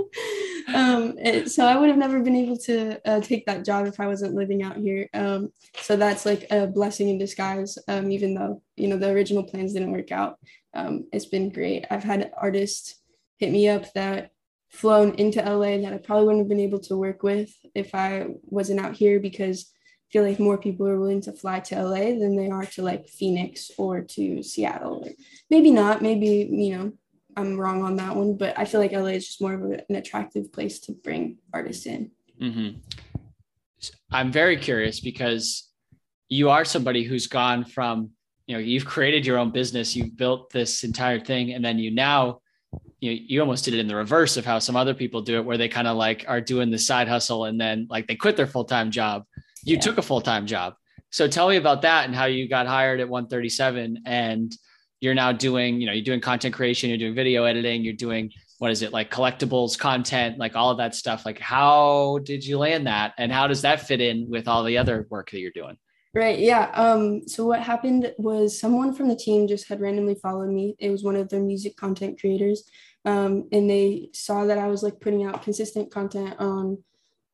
Um, 0.75 1.19
it, 1.19 1.51
so 1.51 1.67
I 1.67 1.77
would 1.77 1.89
have 1.89 1.99
never 1.99 2.21
been 2.21 2.37
able 2.37 2.57
to 2.59 3.01
uh, 3.09 3.21
take 3.21 3.47
that 3.47 3.65
job 3.65 3.87
if 3.87 4.01
I 4.01 4.07
wasn't 4.07 4.35
living 4.35 4.63
out 4.63 4.77
here. 4.77 5.09
Um, 5.15 5.53
so 5.81 5.97
that's 5.97 6.25
like 6.27 6.47
a 6.51 6.67
blessing 6.67 7.09
in 7.09 7.19
disguise. 7.19 7.79
Um, 7.89 8.11
even 8.11 8.35
though 8.35 8.63
you 8.77 8.89
know 8.89 8.97
the 8.97 9.11
original 9.11 9.45
plans 9.45 9.73
didn't 9.73 9.93
work 9.93 10.13
out, 10.13 10.39
um, 10.75 11.07
it's 11.13 11.27
been 11.27 11.51
great. 11.51 11.87
I've 11.91 12.05
had 12.05 12.33
artists 12.37 12.97
hit 13.39 13.51
me 13.51 13.69
up 13.69 13.93
that 13.95 14.31
flown 14.71 15.15
into 15.17 15.43
LA 15.43 15.79
that 15.79 15.93
I 15.93 15.99
probably 15.99 16.27
wouldn't 16.27 16.45
have 16.45 16.49
been 16.49 16.61
able 16.61 16.81
to 16.81 16.97
work 16.97 17.23
with 17.23 17.53
if 17.75 17.95
I 17.95 18.27
wasn't 18.45 18.81
out 18.81 18.95
here 18.95 19.21
because 19.21 19.71
I 19.71 20.13
feel 20.13 20.23
like 20.25 20.41
more 20.41 20.59
people 20.59 20.89
are 20.89 20.99
willing 20.99 21.21
to 21.23 21.33
fly 21.33 21.61
to 21.61 21.83
LA 21.83 22.19
than 22.19 22.37
they 22.37 22.49
are 22.49 22.65
to 22.65 22.83
like 22.83 23.09
Phoenix 23.09 23.71
or 23.77 24.01
to 24.01 24.43
Seattle. 24.43 25.05
Or 25.05 25.11
maybe 25.51 25.71
not, 25.71 26.01
maybe, 26.03 26.49
you 26.51 26.77
know, 26.77 26.93
I'm 27.37 27.59
wrong 27.59 27.83
on 27.83 27.97
that 27.97 28.15
one, 28.15 28.37
but 28.37 28.59
I 28.59 28.65
feel 28.65 28.81
like 28.81 28.93
LA 28.93 29.07
is 29.07 29.27
just 29.27 29.41
more 29.41 29.55
of 29.55 29.63
a, 29.63 29.83
an 29.89 29.97
attractive 29.97 30.53
place 30.53 30.81
to 30.81 30.93
bring 30.93 31.39
artists 31.53 31.87
in. 31.87 32.11
Mm-hmm. 32.41 32.79
I'm 34.11 34.31
very 34.31 34.57
curious 34.57 35.01
because 35.01 35.69
you 36.29 36.51
are 36.51 36.65
somebody 36.65 37.05
who's 37.05 37.27
gone 37.27 37.65
from, 37.65 38.11
you 38.47 38.55
know, 38.55 38.61
you've 38.61 38.85
created 38.85 39.27
your 39.27 39.39
own 39.39 39.51
business, 39.51 39.97
you've 39.97 40.17
built 40.17 40.51
this 40.51 40.85
entire 40.85 41.21
thing, 41.21 41.53
and 41.53 41.65
then 41.65 41.79
you 41.79 41.91
now, 41.91 42.41
you 43.01 43.11
know, 43.11 43.21
you 43.27 43.41
almost 43.41 43.65
did 43.65 43.75
it 43.75 43.81
in 43.81 43.89
the 43.89 43.97
reverse 43.97 44.37
of 44.37 44.45
how 44.45 44.59
some 44.59 44.77
other 44.77 44.95
people 44.95 45.23
do 45.23 45.37
it, 45.37 45.45
where 45.45 45.59
they 45.59 45.69
kind 45.69 45.89
of 45.89 45.97
like 45.97 46.25
are 46.29 46.41
doing 46.41 46.71
the 46.71 46.79
side 46.79 47.09
hustle 47.09 47.47
and 47.47 47.61
then 47.61 47.87
like 47.91 48.07
they 48.07 48.15
quit 48.15 48.37
their 48.37 48.47
full 48.47 48.65
time 48.65 48.91
job. 48.91 49.25
You 49.65 49.75
yeah. 49.77 49.81
took 49.81 49.99
a 49.99 50.03
full 50.03 50.21
time 50.21 50.47
job. 50.47 50.75
So 51.11 51.29
tell 51.29 51.49
me 51.49 51.57
about 51.57 51.83
that 51.83 52.07
and 52.07 52.15
how 52.15 52.25
you 52.25 52.49
got 52.49 52.67
hired 52.67 53.01
at 53.01 53.09
137 53.09 54.03
and 54.07 54.57
you're 55.03 55.15
now 55.15 55.33
doing, 55.33 55.81
you 55.81 55.87
know, 55.87 55.93
you're 55.93 56.05
doing 56.05 56.21
content 56.21 56.55
creation, 56.55 56.89
you're 56.89 56.99
doing 56.99 57.15
video 57.15 57.45
editing, 57.45 57.83
you're 57.83 57.93
doing 57.93 58.31
what 58.59 58.71
is 58.71 58.83
it 58.83 58.93
like 58.93 59.11
collectibles 59.11 59.77
content, 59.77 60.39
like 60.39 60.55
all 60.55 60.71
of 60.71 60.79
that 60.79 60.95
stuff. 60.95 61.27
Like, 61.27 61.41
how 61.41 62.21
did 62.23 62.47
you 62.47 62.59
land 62.59 62.87
that, 62.87 63.13
and 63.19 63.33
how 63.33 63.49
does 63.49 63.63
that 63.63 63.81
fit 63.81 64.01
in 64.01 64.31
with 64.31 64.47
all 64.47 64.63
the 64.63 64.79
other 64.79 65.09
work 65.11 65.33
that 65.33 65.41
you're 65.41 65.51
doing? 65.51 65.77
Right. 66.15 66.39
Yeah. 66.39 66.71
Um, 66.75 67.27
so 67.27 67.47
what 67.47 67.61
happened 67.61 68.13
was 68.19 68.61
someone 68.61 68.95
from 68.95 69.09
the 69.09 69.17
team 69.17 69.49
just 69.49 69.67
had 69.69 69.81
randomly 69.81 70.15
followed 70.15 70.51
me. 70.51 70.77
It 70.79 70.91
was 70.91 71.03
one 71.03 71.17
of 71.17 71.31
their 71.31 71.41
music 71.41 71.77
content 71.77 72.21
creators. 72.21 72.65
Um, 73.05 73.49
and 73.51 73.69
they 73.69 74.11
saw 74.13 74.45
that 74.45 74.59
I 74.59 74.69
was 74.69 74.83
like 74.83 75.01
putting 75.01 75.25
out 75.25 75.43
consistent 75.43 75.91
content 75.91 76.37
on 76.39 76.85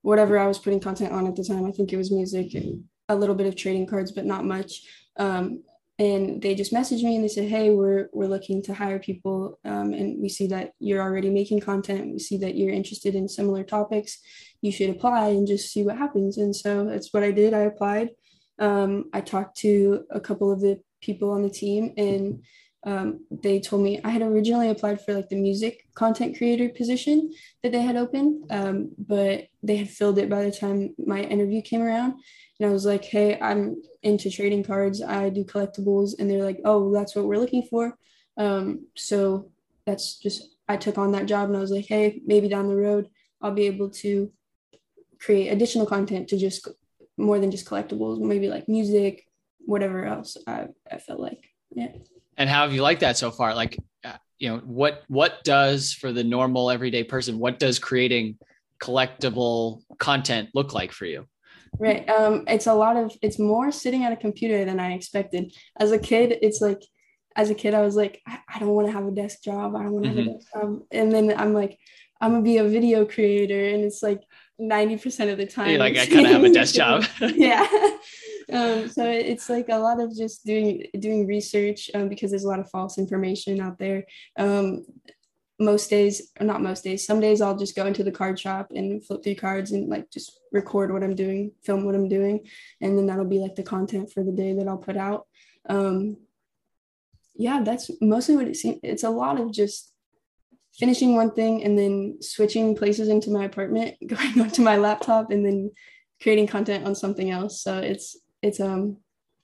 whatever 0.02 0.38
I 0.38 0.46
was 0.46 0.60
putting 0.60 0.80
content 0.80 1.12
on 1.12 1.26
at 1.26 1.34
the 1.34 1.44
time. 1.44 1.66
I 1.66 1.72
think 1.72 1.92
it 1.92 1.96
was 1.96 2.12
music 2.12 2.54
and 2.54 2.84
a 3.08 3.16
little 3.16 3.34
bit 3.34 3.48
of 3.48 3.56
trading 3.56 3.86
cards, 3.86 4.12
but 4.12 4.24
not 4.24 4.44
much. 4.44 4.82
Um, 5.16 5.64
and 5.98 6.40
they 6.40 6.54
just 6.54 6.72
messaged 6.72 7.02
me 7.02 7.16
and 7.16 7.24
they 7.24 7.28
said 7.28 7.48
hey 7.48 7.70
we're 7.70 8.08
we're 8.12 8.28
looking 8.28 8.62
to 8.62 8.74
hire 8.74 8.98
people 8.98 9.58
um, 9.64 9.92
and 9.92 10.20
we 10.20 10.28
see 10.28 10.46
that 10.46 10.72
you're 10.78 11.02
already 11.02 11.30
making 11.30 11.60
content. 11.60 12.12
We 12.12 12.18
see 12.18 12.38
that 12.38 12.54
you're 12.56 12.72
interested 12.72 13.14
in 13.14 13.28
similar 13.28 13.64
topics. 13.64 14.18
You 14.62 14.70
should 14.70 14.90
apply 14.90 15.28
and 15.28 15.46
just 15.46 15.72
see 15.72 15.82
what 15.82 15.98
happens. 15.98 16.38
And 16.38 16.54
so 16.54 16.84
that's 16.84 17.12
what 17.12 17.22
i 17.22 17.30
did. 17.30 17.54
I 17.54 17.60
applied. 17.60 18.10
Um, 18.58 19.10
i 19.12 19.20
talked 19.20 19.56
to 19.58 20.04
a 20.10 20.20
couple 20.20 20.50
of 20.52 20.60
the 20.60 20.80
people 21.00 21.30
on 21.30 21.42
the 21.42 21.50
team 21.50 21.92
and 21.96 22.42
um, 22.84 23.24
they 23.30 23.60
told 23.60 23.82
me 23.82 24.00
i 24.04 24.10
had 24.10 24.22
originally 24.22 24.70
applied 24.70 25.00
for 25.00 25.14
like 25.14 25.28
the 25.28 25.36
music 25.36 25.86
content 25.94 26.36
creator 26.36 26.68
position 26.68 27.32
that 27.62 27.70
they 27.72 27.82
had 27.82 27.96
opened 27.96 28.44
um, 28.50 28.90
but 28.98 29.46
they 29.62 29.76
had 29.76 29.88
filled 29.88 30.18
it 30.18 30.28
by 30.28 30.42
the 30.42 30.50
time 30.50 30.94
my 30.98 31.20
interview 31.20 31.62
came 31.62 31.82
around 31.82 32.14
and 32.60 32.68
I 32.68 32.72
was 32.72 32.84
like, 32.84 33.04
hey, 33.04 33.38
I'm 33.40 33.82
into 34.02 34.30
trading 34.30 34.64
cards. 34.64 35.02
I 35.02 35.28
do 35.28 35.44
collectibles. 35.44 36.14
And 36.18 36.28
they're 36.28 36.44
like, 36.44 36.60
oh, 36.64 36.92
that's 36.92 37.14
what 37.14 37.24
we're 37.24 37.38
looking 37.38 37.62
for. 37.62 37.96
Um, 38.36 38.86
so 38.96 39.50
that's 39.86 40.18
just, 40.18 40.56
I 40.68 40.76
took 40.76 40.98
on 40.98 41.12
that 41.12 41.26
job 41.26 41.48
and 41.48 41.56
I 41.56 41.60
was 41.60 41.70
like, 41.70 41.86
hey, 41.86 42.20
maybe 42.26 42.48
down 42.48 42.68
the 42.68 42.76
road, 42.76 43.08
I'll 43.40 43.52
be 43.52 43.66
able 43.66 43.90
to 43.90 44.32
create 45.20 45.48
additional 45.48 45.86
content 45.86 46.28
to 46.28 46.36
just 46.36 46.68
more 47.16 47.38
than 47.38 47.50
just 47.50 47.66
collectibles, 47.66 48.20
maybe 48.20 48.48
like 48.48 48.68
music, 48.68 49.26
whatever 49.60 50.04
else 50.04 50.36
I, 50.46 50.66
I 50.90 50.98
felt 50.98 51.20
like. 51.20 51.44
Yeah. 51.70 51.92
And 52.36 52.48
how 52.48 52.62
have 52.62 52.72
you 52.72 52.82
liked 52.82 53.00
that 53.00 53.16
so 53.16 53.30
far? 53.30 53.54
Like, 53.54 53.78
uh, 54.04 54.16
you 54.38 54.48
know, 54.48 54.58
what, 54.58 55.02
what 55.08 55.42
does 55.44 55.92
for 55.92 56.12
the 56.12 56.24
normal 56.24 56.70
everyday 56.70 57.04
person, 57.04 57.38
what 57.38 57.58
does 57.58 57.78
creating 57.78 58.38
collectible 58.80 59.82
content 59.98 60.50
look 60.54 60.72
like 60.72 60.92
for 60.92 61.04
you? 61.04 61.26
Right. 61.78 62.08
Um, 62.08 62.44
it's 62.46 62.66
a 62.66 62.74
lot 62.74 62.96
of 62.96 63.16
it's 63.22 63.38
more 63.38 63.70
sitting 63.70 64.04
at 64.04 64.12
a 64.12 64.16
computer 64.16 64.64
than 64.64 64.80
I 64.80 64.92
expected. 64.92 65.52
As 65.78 65.92
a 65.92 65.98
kid, 65.98 66.38
it's 66.42 66.60
like 66.60 66.82
as 67.36 67.50
a 67.50 67.54
kid, 67.54 67.74
I 67.74 67.82
was 67.82 67.94
like, 67.94 68.20
I, 68.26 68.38
I 68.54 68.58
don't 68.58 68.68
want 68.68 68.88
to 68.88 68.92
have 68.92 69.06
a 69.06 69.12
desk 69.12 69.42
job. 69.42 69.76
I 69.76 69.82
don't 69.82 69.92
want 69.92 70.04
to 70.06 70.10
mm-hmm. 70.10 70.18
have 70.18 70.26
a 70.26 70.30
mm-hmm. 70.30 70.38
desk 70.38 70.52
job. 70.54 70.82
And 70.90 71.12
then 71.12 71.34
I'm 71.36 71.54
like, 71.54 71.78
I'm 72.20 72.32
gonna 72.32 72.42
be 72.42 72.58
a 72.58 72.64
video 72.64 73.04
creator, 73.04 73.68
and 73.68 73.84
it's 73.84 74.02
like 74.02 74.22
90% 74.60 75.30
of 75.30 75.38
the 75.38 75.46
time. 75.46 75.70
You're 75.70 75.78
like 75.78 75.96
I 75.96 76.06
kind 76.06 76.26
of 76.26 76.32
have 76.32 76.44
a 76.44 76.52
desk 76.52 76.74
job. 76.74 77.04
yeah. 77.20 77.66
Um, 78.52 78.88
so 78.88 79.04
it's 79.04 79.48
like 79.48 79.68
a 79.68 79.78
lot 79.78 80.00
of 80.00 80.16
just 80.16 80.44
doing 80.44 80.86
doing 80.98 81.26
research 81.26 81.90
um, 81.94 82.08
because 82.08 82.30
there's 82.30 82.44
a 82.44 82.48
lot 82.48 82.60
of 82.60 82.70
false 82.70 82.98
information 82.98 83.60
out 83.60 83.78
there. 83.78 84.04
Um, 84.36 84.84
most 85.58 85.90
days 85.90 86.30
or 86.40 86.46
not 86.46 86.62
most 86.62 86.84
days 86.84 87.04
some 87.04 87.20
days 87.20 87.40
i'll 87.40 87.56
just 87.56 87.74
go 87.74 87.86
into 87.86 88.04
the 88.04 88.12
card 88.12 88.38
shop 88.38 88.70
and 88.74 89.04
flip 89.04 89.24
through 89.24 89.34
cards 89.34 89.72
and 89.72 89.88
like 89.88 90.08
just 90.10 90.38
record 90.52 90.92
what 90.92 91.02
i'm 91.02 91.14
doing 91.14 91.50
film 91.64 91.84
what 91.84 91.94
i'm 91.94 92.08
doing 92.08 92.40
and 92.80 92.96
then 92.96 93.06
that'll 93.06 93.24
be 93.24 93.40
like 93.40 93.56
the 93.56 93.62
content 93.62 94.10
for 94.12 94.22
the 94.22 94.32
day 94.32 94.52
that 94.54 94.68
i'll 94.68 94.78
put 94.78 94.96
out. 94.96 95.26
Um 95.68 96.16
yeah 97.34 97.62
that's 97.62 97.90
mostly 98.00 98.36
what 98.36 98.48
it 98.48 98.56
seems 98.56 98.80
it's 98.82 99.04
a 99.04 99.10
lot 99.10 99.40
of 99.40 99.52
just 99.52 99.92
finishing 100.78 101.16
one 101.16 101.32
thing 101.32 101.64
and 101.64 101.76
then 101.76 102.18
switching 102.20 102.74
places 102.74 103.08
into 103.08 103.30
my 103.30 103.44
apartment 103.44 103.96
going 104.06 104.40
onto 104.40 104.62
my 104.62 104.76
laptop 104.76 105.30
and 105.30 105.44
then 105.44 105.70
creating 106.22 106.46
content 106.46 106.86
on 106.86 106.94
something 106.94 107.30
else. 107.30 107.62
So 107.62 107.78
it's 107.78 108.16
it's 108.42 108.60
um 108.60 108.98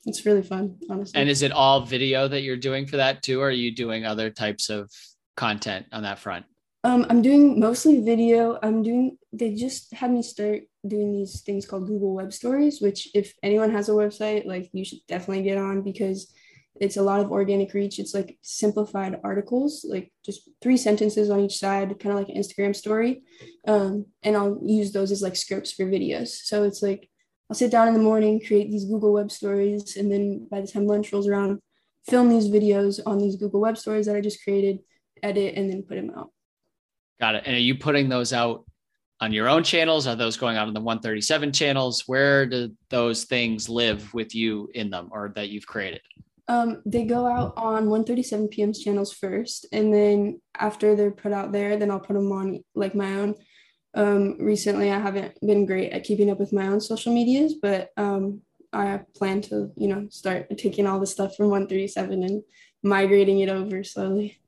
it's 0.07 0.25
really 0.27 0.43
fun 0.43 0.79
honestly. 0.91 1.21
And 1.21 1.29
is 1.29 1.43
it 1.43 1.53
all 1.53 1.81
video 1.81 2.29
that 2.29 2.43
you're 2.43 2.57
doing 2.57 2.87
for 2.87 2.99
that 2.99 3.23
too 3.23 3.41
or 3.41 3.49
are 3.49 3.51
you 3.51 3.75
doing 3.75 4.05
other 4.05 4.31
types 4.31 4.71
of 4.71 4.91
content 5.37 5.87
on 5.93 6.03
that 6.03 6.19
front? 6.19 6.47
Um, 6.85 7.07
I'm 7.09 7.23
doing 7.23 7.59
mostly 7.59 8.03
video. 8.03 8.59
I'm 8.63 8.83
doing, 8.83 9.17
they 9.33 9.55
just 9.55 9.93
had 9.95 10.11
me 10.11 10.23
start 10.23 10.63
doing 10.87 11.13
these 11.13 11.41
things 11.41 11.67
called 11.67 11.87
Google 11.87 12.15
Web 12.15 12.33
Stories, 12.33 12.81
which, 12.81 13.09
if 13.15 13.33
anyone 13.43 13.71
has 13.71 13.89
a 13.89 13.93
website, 13.93 14.45
like 14.45 14.69
you 14.73 14.85
should 14.85 14.99
definitely 15.09 15.45
get 15.45 15.57
on 15.57 15.83
because 15.83 16.31
it's 16.81 16.97
a 16.97 17.03
lot 17.03 17.21
of 17.21 17.31
organic 17.31 17.73
reach. 17.73 17.99
It's 17.99 18.13
like 18.13 18.37
simplified 18.43 19.19
articles, 19.25 19.87
like 19.89 20.13
just 20.27 20.51
three 20.61 20.77
sentences 20.77 21.31
on 21.31 21.41
each 21.41 21.59
side, 21.59 21.89
kind 22.01 22.13
of 22.13 22.19
like 22.19 22.29
an 22.29 22.41
Instagram 22.41 22.77
story. 22.77 23.23
Um, 23.67 24.07
and 24.23 24.37
I'll 24.37 24.61
use 24.63 24.93
those 24.93 25.11
as 25.11 25.23
like 25.23 25.37
scripts 25.37 25.73
for 25.73 25.85
videos. 25.85 26.29
So 26.29 26.65
it's 26.65 26.83
like 26.83 27.09
I'll 27.49 27.57
sit 27.57 27.71
down 27.71 27.89
in 27.89 27.95
the 27.95 28.01
morning, 28.01 28.41
create 28.45 28.71
these 28.71 28.85
Google 28.85 29.13
Web 29.13 29.31
Stories, 29.31 29.97
and 29.97 30.11
then 30.11 30.49
by 30.51 30.61
the 30.61 30.67
time 30.67 30.87
lunch 30.87 31.13
rolls 31.13 31.29
around, 31.29 31.61
film 32.09 32.29
these 32.29 32.49
videos 32.49 33.01
on 33.07 33.19
these 33.19 33.37
Google 33.37 33.61
Web 33.61 33.79
Stories 33.79 34.07
that 34.07 34.17
I 34.17 34.21
just 34.21 34.43
created 34.43 34.81
edit, 35.25 35.55
and 35.57 35.71
then 35.71 35.83
put 35.83 35.97
them 35.97 36.13
out. 36.17 36.31
Got 37.21 37.37
it. 37.37 37.45
And 37.47 37.57
are 37.57 37.61
you 37.61 37.77
putting 37.77 38.09
those 38.09 38.33
out 38.33 38.65
on 39.21 39.33
your 39.33 39.49
own 39.49 39.63
channels? 39.63 40.07
Are 40.07 40.17
those 40.17 40.37
going 40.37 40.57
out 40.57 40.69
on 40.69 40.75
the 40.75 40.81
137 40.81 41.53
channels? 41.53 42.05
Where 42.07 42.47
do 42.47 42.71
those 42.91 43.25
things 43.25 43.69
live 43.69 44.13
with 44.13 44.35
you 44.35 44.69
in 44.75 44.91
them 44.91 45.09
or 45.11 45.33
that 45.37 45.49
you've 45.49 45.67
created? 45.67 46.01
Um, 46.47 46.83
they 46.85 47.05
go 47.05 47.27
out 47.27 47.55
on 47.57 47.89
137 47.89 48.49
PM's 48.49 48.83
channels 48.83 49.13
first, 49.13 49.67
and 49.73 49.93
then 49.95 50.41
after 50.59 50.95
they're 50.95 51.11
put 51.11 51.33
out 51.33 51.53
there, 51.53 51.79
then 51.79 51.91
I'll 51.91 52.01
put 52.01 52.15
them 52.15 52.31
on 52.33 52.63
like 52.75 52.95
my 52.95 53.15
own. 53.15 53.35
Um, 53.95 54.37
recently, 54.39 54.91
I 54.91 54.99
haven't 54.99 55.39
been 55.41 55.65
great 55.65 55.93
at 55.93 56.05
keeping 56.05 56.31
up 56.31 56.39
with 56.39 56.53
my 56.53 56.67
own 56.67 56.81
social 56.81 57.15
medias, 57.15 57.55
but 57.55 57.91
um, 57.97 58.43
I 58.75 59.01
plan 59.17 59.41
to, 59.43 59.71
you 59.77 59.89
know, 59.89 60.09
start 60.11 60.49
taking 60.59 60.87
all 60.87 61.01
the 61.01 61.07
stuff 61.07 61.37
from 61.37 61.49
137 61.49 62.23
and 62.23 62.43
migrating 62.83 63.39
it 63.39 63.49
over 63.49 63.83
slowly. 63.85 64.41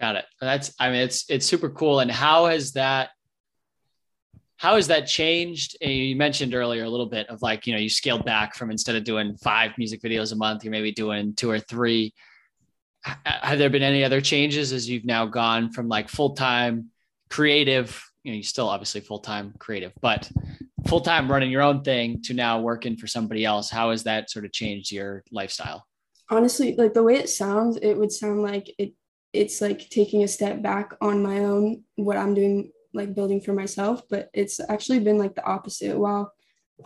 Got 0.00 0.16
it. 0.16 0.24
That's 0.40 0.74
I 0.80 0.90
mean 0.90 1.00
it's 1.00 1.28
it's 1.28 1.46
super 1.46 1.68
cool. 1.68 2.00
And 2.00 2.10
how 2.10 2.46
has 2.46 2.72
that 2.72 3.10
how 4.56 4.76
has 4.76 4.88
that 4.88 5.06
changed? 5.06 5.76
And 5.80 5.90
you 5.90 6.16
mentioned 6.16 6.54
earlier 6.54 6.84
a 6.84 6.88
little 6.88 7.06
bit 7.06 7.28
of 7.28 7.40
like, 7.42 7.66
you 7.66 7.72
know, 7.72 7.78
you 7.78 7.88
scaled 7.88 8.26
back 8.26 8.54
from 8.54 8.70
instead 8.70 8.94
of 8.94 9.04
doing 9.04 9.36
five 9.36 9.72
music 9.78 10.02
videos 10.02 10.32
a 10.32 10.36
month, 10.36 10.64
you're 10.64 10.70
maybe 10.70 10.92
doing 10.92 11.34
two 11.34 11.50
or 11.50 11.58
three. 11.58 12.12
Have 13.24 13.58
there 13.58 13.70
been 13.70 13.82
any 13.82 14.04
other 14.04 14.20
changes 14.20 14.72
as 14.72 14.88
you've 14.88 15.06
now 15.06 15.24
gone 15.24 15.72
from 15.72 15.88
like 15.88 16.10
full 16.10 16.34
time 16.34 16.90
creative, 17.30 18.02
you 18.22 18.32
know, 18.32 18.36
you 18.36 18.42
still 18.42 18.68
obviously 18.68 19.00
full 19.00 19.20
time 19.20 19.54
creative, 19.58 19.92
but 20.02 20.30
full 20.86 21.00
time 21.00 21.30
running 21.30 21.50
your 21.50 21.62
own 21.62 21.82
thing 21.82 22.20
to 22.24 22.34
now 22.34 22.60
working 22.60 22.96
for 22.96 23.06
somebody 23.06 23.46
else? 23.46 23.70
How 23.70 23.90
has 23.90 24.02
that 24.04 24.30
sort 24.30 24.44
of 24.44 24.52
changed 24.52 24.92
your 24.92 25.24
lifestyle? 25.30 25.86
Honestly, 26.30 26.74
like 26.76 26.92
the 26.92 27.02
way 27.02 27.16
it 27.16 27.30
sounds, 27.30 27.78
it 27.80 27.94
would 27.94 28.12
sound 28.12 28.42
like 28.42 28.74
it 28.78 28.92
it's 29.32 29.60
like 29.60 29.88
taking 29.90 30.22
a 30.22 30.28
step 30.28 30.62
back 30.62 30.92
on 31.00 31.22
my 31.22 31.38
own 31.38 31.82
what 31.96 32.16
i'm 32.16 32.34
doing 32.34 32.70
like 32.92 33.14
building 33.14 33.40
for 33.40 33.52
myself 33.52 34.02
but 34.10 34.28
it's 34.34 34.60
actually 34.68 34.98
been 34.98 35.18
like 35.18 35.34
the 35.34 35.44
opposite. 35.44 35.96
While 35.96 36.32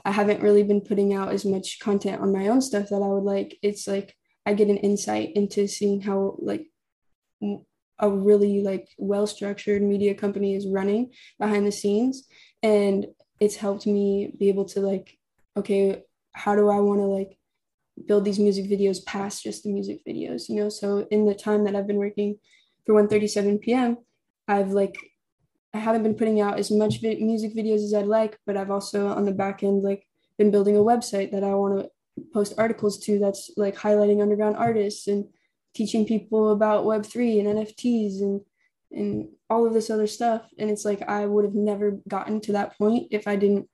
i 0.05 0.11
haven't 0.11 0.43
really 0.43 0.63
been 0.63 0.81
putting 0.81 1.15
out 1.15 1.33
as 1.33 1.45
much 1.45 1.79
content 1.81 2.21
on 2.21 2.33
my 2.33 2.49
own 2.49 2.61
stuff 2.61 2.89
that 2.89 2.97
i 2.97 3.09
would 3.09 3.25
like 3.25 3.57
it's 3.63 3.87
like 3.87 4.15
i 4.45 4.53
get 4.53 4.69
an 4.69 4.79
insight 4.79 5.33
into 5.35 5.67
seeing 5.67 6.01
how 6.01 6.37
like 6.39 6.67
a 8.01 8.11
really 8.11 8.61
like 8.61 8.89
well 8.99 9.27
structured 9.27 9.83
media 9.83 10.15
company 10.15 10.55
is 10.55 10.67
running 10.67 11.13
behind 11.39 11.67
the 11.67 11.73
scenes 11.73 12.27
and 12.63 13.07
it's 13.41 13.57
helped 13.57 13.87
me 13.87 14.35
be 14.39 14.49
able 14.49 14.65
to 14.65 14.81
like 14.81 15.17
okay 15.57 16.03
how 16.33 16.55
do 16.57 16.69
i 16.69 16.81
want 16.81 17.01
to 17.01 17.05
like 17.05 17.39
build 18.07 18.25
these 18.25 18.39
music 18.39 18.67
videos 18.67 19.05
past 19.05 19.43
just 19.43 19.63
the 19.63 19.73
music 19.73 20.01
videos, 20.07 20.49
you 20.49 20.57
know? 20.57 20.69
So 20.69 21.07
in 21.11 21.27
the 21.27 21.35
time 21.35 21.65
that 21.65 21.77
I've 21.77 21.87
been 21.87 21.97
working 21.97 22.39
for 22.87 22.95
137 22.95 23.59
PM, 23.59 23.99
I've 24.49 24.73
like 24.73 24.97
I 25.73 25.79
haven't 25.79 26.05
been 26.05 26.15
putting 26.15 26.41
out 26.41 26.59
as 26.59 26.71
much 26.71 27.01
vi- 27.01 27.21
music 27.21 27.55
videos 27.55 27.85
as 27.85 27.95
I'd 27.95 28.07
like, 28.07 28.39
but 28.47 28.57
I've 28.57 28.71
also 28.71 29.09
on 29.09 29.25
the 29.25 29.33
back 29.33 29.63
end 29.63 29.83
like 29.83 30.07
been 30.39 30.51
building 30.51 30.77
a 30.77 30.81
website 30.81 31.33
that 31.33 31.43
I 31.43 31.55
want 31.55 31.81
to 31.81 31.91
post 32.33 32.55
articles 32.59 32.99
to 32.99 33.19
that's 33.19 33.51
like 33.57 33.77
highlighting 33.77 34.23
underground 34.23 34.57
artists 34.57 35.09
and 35.09 35.27
teaching 35.75 36.07
people 36.07 36.53
about 36.53 36.85
web3 36.85 37.41
and 37.41 37.59
nfts 37.59 38.21
and 38.21 38.41
and 38.93 39.29
all 39.51 39.67
of 39.67 39.75
this 39.75 39.91
other 39.91 40.07
stuff 40.07 40.49
and 40.57 40.71
it's 40.71 40.85
like 40.85 41.03
i 41.09 41.27
would 41.27 41.45
have 41.45 41.55
never 41.55 41.99
gotten 42.07 42.41
to 42.41 42.53
that 42.53 42.79
point 42.79 43.09
if 43.11 43.27
i 43.27 43.35
didn't 43.35 43.69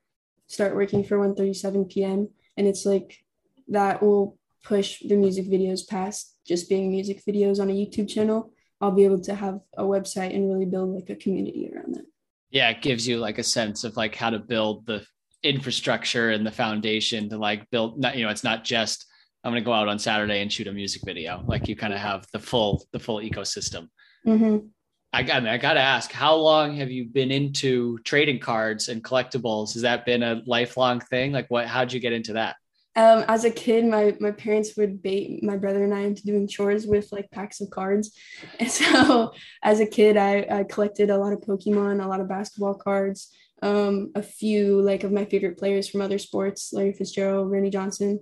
start 0.51 0.75
working 0.75 1.05
for 1.05 1.17
1:37 1.17 1.89
p.m. 1.89 2.29
and 2.57 2.67
it's 2.67 2.85
like 2.85 3.23
that 3.71 4.03
will 4.03 4.39
push 4.63 5.01
the 5.01 5.17
music 5.17 5.47
videos 5.47 5.87
past 5.87 6.37
just 6.47 6.69
being 6.69 6.91
music 6.91 7.23
videos 7.27 7.61
on 7.61 7.71
a 7.71 7.73
YouTube 7.73 8.09
channel. 8.09 8.53
I'll 8.81 8.91
be 8.91 9.05
able 9.05 9.21
to 9.23 9.35
have 9.35 9.61
a 9.77 9.85
website 9.85 10.35
and 10.35 10.49
really 10.49 10.67
build 10.67 10.91
like 10.95 11.11
a 11.11 11.17
community 11.17 11.71
around 11.73 11.95
that. 11.95 12.05
Yeah, 12.51 12.69
it 12.71 12.83
gives 12.83 13.07
you 13.07 13.19
like 13.19 13.39
a 13.39 13.45
sense 13.45 13.85
of 13.85 13.97
like 13.97 14.15
how 14.15 14.31
to 14.31 14.39
build 14.39 14.87
the 14.87 15.05
infrastructure 15.43 16.31
and 16.31 16.47
the 16.47 16.51
foundation 16.51 17.29
to 17.31 17.39
like 17.39 17.69
build 17.71 17.99
not 17.99 18.15
you 18.15 18.23
know 18.25 18.31
it's 18.31 18.45
not 18.45 18.63
just 18.63 19.07
I'm 19.43 19.53
going 19.53 19.63
to 19.63 19.67
go 19.67 19.73
out 19.73 19.89
on 19.89 19.99
Saturday 19.99 20.43
and 20.43 20.53
shoot 20.53 20.67
a 20.67 20.73
music 20.73 21.03
video. 21.05 21.43
Like 21.47 21.67
you 21.67 21.75
kind 21.75 21.95
of 21.95 21.99
have 21.99 22.27
the 22.33 22.39
full 22.39 22.85
the 22.93 22.99
full 22.99 23.19
ecosystem. 23.19 23.89
Mm-hmm. 24.27 24.67
I 25.13 25.23
got 25.23 25.47
I 25.47 25.57
got 25.57 25.75
to 25.75 25.81
ask, 25.81 26.13
how 26.13 26.35
long 26.35 26.77
have 26.77 26.91
you 26.91 27.07
been 27.07 27.31
into 27.31 27.99
trading 27.99 28.39
cards 28.39 28.89
and 28.89 29.03
collectibles? 29.03 29.73
Has 29.73 29.83
that 29.83 30.05
been 30.05 30.23
a 30.23 30.43
lifelong 30.47 31.01
thing? 31.01 31.33
Like, 31.33 31.51
what? 31.51 31.67
How'd 31.67 31.93
you 31.93 32.01
get 32.01 32.13
into 32.13 32.35
that? 32.35 32.57
Um, 32.97 33.25
as 33.29 33.45
a 33.45 33.51
kid, 33.51 33.85
my 33.85 34.17
my 34.19 34.33
parents 34.33 34.77
would 34.77 35.01
bait 35.01 35.43
my 35.45 35.57
brother 35.57 35.85
and 35.85 35.95
I 35.95 36.01
into 36.01 36.25
doing 36.25 36.49
chores 36.49 36.87
with 36.87 37.13
like 37.13 37.31
packs 37.31 37.61
of 37.61 37.71
cards, 37.71 38.19
and 38.59 38.71
so 38.71 39.33
as 39.63 39.81
a 39.81 39.87
kid, 39.87 40.17
I, 40.17 40.47
I 40.51 40.65
collected 40.65 41.11
a 41.11 41.19
lot 41.19 41.33
of 41.33 41.41
Pokemon, 41.41 42.05
a 42.05 42.09
lot 42.09 42.21
of 42.21 42.29
basketball 42.29 42.75
cards, 42.75 43.33
um, 43.63 44.11
a 44.15 44.23
few 44.23 44.81
like 44.81 45.05
of 45.05 45.13
my 45.13 45.25
favorite 45.25 45.59
players 45.59 45.89
from 45.89 46.01
other 46.01 46.19
sports, 46.19 46.73
Larry 46.73 46.93
Fitzgerald, 46.93 47.51
Randy 47.51 47.71
Johnson, 47.71 48.21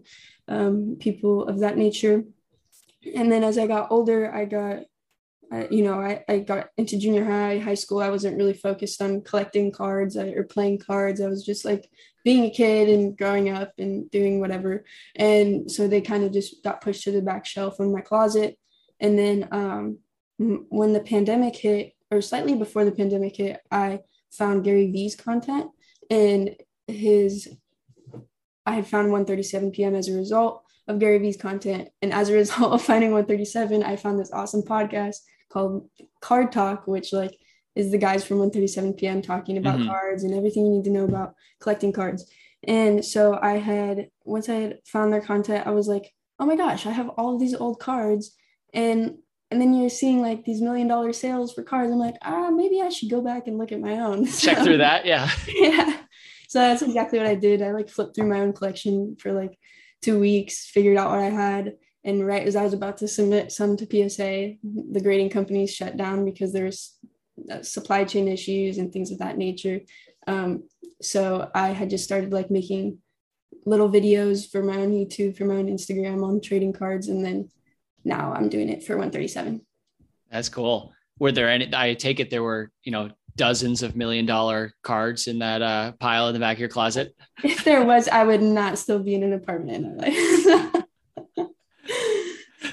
um, 0.48 0.96
people 1.00 1.44
of 1.44 1.60
that 1.60 1.78
nature. 1.78 2.24
And 3.14 3.32
then 3.32 3.44
as 3.44 3.56
I 3.56 3.66
got 3.66 3.90
older, 3.90 4.32
I 4.34 4.44
got 4.44 4.82
I, 5.50 5.68
you 5.70 5.82
know, 5.82 6.00
I, 6.00 6.24
I 6.28 6.38
got 6.40 6.68
into 6.76 6.98
junior 6.98 7.24
high, 7.24 7.58
high 7.58 7.74
school. 7.74 8.00
I 8.00 8.10
wasn't 8.10 8.36
really 8.36 8.52
focused 8.52 9.00
on 9.00 9.22
collecting 9.22 9.72
cards 9.72 10.16
or 10.16 10.44
playing 10.44 10.78
cards. 10.78 11.20
I 11.20 11.28
was 11.28 11.44
just 11.44 11.64
like 11.64 11.88
being 12.24 12.44
a 12.44 12.50
kid 12.50 12.88
and 12.88 13.16
growing 13.16 13.48
up 13.48 13.72
and 13.78 14.10
doing 14.10 14.40
whatever. 14.40 14.84
And 15.16 15.70
so 15.70 15.88
they 15.88 16.00
kind 16.00 16.24
of 16.24 16.32
just 16.32 16.62
got 16.62 16.80
pushed 16.80 17.04
to 17.04 17.12
the 17.12 17.22
back 17.22 17.46
shelf 17.46 17.80
in 17.80 17.92
my 17.92 18.00
closet. 18.02 18.58
And 19.00 19.18
then 19.18 19.48
um, 19.50 19.98
when 20.38 20.92
the 20.92 21.00
pandemic 21.00 21.56
hit, 21.56 21.94
or 22.10 22.20
slightly 22.20 22.54
before 22.54 22.84
the 22.84 22.92
pandemic 22.92 23.36
hit, 23.36 23.60
I 23.70 24.00
found 24.30 24.64
Gary 24.64 24.90
Vee's 24.90 25.16
content 25.16 25.70
and 26.10 26.56
his. 26.86 27.48
I 28.66 28.72
had 28.72 28.86
found 28.86 29.10
1:37 29.10 29.72
p.m. 29.72 29.94
as 29.94 30.08
a 30.08 30.14
result 30.14 30.62
of 30.86 30.98
Gary 30.98 31.18
Vee's 31.18 31.36
content, 31.36 31.88
and 32.02 32.12
as 32.12 32.28
a 32.28 32.34
result 32.42 32.72
of 32.72 32.82
finding 32.82 33.12
137, 33.12 33.82
I 33.82 33.96
found 33.96 34.18
this 34.18 34.32
awesome 34.32 34.62
podcast 34.62 35.16
called 35.48 35.88
Card 36.20 36.52
Talk, 36.52 36.86
which 36.86 37.12
like 37.12 37.38
is 37.74 37.90
the 37.90 37.98
guys 37.98 38.24
from 38.24 38.38
1:37 38.38 38.96
p.m. 38.96 39.22
talking 39.22 39.56
about 39.56 39.78
mm-hmm. 39.78 39.88
cards 39.88 40.24
and 40.24 40.34
everything 40.34 40.66
you 40.66 40.72
need 40.72 40.84
to 40.84 40.90
know 40.90 41.04
about 41.04 41.34
collecting 41.60 41.92
cards. 41.92 42.30
And 42.66 43.04
so 43.04 43.38
I 43.40 43.58
had 43.58 44.08
once 44.24 44.48
I 44.48 44.54
had 44.54 44.78
found 44.84 45.12
their 45.12 45.20
content, 45.20 45.66
I 45.66 45.70
was 45.70 45.86
like, 45.86 46.12
oh 46.40 46.46
my 46.46 46.56
gosh, 46.56 46.86
I 46.86 46.90
have 46.90 47.08
all 47.10 47.38
these 47.38 47.54
old 47.54 47.78
cards, 47.80 48.34
and 48.74 49.18
and 49.50 49.60
then 49.60 49.72
you're 49.72 49.88
seeing 49.88 50.20
like 50.20 50.44
these 50.44 50.60
million 50.60 50.88
dollar 50.88 51.12
sales 51.12 51.54
for 51.54 51.62
cards. 51.62 51.90
I'm 51.90 51.98
like, 51.98 52.16
ah, 52.22 52.50
maybe 52.50 52.82
I 52.82 52.90
should 52.90 53.10
go 53.10 53.22
back 53.22 53.46
and 53.46 53.58
look 53.58 53.72
at 53.72 53.80
my 53.80 54.00
own. 54.00 54.26
Check 54.38 54.58
so, 54.58 54.64
through 54.64 54.78
that, 54.78 55.06
yeah. 55.06 55.30
yeah. 55.48 55.98
So 56.48 56.60
that's 56.60 56.82
exactly 56.82 57.18
what 57.18 57.28
I 57.28 57.34
did. 57.34 57.62
I 57.62 57.72
like 57.72 57.88
flipped 57.88 58.16
through 58.16 58.28
my 58.28 58.40
own 58.40 58.52
collection 58.52 59.16
for 59.20 59.32
like 59.32 59.58
two 60.02 60.18
weeks, 60.18 60.68
figured 60.68 60.96
out 60.96 61.10
what 61.10 61.20
I 61.20 61.30
had, 61.30 61.74
and 62.08 62.26
right 62.26 62.46
as 62.46 62.56
I 62.56 62.64
was 62.64 62.72
about 62.72 62.96
to 62.98 63.06
submit 63.06 63.52
some 63.52 63.76
to 63.76 63.84
PSA, 63.84 64.54
the 64.62 65.00
grading 65.00 65.28
companies 65.28 65.74
shut 65.74 65.98
down 65.98 66.24
because 66.24 66.54
there's 66.54 66.96
uh, 67.52 67.62
supply 67.62 68.04
chain 68.04 68.28
issues 68.28 68.78
and 68.78 68.90
things 68.90 69.10
of 69.10 69.18
that 69.18 69.36
nature. 69.36 69.80
Um, 70.26 70.64
so 71.02 71.50
I 71.54 71.68
had 71.68 71.90
just 71.90 72.04
started 72.04 72.32
like 72.32 72.50
making 72.50 72.98
little 73.66 73.90
videos 73.90 74.50
for 74.50 74.62
my 74.62 74.76
own 74.76 74.92
YouTube, 74.92 75.36
for 75.36 75.44
my 75.44 75.56
own 75.56 75.66
Instagram 75.66 76.26
on 76.26 76.40
trading 76.40 76.72
cards, 76.72 77.08
and 77.08 77.22
then 77.22 77.50
now 78.04 78.32
I'm 78.32 78.48
doing 78.48 78.70
it 78.70 78.84
for 78.84 78.94
137. 78.94 79.60
That's 80.30 80.48
cool. 80.48 80.94
Were 81.18 81.32
there 81.32 81.50
any? 81.50 81.68
I 81.74 81.92
take 81.92 82.20
it 82.20 82.30
there 82.30 82.42
were 82.42 82.70
you 82.84 82.92
know 82.92 83.10
dozens 83.36 83.82
of 83.82 83.96
million 83.96 84.24
dollar 84.24 84.72
cards 84.82 85.26
in 85.26 85.40
that 85.40 85.60
uh, 85.60 85.92
pile 86.00 86.28
in 86.28 86.34
the 86.34 86.40
back 86.40 86.56
of 86.56 86.60
your 86.60 86.70
closet. 86.70 87.14
If 87.44 87.64
there 87.64 87.84
was, 87.84 88.08
I 88.08 88.24
would 88.24 88.42
not 88.42 88.78
still 88.78 88.98
be 88.98 89.14
in 89.14 89.22
an 89.22 89.34
apartment 89.34 89.84
in 89.84 89.98
LA. 89.98 90.80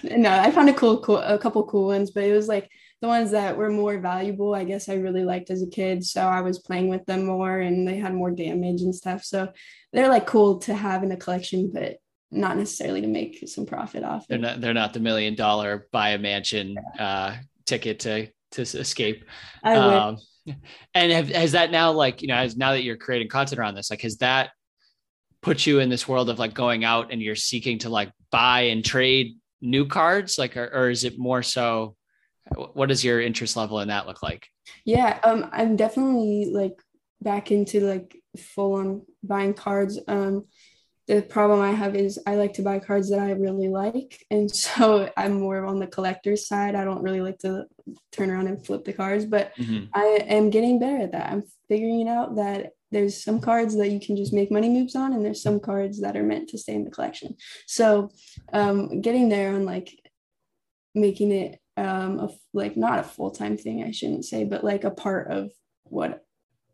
no, 0.03 0.29
I 0.29 0.51
found 0.51 0.69
a 0.69 0.73
cool, 0.73 1.01
cool, 1.01 1.17
a 1.17 1.37
couple 1.37 1.65
cool 1.65 1.87
ones, 1.87 2.11
but 2.11 2.23
it 2.23 2.33
was 2.33 2.47
like 2.47 2.69
the 3.01 3.07
ones 3.07 3.31
that 3.31 3.57
were 3.57 3.69
more 3.69 3.99
valuable. 3.99 4.55
I 4.55 4.63
guess 4.63 4.89
I 4.89 4.95
really 4.95 5.23
liked 5.23 5.49
as 5.49 5.61
a 5.61 5.67
kid, 5.67 6.03
so 6.03 6.21
I 6.21 6.41
was 6.41 6.59
playing 6.59 6.87
with 6.87 7.05
them 7.05 7.25
more, 7.25 7.59
and 7.59 7.87
they 7.87 7.97
had 7.97 8.13
more 8.13 8.31
damage 8.31 8.81
and 8.81 8.95
stuff. 8.95 9.23
So 9.23 9.51
they're 9.93 10.09
like 10.09 10.25
cool 10.25 10.59
to 10.59 10.73
have 10.73 11.03
in 11.03 11.11
a 11.11 11.17
collection, 11.17 11.71
but 11.73 11.97
not 12.31 12.57
necessarily 12.57 13.01
to 13.01 13.07
make 13.07 13.47
some 13.47 13.65
profit 13.65 14.03
off. 14.03 14.27
They're 14.27 14.37
not. 14.37 14.61
They're 14.61 14.73
not 14.73 14.93
the 14.93 14.99
million 14.99 15.35
dollar 15.35 15.87
buy 15.91 16.09
a 16.09 16.17
mansion 16.17 16.77
uh, 16.99 17.37
ticket 17.65 17.99
to 18.01 18.27
to 18.51 18.61
escape. 18.61 19.25
I 19.63 19.77
would. 19.77 19.93
Um, 19.93 20.17
and 20.93 21.11
have, 21.11 21.29
has 21.29 21.53
that 21.53 21.71
now 21.71 21.91
like 21.91 22.21
you 22.21 22.27
know 22.27 22.35
as 22.35 22.55
now 22.55 22.71
that 22.71 22.83
you're 22.83 22.97
creating 22.97 23.27
content 23.27 23.59
around 23.59 23.75
this 23.75 23.89
like 23.89 24.01
has 24.01 24.17
that 24.17 24.51
put 25.41 25.65
you 25.65 25.79
in 25.79 25.89
this 25.89 26.07
world 26.07 26.29
of 26.29 26.39
like 26.39 26.53
going 26.53 26.83
out 26.83 27.11
and 27.11 27.21
you're 27.21 27.35
seeking 27.35 27.79
to 27.79 27.89
like 27.89 28.11
buy 28.31 28.61
and 28.61 28.83
trade 28.83 29.35
new 29.61 29.87
cards? 29.87 30.37
Like 30.37 30.57
or, 30.57 30.69
or 30.73 30.89
is 30.89 31.03
it 31.03 31.17
more 31.17 31.43
so 31.43 31.95
what 32.55 32.89
does 32.89 33.03
your 33.03 33.19
interest 33.21 33.57
level 33.57 33.79
in 33.79 33.87
that 33.87 34.07
look 34.07 34.21
like? 34.21 34.47
Yeah 34.83 35.19
um 35.23 35.49
i'm 35.51 35.75
definitely 35.75 36.51
like 36.51 36.81
back 37.21 37.51
into 37.51 37.79
like 37.81 38.15
full 38.37 38.73
on 38.73 39.01
buying 39.23 39.53
cards. 39.53 39.99
Um 40.07 40.45
the 41.07 41.21
problem 41.21 41.61
i 41.61 41.71
have 41.71 41.95
is 41.95 42.19
i 42.25 42.35
like 42.35 42.53
to 42.53 42.63
buy 42.63 42.79
cards 42.79 43.11
that 43.11 43.19
i 43.19 43.29
really 43.29 43.67
like 43.67 44.25
and 44.31 44.49
so 44.65 45.07
i'm 45.15 45.39
more 45.39 45.65
on 45.65 45.79
the 45.79 45.87
collector's 45.87 46.47
side. 46.47 46.75
I 46.75 46.83
don't 46.83 47.03
really 47.03 47.21
like 47.21 47.39
to 47.39 47.65
turn 48.11 48.31
around 48.31 48.47
and 48.47 48.65
flip 48.65 48.83
the 48.85 48.93
cards 48.93 49.25
but 49.25 49.55
mm-hmm. 49.55 49.85
i 49.93 50.23
am 50.27 50.49
getting 50.49 50.79
better 50.79 51.03
at 51.03 51.11
that. 51.11 51.31
I'm 51.31 51.43
figuring 51.67 52.07
out 52.07 52.35
that 52.35 52.73
there's 52.91 53.23
some 53.23 53.41
cards 53.41 53.75
that 53.77 53.91
you 53.91 53.99
can 53.99 54.15
just 54.15 54.33
make 54.33 54.51
money 54.51 54.69
moves 54.69 54.95
on 54.95 55.13
and 55.13 55.25
there's 55.25 55.41
some 55.41 55.59
cards 55.59 56.01
that 56.01 56.15
are 56.15 56.23
meant 56.23 56.49
to 56.49 56.57
stay 56.57 56.73
in 56.73 56.85
the 56.85 56.91
collection. 56.91 57.35
So 57.67 58.09
um, 58.53 59.01
getting 59.01 59.29
there 59.29 59.53
on 59.53 59.65
like 59.65 59.89
making 60.95 61.31
it 61.31 61.59
um, 61.77 62.19
a, 62.19 62.29
like 62.53 62.77
not 62.77 62.99
a 62.99 63.03
full-time 63.03 63.57
thing 63.57 63.83
i 63.83 63.91
shouldn't 63.91 64.25
say 64.25 64.45
but 64.45 64.63
like 64.63 64.85
a 64.85 64.91
part 64.91 65.29
of 65.29 65.51
what 65.83 66.23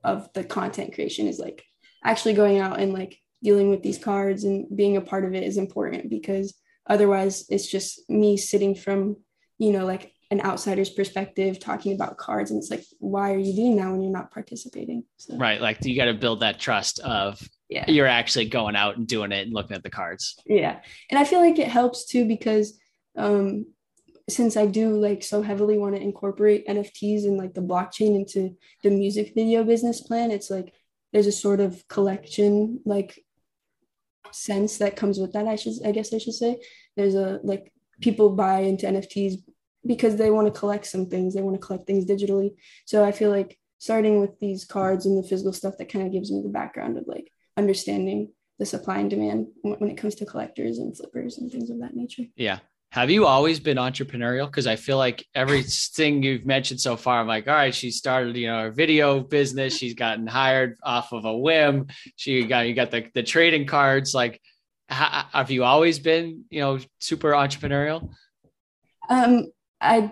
of 0.03 0.32
the 0.34 0.43
content 0.43 0.93
creation 0.93 1.28
is 1.28 1.39
like 1.39 1.64
actually 2.05 2.34
going 2.34 2.59
out 2.59 2.80
and 2.80 2.93
like 2.93 3.18
dealing 3.43 3.70
with 3.70 3.82
these 3.82 3.97
cards 3.97 4.43
and 4.43 4.68
being 4.76 4.97
a 4.97 5.01
part 5.01 5.26
of 5.26 5.34
it 5.34 5.43
is 5.43 5.57
important 5.57 6.09
because 6.09 6.53
otherwise 6.88 7.45
it's 7.49 7.70
just 7.70 8.07
me 8.09 8.38
sitting 8.38 8.76
from 8.76 9.18
you 9.57 9.72
know 9.72 9.86
like 9.86 10.14
an 10.32 10.42
outsider's 10.42 10.90
perspective 10.90 11.60
talking 11.60 11.94
about 11.94 12.18
cards 12.18 12.52
and 12.52 12.58
it's 12.58 12.72
like 12.72 12.84
why 13.00 13.34
are 13.34 13.38
you 13.38 13.54
doing 13.54 13.76
that 13.76 13.92
when 13.92 14.02
you're 14.02 14.12
not 14.12 14.32
participating? 14.32 15.04
So. 15.18 15.38
right 15.38 15.62
like 15.62 15.84
you 15.86 15.96
got 15.96 16.06
to 16.06 16.14
build 16.14 16.40
that 16.40 16.60
trust 16.60 17.00
of 17.00 17.42
yeah. 17.70 17.86
you're 17.88 18.08
actually 18.08 18.46
going 18.46 18.76
out 18.76 18.98
and 18.98 19.08
doing 19.08 19.32
it 19.32 19.46
and 19.46 19.54
looking 19.54 19.76
at 19.76 19.84
the 19.84 19.90
cards. 19.90 20.38
Yeah 20.46 20.80
and 21.10 21.20
i 21.20 21.24
feel 21.24 21.40
like 21.40 21.60
it 21.60 21.68
helps 21.68 22.06
too 22.06 22.26
because 22.26 22.80
um 23.18 23.66
since 24.30 24.56
i 24.56 24.66
do 24.66 24.98
like 24.98 25.24
so 25.24 25.42
heavily 25.42 25.78
want 25.78 25.96
to 25.96 26.02
incorporate 26.02 26.68
nfts 26.68 27.26
and 27.26 27.38
like 27.38 27.54
the 27.54 27.62
blockchain 27.62 28.16
into 28.16 28.56
the 28.84 28.90
music 28.90 29.34
video 29.36 29.64
business 29.64 30.00
plan 30.00 30.32
it's 30.32 30.50
like 30.50 30.74
there's 31.12 31.28
a 31.28 31.32
sort 31.32 31.60
of 31.60 31.86
collection 31.90 32.80
like 32.86 33.20
sense 34.32 34.78
that 34.78 34.96
comes 34.96 35.20
with 35.20 35.34
that 35.34 35.48
i 35.48 35.56
should 35.56 35.74
i 35.86 35.92
guess 35.92 36.14
i 36.14 36.18
should 36.18 36.34
say. 36.34 36.58
There's 36.96 37.16
a 37.16 37.40
like 37.44 37.72
people 38.02 38.32
buy 38.32 38.62
into 38.62 38.86
nfts 38.88 39.36
because 39.86 40.16
they 40.16 40.30
want 40.30 40.54
to 40.54 40.60
collect 40.60 40.86
some 40.86 41.08
things. 41.08 41.34
They 41.34 41.42
want 41.42 41.60
to 41.60 41.66
collect 41.66 41.88
things 41.88 42.06
digitally. 42.06 42.56
So 42.86 43.04
I 43.04 43.12
feel 43.12 43.30
like 43.30 43.58
starting 43.80 44.22
with 44.22 44.40
these 44.40 44.66
cards 44.66 45.06
and 45.06 45.18
the 45.18 45.28
physical 45.28 45.54
stuff 45.54 45.78
that 45.78 45.92
kind 45.92 46.06
of 46.06 46.14
gives 46.14 46.32
me 46.32 46.42
the 46.44 46.50
background 46.50 46.98
of 46.98 47.06
like 47.08 47.32
understanding 47.58 48.32
the 48.60 48.66
supply 48.66 49.00
and 49.00 49.10
demand 49.10 49.48
when 49.64 49.90
it 49.90 49.98
comes 49.98 50.14
to 50.16 50.26
collectors 50.26 50.78
and 50.78 50.96
flippers 50.96 51.40
and 51.40 51.52
things 51.52 51.72
of 51.72 51.80
that 51.80 51.96
nature. 51.96 52.24
Yeah. 52.36 52.60
Have 52.92 53.10
you 53.10 53.26
always 53.26 53.60
been 53.60 53.78
entrepreneurial? 53.78 54.46
Because 54.48 54.68
I 54.68 54.76
feel 54.76 54.98
like 54.98 55.26
everything 55.34 56.22
you've 56.22 56.46
mentioned 56.46 56.82
so 56.82 56.98
far, 56.98 57.22
I'm 57.22 57.28
like, 57.28 57.48
all 57.48 57.56
right, 57.56 57.74
she 57.74 57.90
started, 57.90 58.36
you 58.36 58.48
know, 58.48 58.64
her 58.64 58.72
video 58.72 59.22
business. 59.22 59.78
She's 59.78 59.94
gotten 59.94 60.28
hired 60.28 60.78
off 60.84 61.14
of 61.14 61.24
a 61.24 61.36
whim. 61.36 61.88
She 62.18 62.44
got 62.44 62.68
you 62.68 62.74
got 62.74 62.92
the 62.92 63.08
the 63.14 63.24
trading 63.24 63.66
cards. 63.66 64.14
Like, 64.14 64.42
have 64.90 65.50
you 65.50 65.64
always 65.64 66.00
been, 66.00 66.44
you 66.50 66.60
know, 66.60 66.80
super 67.00 67.32
entrepreneurial? 67.32 68.12
Um, 69.10 69.48
I 69.82 70.12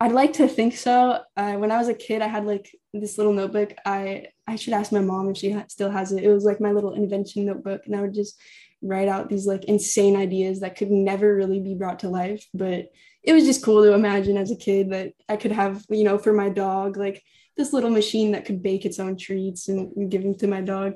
I'd 0.00 0.12
like 0.12 0.34
to 0.34 0.46
think 0.46 0.76
so. 0.76 1.20
Uh, 1.36 1.54
when 1.54 1.72
I 1.72 1.78
was 1.78 1.88
a 1.88 1.94
kid, 1.94 2.22
I 2.22 2.28
had 2.28 2.46
like 2.46 2.70
this 2.94 3.18
little 3.18 3.32
notebook. 3.32 3.74
I 3.84 4.28
I 4.46 4.56
should 4.56 4.74
ask 4.74 4.92
my 4.92 5.00
mom 5.00 5.28
if 5.28 5.36
she 5.36 5.50
ha- 5.50 5.64
still 5.68 5.90
has 5.90 6.12
it. 6.12 6.22
It 6.22 6.32
was 6.32 6.44
like 6.44 6.60
my 6.60 6.70
little 6.72 6.94
invention 6.94 7.46
notebook, 7.46 7.82
and 7.86 7.96
I 7.96 8.00
would 8.00 8.14
just 8.14 8.40
write 8.80 9.08
out 9.08 9.28
these 9.28 9.46
like 9.46 9.64
insane 9.64 10.14
ideas 10.16 10.60
that 10.60 10.76
could 10.76 10.90
never 10.90 11.34
really 11.34 11.60
be 11.60 11.74
brought 11.74 11.98
to 12.00 12.08
life. 12.08 12.46
But 12.54 12.90
it 13.24 13.32
was 13.32 13.44
just 13.44 13.64
cool 13.64 13.82
to 13.82 13.92
imagine 13.92 14.36
as 14.36 14.52
a 14.52 14.56
kid 14.56 14.90
that 14.92 15.12
I 15.28 15.36
could 15.36 15.52
have, 15.52 15.84
you 15.90 16.04
know, 16.04 16.16
for 16.16 16.32
my 16.32 16.48
dog, 16.48 16.96
like 16.96 17.22
this 17.56 17.72
little 17.72 17.90
machine 17.90 18.30
that 18.32 18.44
could 18.44 18.62
bake 18.62 18.84
its 18.84 19.00
own 19.00 19.16
treats 19.16 19.66
and, 19.66 20.08
give 20.08 20.22
them 20.22 20.36
to 20.36 20.46
my 20.46 20.60
dog. 20.60 20.94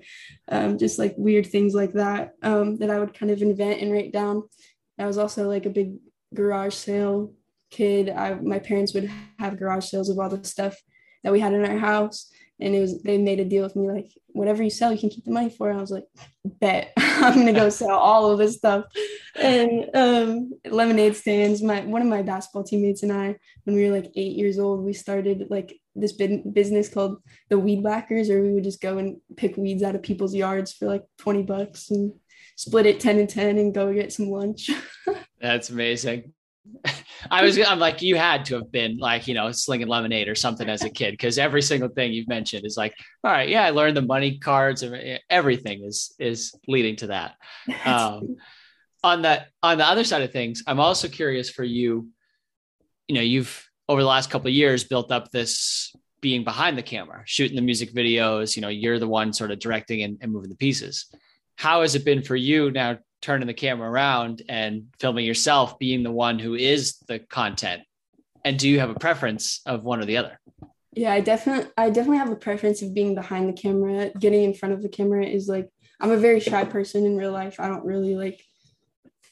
Um, 0.48 0.78
just 0.78 0.98
like 0.98 1.14
weird 1.18 1.46
things 1.48 1.74
like 1.74 1.94
that 1.94 2.34
um, 2.42 2.76
that 2.76 2.88
I 2.88 3.00
would 3.00 3.14
kind 3.14 3.32
of 3.32 3.42
invent 3.42 3.80
and 3.80 3.92
write 3.92 4.12
down. 4.12 4.44
I 4.96 5.06
was 5.06 5.18
also 5.18 5.48
like 5.48 5.66
a 5.66 5.70
big 5.70 5.96
garage 6.32 6.74
sale 6.74 7.32
kid, 7.72 8.10
I, 8.10 8.34
my 8.34 8.58
parents 8.58 8.94
would 8.94 9.10
have 9.38 9.58
garage 9.58 9.86
sales 9.86 10.08
of 10.08 10.18
all 10.18 10.28
the 10.28 10.44
stuff 10.44 10.76
that 11.24 11.32
we 11.32 11.40
had 11.40 11.54
in 11.54 11.64
our 11.64 11.78
house. 11.78 12.30
And 12.60 12.74
it 12.76 12.80
was 12.80 13.02
they 13.02 13.18
made 13.18 13.40
a 13.40 13.44
deal 13.44 13.64
with 13.64 13.74
me 13.74 13.90
like 13.90 14.12
whatever 14.28 14.62
you 14.62 14.70
sell, 14.70 14.92
you 14.92 14.98
can 14.98 15.10
keep 15.10 15.24
the 15.24 15.32
money 15.32 15.50
for. 15.50 15.68
And 15.68 15.78
I 15.78 15.80
was 15.80 15.90
like, 15.90 16.04
bet 16.44 16.92
I'm 16.96 17.34
gonna 17.34 17.52
go 17.52 17.70
sell 17.70 17.98
all 17.98 18.30
of 18.30 18.38
this 18.38 18.56
stuff. 18.56 18.84
And 19.34 19.90
um, 19.94 20.52
lemonade 20.64 21.16
stands. 21.16 21.60
My 21.60 21.80
one 21.80 22.02
of 22.02 22.08
my 22.08 22.22
basketball 22.22 22.62
teammates 22.62 23.02
and 23.02 23.12
I, 23.12 23.36
when 23.64 23.74
we 23.74 23.88
were 23.88 23.96
like 23.96 24.12
eight 24.14 24.36
years 24.36 24.60
old, 24.60 24.84
we 24.84 24.92
started 24.92 25.46
like 25.50 25.74
this 25.96 26.12
business 26.12 26.88
called 26.88 27.20
the 27.48 27.58
Weed 27.58 27.82
Whackers, 27.82 28.30
or 28.30 28.40
we 28.40 28.52
would 28.52 28.64
just 28.64 28.80
go 28.80 28.98
and 28.98 29.16
pick 29.36 29.56
weeds 29.56 29.82
out 29.82 29.96
of 29.96 30.02
people's 30.02 30.34
yards 30.34 30.72
for 30.72 30.86
like 30.86 31.04
20 31.18 31.42
bucks 31.42 31.90
and 31.90 32.12
split 32.56 32.86
it 32.86 33.00
10 33.00 33.18
and 33.18 33.28
10 33.28 33.58
and 33.58 33.74
go 33.74 33.92
get 33.92 34.12
some 34.12 34.30
lunch. 34.30 34.70
That's 35.40 35.70
amazing. 35.70 36.32
I 37.30 37.42
was, 37.42 37.58
I'm 37.58 37.78
like, 37.78 38.02
you 38.02 38.16
had 38.16 38.44
to 38.46 38.56
have 38.56 38.70
been 38.72 38.98
like, 38.98 39.28
you 39.28 39.34
know, 39.34 39.50
slinging 39.52 39.88
lemonade 39.88 40.28
or 40.28 40.34
something 40.34 40.68
as 40.68 40.82
a 40.82 40.90
kid, 40.90 41.12
because 41.12 41.38
every 41.38 41.62
single 41.62 41.88
thing 41.88 42.12
you've 42.12 42.28
mentioned 42.28 42.64
is 42.66 42.76
like, 42.76 42.94
all 43.22 43.30
right, 43.30 43.48
yeah, 43.48 43.64
I 43.64 43.70
learned 43.70 43.96
the 43.96 44.02
money 44.02 44.38
cards 44.38 44.82
and 44.82 45.20
everything 45.30 45.84
is 45.84 46.14
is 46.18 46.54
leading 46.66 46.96
to 46.96 47.08
that. 47.08 47.34
Um, 47.84 48.36
on 49.04 49.22
that, 49.22 49.48
on 49.62 49.78
the 49.78 49.86
other 49.86 50.04
side 50.04 50.22
of 50.22 50.30
things, 50.32 50.62
I'm 50.66 50.78
also 50.78 51.08
curious 51.08 51.50
for 51.50 51.64
you. 51.64 52.08
You 53.08 53.16
know, 53.16 53.20
you've 53.20 53.68
over 53.88 54.00
the 54.00 54.06
last 54.06 54.30
couple 54.30 54.48
of 54.48 54.54
years 54.54 54.84
built 54.84 55.10
up 55.10 55.30
this 55.30 55.92
being 56.20 56.44
behind 56.44 56.78
the 56.78 56.82
camera, 56.82 57.22
shooting 57.26 57.56
the 57.56 57.62
music 57.62 57.92
videos. 57.92 58.54
You 58.54 58.62
know, 58.62 58.68
you're 58.68 59.00
the 59.00 59.08
one 59.08 59.32
sort 59.32 59.50
of 59.50 59.58
directing 59.58 60.02
and, 60.02 60.18
and 60.20 60.32
moving 60.32 60.50
the 60.50 60.56
pieces. 60.56 61.06
How 61.56 61.82
has 61.82 61.94
it 61.94 62.04
been 62.04 62.22
for 62.22 62.36
you 62.36 62.70
now 62.70 62.98
turning 63.22 63.46
the 63.46 63.54
camera 63.54 63.88
around 63.88 64.42
and 64.48 64.88
filming 64.98 65.24
yourself 65.24 65.78
being 65.78 66.02
the 66.02 66.10
one 66.10 66.38
who 66.38 66.54
is 66.54 66.98
the 67.06 67.20
content? 67.20 67.82
And 68.44 68.58
do 68.58 68.68
you 68.68 68.80
have 68.80 68.90
a 68.90 68.98
preference 68.98 69.60
of 69.64 69.84
one 69.84 70.00
or 70.00 70.04
the 70.04 70.18
other? 70.18 70.38
Yeah 70.94 71.12
i 71.12 71.20
definitely 71.20 71.70
i 71.78 71.88
definitely 71.88 72.18
have 72.18 72.30
a 72.30 72.36
preference 72.36 72.82
of 72.82 72.92
being 72.92 73.14
behind 73.14 73.48
the 73.48 73.54
camera. 73.54 74.10
Getting 74.18 74.42
in 74.42 74.52
front 74.52 74.74
of 74.74 74.82
the 74.82 74.88
camera 74.88 75.24
is 75.24 75.48
like 75.48 75.70
i'm 76.00 76.10
a 76.10 76.16
very 76.16 76.40
shy 76.40 76.64
person 76.64 77.06
in 77.06 77.16
real 77.16 77.32
life. 77.32 77.58
I 77.58 77.68
don't 77.68 77.84
really 77.84 78.16
like 78.16 78.42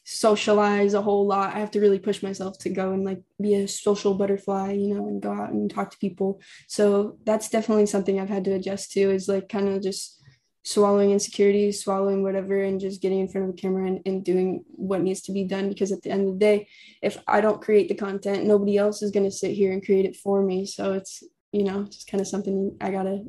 socialize 0.05 0.95
a 0.95 1.03
whole 1.03 1.27
lot. 1.27 1.55
I 1.55 1.59
have 1.59 1.71
to 1.73 1.81
really 1.81 1.99
push 1.99 2.23
myself 2.23 2.59
to 2.61 2.71
go 2.71 2.93
and 2.93 3.05
like 3.05 3.23
be 3.41 3.55
a 3.55 3.69
social 3.69 4.15
butterfly 4.15 4.73
you 4.73 4.95
know 4.95 5.07
and 5.09 5.21
go 5.21 5.33
out 5.33 5.51
and 5.51 5.71
talk 5.71 5.91
to 5.91 5.99
people. 5.99 6.41
So 6.69 7.19
that's 7.25 7.51
definitely 7.51 7.87
something 7.87 8.21
i've 8.21 8.29
had 8.29 8.45
to 8.45 8.55
adjust 8.55 8.93
to 8.93 9.01
is 9.01 9.29
like 9.29 9.49
kind 9.49 9.69
of 9.69 9.83
just 9.83 10.20
swallowing 10.63 11.11
insecurities, 11.11 11.83
swallowing 11.83 12.23
whatever, 12.23 12.63
and 12.63 12.81
just 12.81 13.01
getting 13.01 13.21
in 13.21 13.29
front 13.29 13.49
of 13.49 13.57
the 13.57 13.61
camera 13.61 13.87
and, 13.87 14.01
and 14.05 14.25
doing 14.25 14.63
what 14.69 15.01
needs 15.01 15.23
to 15.23 15.33
be 15.33 15.45
done. 15.45 15.69
Because 15.69 15.91
at 15.91 16.03
the 16.03 16.11
end 16.11 16.29
of 16.29 16.35
the 16.35 16.39
day, 16.39 16.69
if 17.03 17.17
I 17.27 17.41
don't 17.41 17.63
create 17.63 17.89
the 17.89 17.95
content, 17.95 18.45
nobody 18.45 18.77
else 18.77 19.03
is 19.03 19.11
going 19.11 19.25
to 19.25 19.31
sit 19.31 19.53
here 19.53 19.73
and 19.73 19.85
create 19.85 20.05
it 20.05 20.17
for 20.17 20.43
me. 20.43 20.67
So 20.67 20.93
it's, 20.93 21.23
you 21.53 21.65
know, 21.65 21.85
just 21.85 22.11
kind 22.11 22.21
of 22.21 22.29
something 22.29 22.77
I 22.81 22.91
got 22.91 23.05
to 23.05 23.25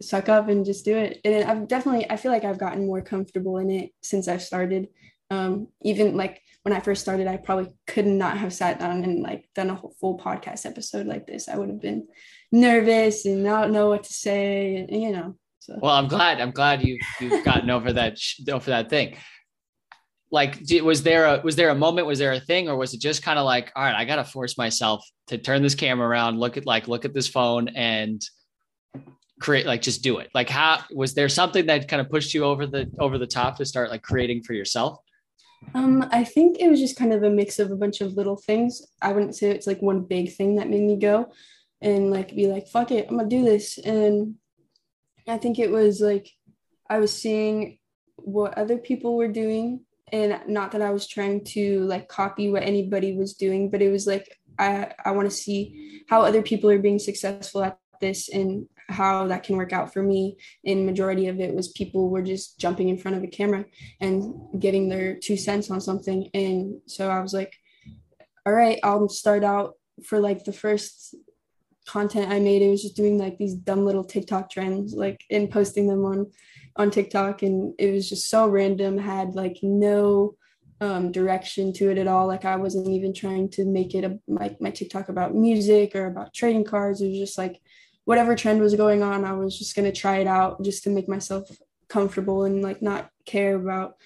suck 0.00 0.30
up 0.30 0.48
and 0.48 0.64
just 0.64 0.86
do 0.86 0.96
it. 0.96 1.20
And 1.24 1.44
I've 1.44 1.68
definitely, 1.68 2.10
I 2.10 2.16
feel 2.16 2.32
like 2.32 2.44
I've 2.44 2.58
gotten 2.58 2.86
more 2.86 3.02
comfortable 3.02 3.58
in 3.58 3.70
it 3.70 3.90
since 4.02 4.26
I've 4.26 4.42
started. 4.42 4.88
Um, 5.28 5.68
even 5.82 6.16
like 6.16 6.40
when 6.62 6.72
I 6.72 6.80
first 6.80 7.02
started, 7.02 7.26
I 7.28 7.36
probably 7.36 7.70
could 7.86 8.06
not 8.06 8.38
have 8.38 8.54
sat 8.54 8.80
down 8.80 9.04
and 9.04 9.22
like 9.22 9.48
done 9.54 9.68
a 9.68 9.74
whole 9.74 9.94
full 10.00 10.18
podcast 10.18 10.64
episode 10.64 11.06
like 11.06 11.26
this. 11.26 11.48
I 11.48 11.56
would 11.56 11.68
have 11.68 11.80
been 11.80 12.08
nervous 12.50 13.26
and 13.26 13.44
not 13.44 13.70
know 13.70 13.90
what 13.90 14.04
to 14.04 14.12
say, 14.12 14.76
and, 14.76 15.02
you 15.02 15.12
know. 15.12 15.36
So. 15.60 15.78
Well, 15.80 15.92
I'm 15.92 16.08
glad. 16.08 16.40
I'm 16.40 16.50
glad 16.50 16.82
you 16.82 16.98
you've 17.20 17.44
gotten 17.44 17.70
over 17.70 17.92
that 17.92 18.18
over 18.50 18.70
that 18.70 18.88
thing. 18.88 19.16
Like, 20.32 20.58
was 20.82 21.02
there 21.02 21.26
a 21.26 21.40
was 21.42 21.56
there 21.56 21.68
a 21.68 21.74
moment? 21.74 22.06
Was 22.06 22.18
there 22.18 22.32
a 22.32 22.40
thing, 22.40 22.68
or 22.68 22.76
was 22.76 22.94
it 22.94 23.00
just 23.00 23.22
kind 23.22 23.38
of 23.38 23.44
like, 23.44 23.70
all 23.76 23.84
right, 23.84 23.94
I 23.94 24.04
got 24.04 24.16
to 24.16 24.24
force 24.24 24.56
myself 24.56 25.04
to 25.26 25.38
turn 25.38 25.62
this 25.62 25.74
camera 25.74 26.08
around, 26.08 26.40
look 26.40 26.56
at 26.56 26.66
like 26.66 26.88
look 26.88 27.04
at 27.04 27.12
this 27.12 27.28
phone, 27.28 27.68
and 27.68 28.22
create 29.40 29.66
like 29.66 29.82
just 29.82 30.02
do 30.02 30.18
it. 30.18 30.30
Like, 30.34 30.48
how 30.48 30.82
was 30.92 31.14
there 31.14 31.28
something 31.28 31.66
that 31.66 31.88
kind 31.88 32.00
of 32.00 32.08
pushed 32.08 32.32
you 32.32 32.44
over 32.44 32.66
the 32.66 32.90
over 32.98 33.18
the 33.18 33.26
top 33.26 33.56
to 33.58 33.66
start 33.66 33.90
like 33.90 34.02
creating 34.02 34.42
for 34.42 34.54
yourself? 34.54 34.98
Um, 35.74 36.08
I 36.10 36.24
think 36.24 36.58
it 36.58 36.70
was 36.70 36.80
just 36.80 36.96
kind 36.96 37.12
of 37.12 37.22
a 37.22 37.28
mix 37.28 37.58
of 37.58 37.70
a 37.70 37.76
bunch 37.76 38.00
of 38.00 38.14
little 38.14 38.36
things. 38.36 38.80
I 39.02 39.12
wouldn't 39.12 39.36
say 39.36 39.50
it's 39.50 39.66
like 39.66 39.82
one 39.82 40.04
big 40.04 40.32
thing 40.32 40.56
that 40.56 40.70
made 40.70 40.82
me 40.82 40.96
go 40.96 41.32
and 41.82 42.10
like 42.10 42.34
be 42.34 42.46
like, 42.46 42.68
fuck 42.68 42.92
it, 42.92 43.08
I'm 43.10 43.16
gonna 43.16 43.28
do 43.28 43.44
this. 43.44 43.78
And 43.78 44.36
I 45.30 45.38
think 45.38 45.58
it 45.58 45.70
was 45.70 46.00
like 46.00 46.30
I 46.88 46.98
was 46.98 47.16
seeing 47.16 47.78
what 48.16 48.58
other 48.58 48.78
people 48.78 49.16
were 49.16 49.28
doing 49.28 49.84
and 50.12 50.40
not 50.48 50.72
that 50.72 50.82
I 50.82 50.90
was 50.90 51.06
trying 51.06 51.44
to 51.44 51.82
like 51.82 52.08
copy 52.08 52.50
what 52.50 52.64
anybody 52.64 53.16
was 53.16 53.34
doing, 53.34 53.70
but 53.70 53.82
it 53.82 53.90
was 53.90 54.06
like 54.06 54.38
I 54.58 54.92
I 55.04 55.12
want 55.12 55.30
to 55.30 55.36
see 55.36 56.02
how 56.08 56.22
other 56.22 56.42
people 56.42 56.70
are 56.70 56.78
being 56.78 56.98
successful 56.98 57.62
at 57.62 57.78
this 58.00 58.28
and 58.28 58.66
how 58.88 59.28
that 59.28 59.44
can 59.44 59.56
work 59.56 59.72
out 59.72 59.92
for 59.92 60.02
me. 60.02 60.36
And 60.64 60.84
majority 60.84 61.28
of 61.28 61.38
it 61.38 61.54
was 61.54 61.68
people 61.68 62.08
were 62.08 62.22
just 62.22 62.58
jumping 62.58 62.88
in 62.88 62.98
front 62.98 63.16
of 63.16 63.22
a 63.22 63.28
camera 63.28 63.64
and 64.00 64.34
getting 64.58 64.88
their 64.88 65.16
two 65.16 65.36
cents 65.36 65.70
on 65.70 65.80
something. 65.80 66.28
And 66.34 66.80
so 66.86 67.08
I 67.08 67.20
was 67.20 67.32
like, 67.32 67.54
all 68.44 68.52
right, 68.52 68.80
I'll 68.82 69.08
start 69.08 69.44
out 69.44 69.74
for 70.04 70.18
like 70.18 70.44
the 70.44 70.52
first 70.52 71.14
content 71.90 72.30
I 72.30 72.38
made. 72.38 72.62
It 72.62 72.70
was 72.70 72.82
just 72.82 72.96
doing 72.96 73.18
like 73.18 73.36
these 73.36 73.54
dumb 73.54 73.84
little 73.84 74.04
TikTok 74.04 74.50
trends, 74.50 74.94
like 74.94 75.24
and 75.30 75.50
posting 75.50 75.88
them 75.88 76.04
on 76.04 76.30
on 76.76 76.90
TikTok, 76.90 77.42
and 77.42 77.74
it 77.78 77.90
was 77.92 78.08
just 78.08 78.28
so 78.28 78.46
random. 78.46 78.96
Had 78.96 79.34
like 79.34 79.58
no 79.62 80.36
um, 80.80 81.10
direction 81.10 81.72
to 81.74 81.90
it 81.90 81.98
at 81.98 82.06
all. 82.06 82.26
Like 82.26 82.44
I 82.44 82.56
wasn't 82.56 82.88
even 82.88 83.12
trying 83.12 83.50
to 83.50 83.64
make 83.64 83.94
it 83.94 84.04
a, 84.04 84.18
like 84.28 84.60
my 84.60 84.70
TikTok 84.70 85.08
about 85.08 85.34
music 85.34 85.94
or 85.96 86.06
about 86.06 86.32
trading 86.32 86.64
cards. 86.64 87.00
It 87.00 87.08
was 87.08 87.18
just 87.18 87.36
like 87.36 87.60
whatever 88.04 88.34
trend 88.34 88.60
was 88.60 88.74
going 88.74 89.02
on, 89.02 89.24
I 89.24 89.32
was 89.32 89.58
just 89.58 89.74
gonna 89.74 89.92
try 89.92 90.18
it 90.18 90.26
out 90.26 90.62
just 90.64 90.84
to 90.84 90.90
make 90.90 91.08
myself 91.08 91.50
comfortable 91.88 92.44
and 92.44 92.62
like 92.62 92.80
not 92.80 93.10
care 93.26 93.54
about. 93.56 93.96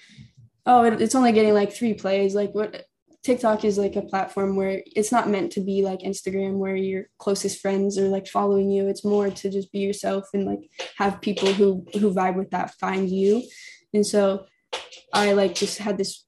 Oh, 0.65 0.83
it, 0.83 1.01
it's 1.01 1.15
only 1.15 1.31
getting 1.31 1.53
like 1.53 1.71
three 1.71 1.93
plays. 1.93 2.33
Like 2.33 2.53
what? 2.53 2.85
TikTok 3.25 3.65
is 3.65 3.79
like 3.79 3.95
a 3.95 4.03
platform 4.03 4.55
where 4.55 4.83
it's 4.85 5.11
not 5.11 5.27
meant 5.27 5.51
to 5.53 5.59
be 5.59 5.81
like 5.81 6.01
Instagram 6.01 6.59
where 6.59 6.75
your 6.75 7.05
closest 7.17 7.59
friends 7.59 7.97
are 7.97 8.07
like 8.07 8.27
following 8.27 8.69
you. 8.69 8.87
It's 8.87 9.03
more 9.03 9.31
to 9.31 9.49
just 9.49 9.71
be 9.71 9.79
yourself 9.79 10.25
and 10.35 10.45
like 10.45 10.69
have 10.97 11.21
people 11.21 11.51
who 11.51 11.87
who 11.93 12.13
vibe 12.13 12.35
with 12.35 12.51
that 12.51 12.75
find 12.75 13.09
you. 13.09 13.41
And 13.95 14.05
so 14.05 14.45
I 15.11 15.33
like 15.33 15.55
just 15.55 15.79
had 15.79 15.97
this 15.97 16.23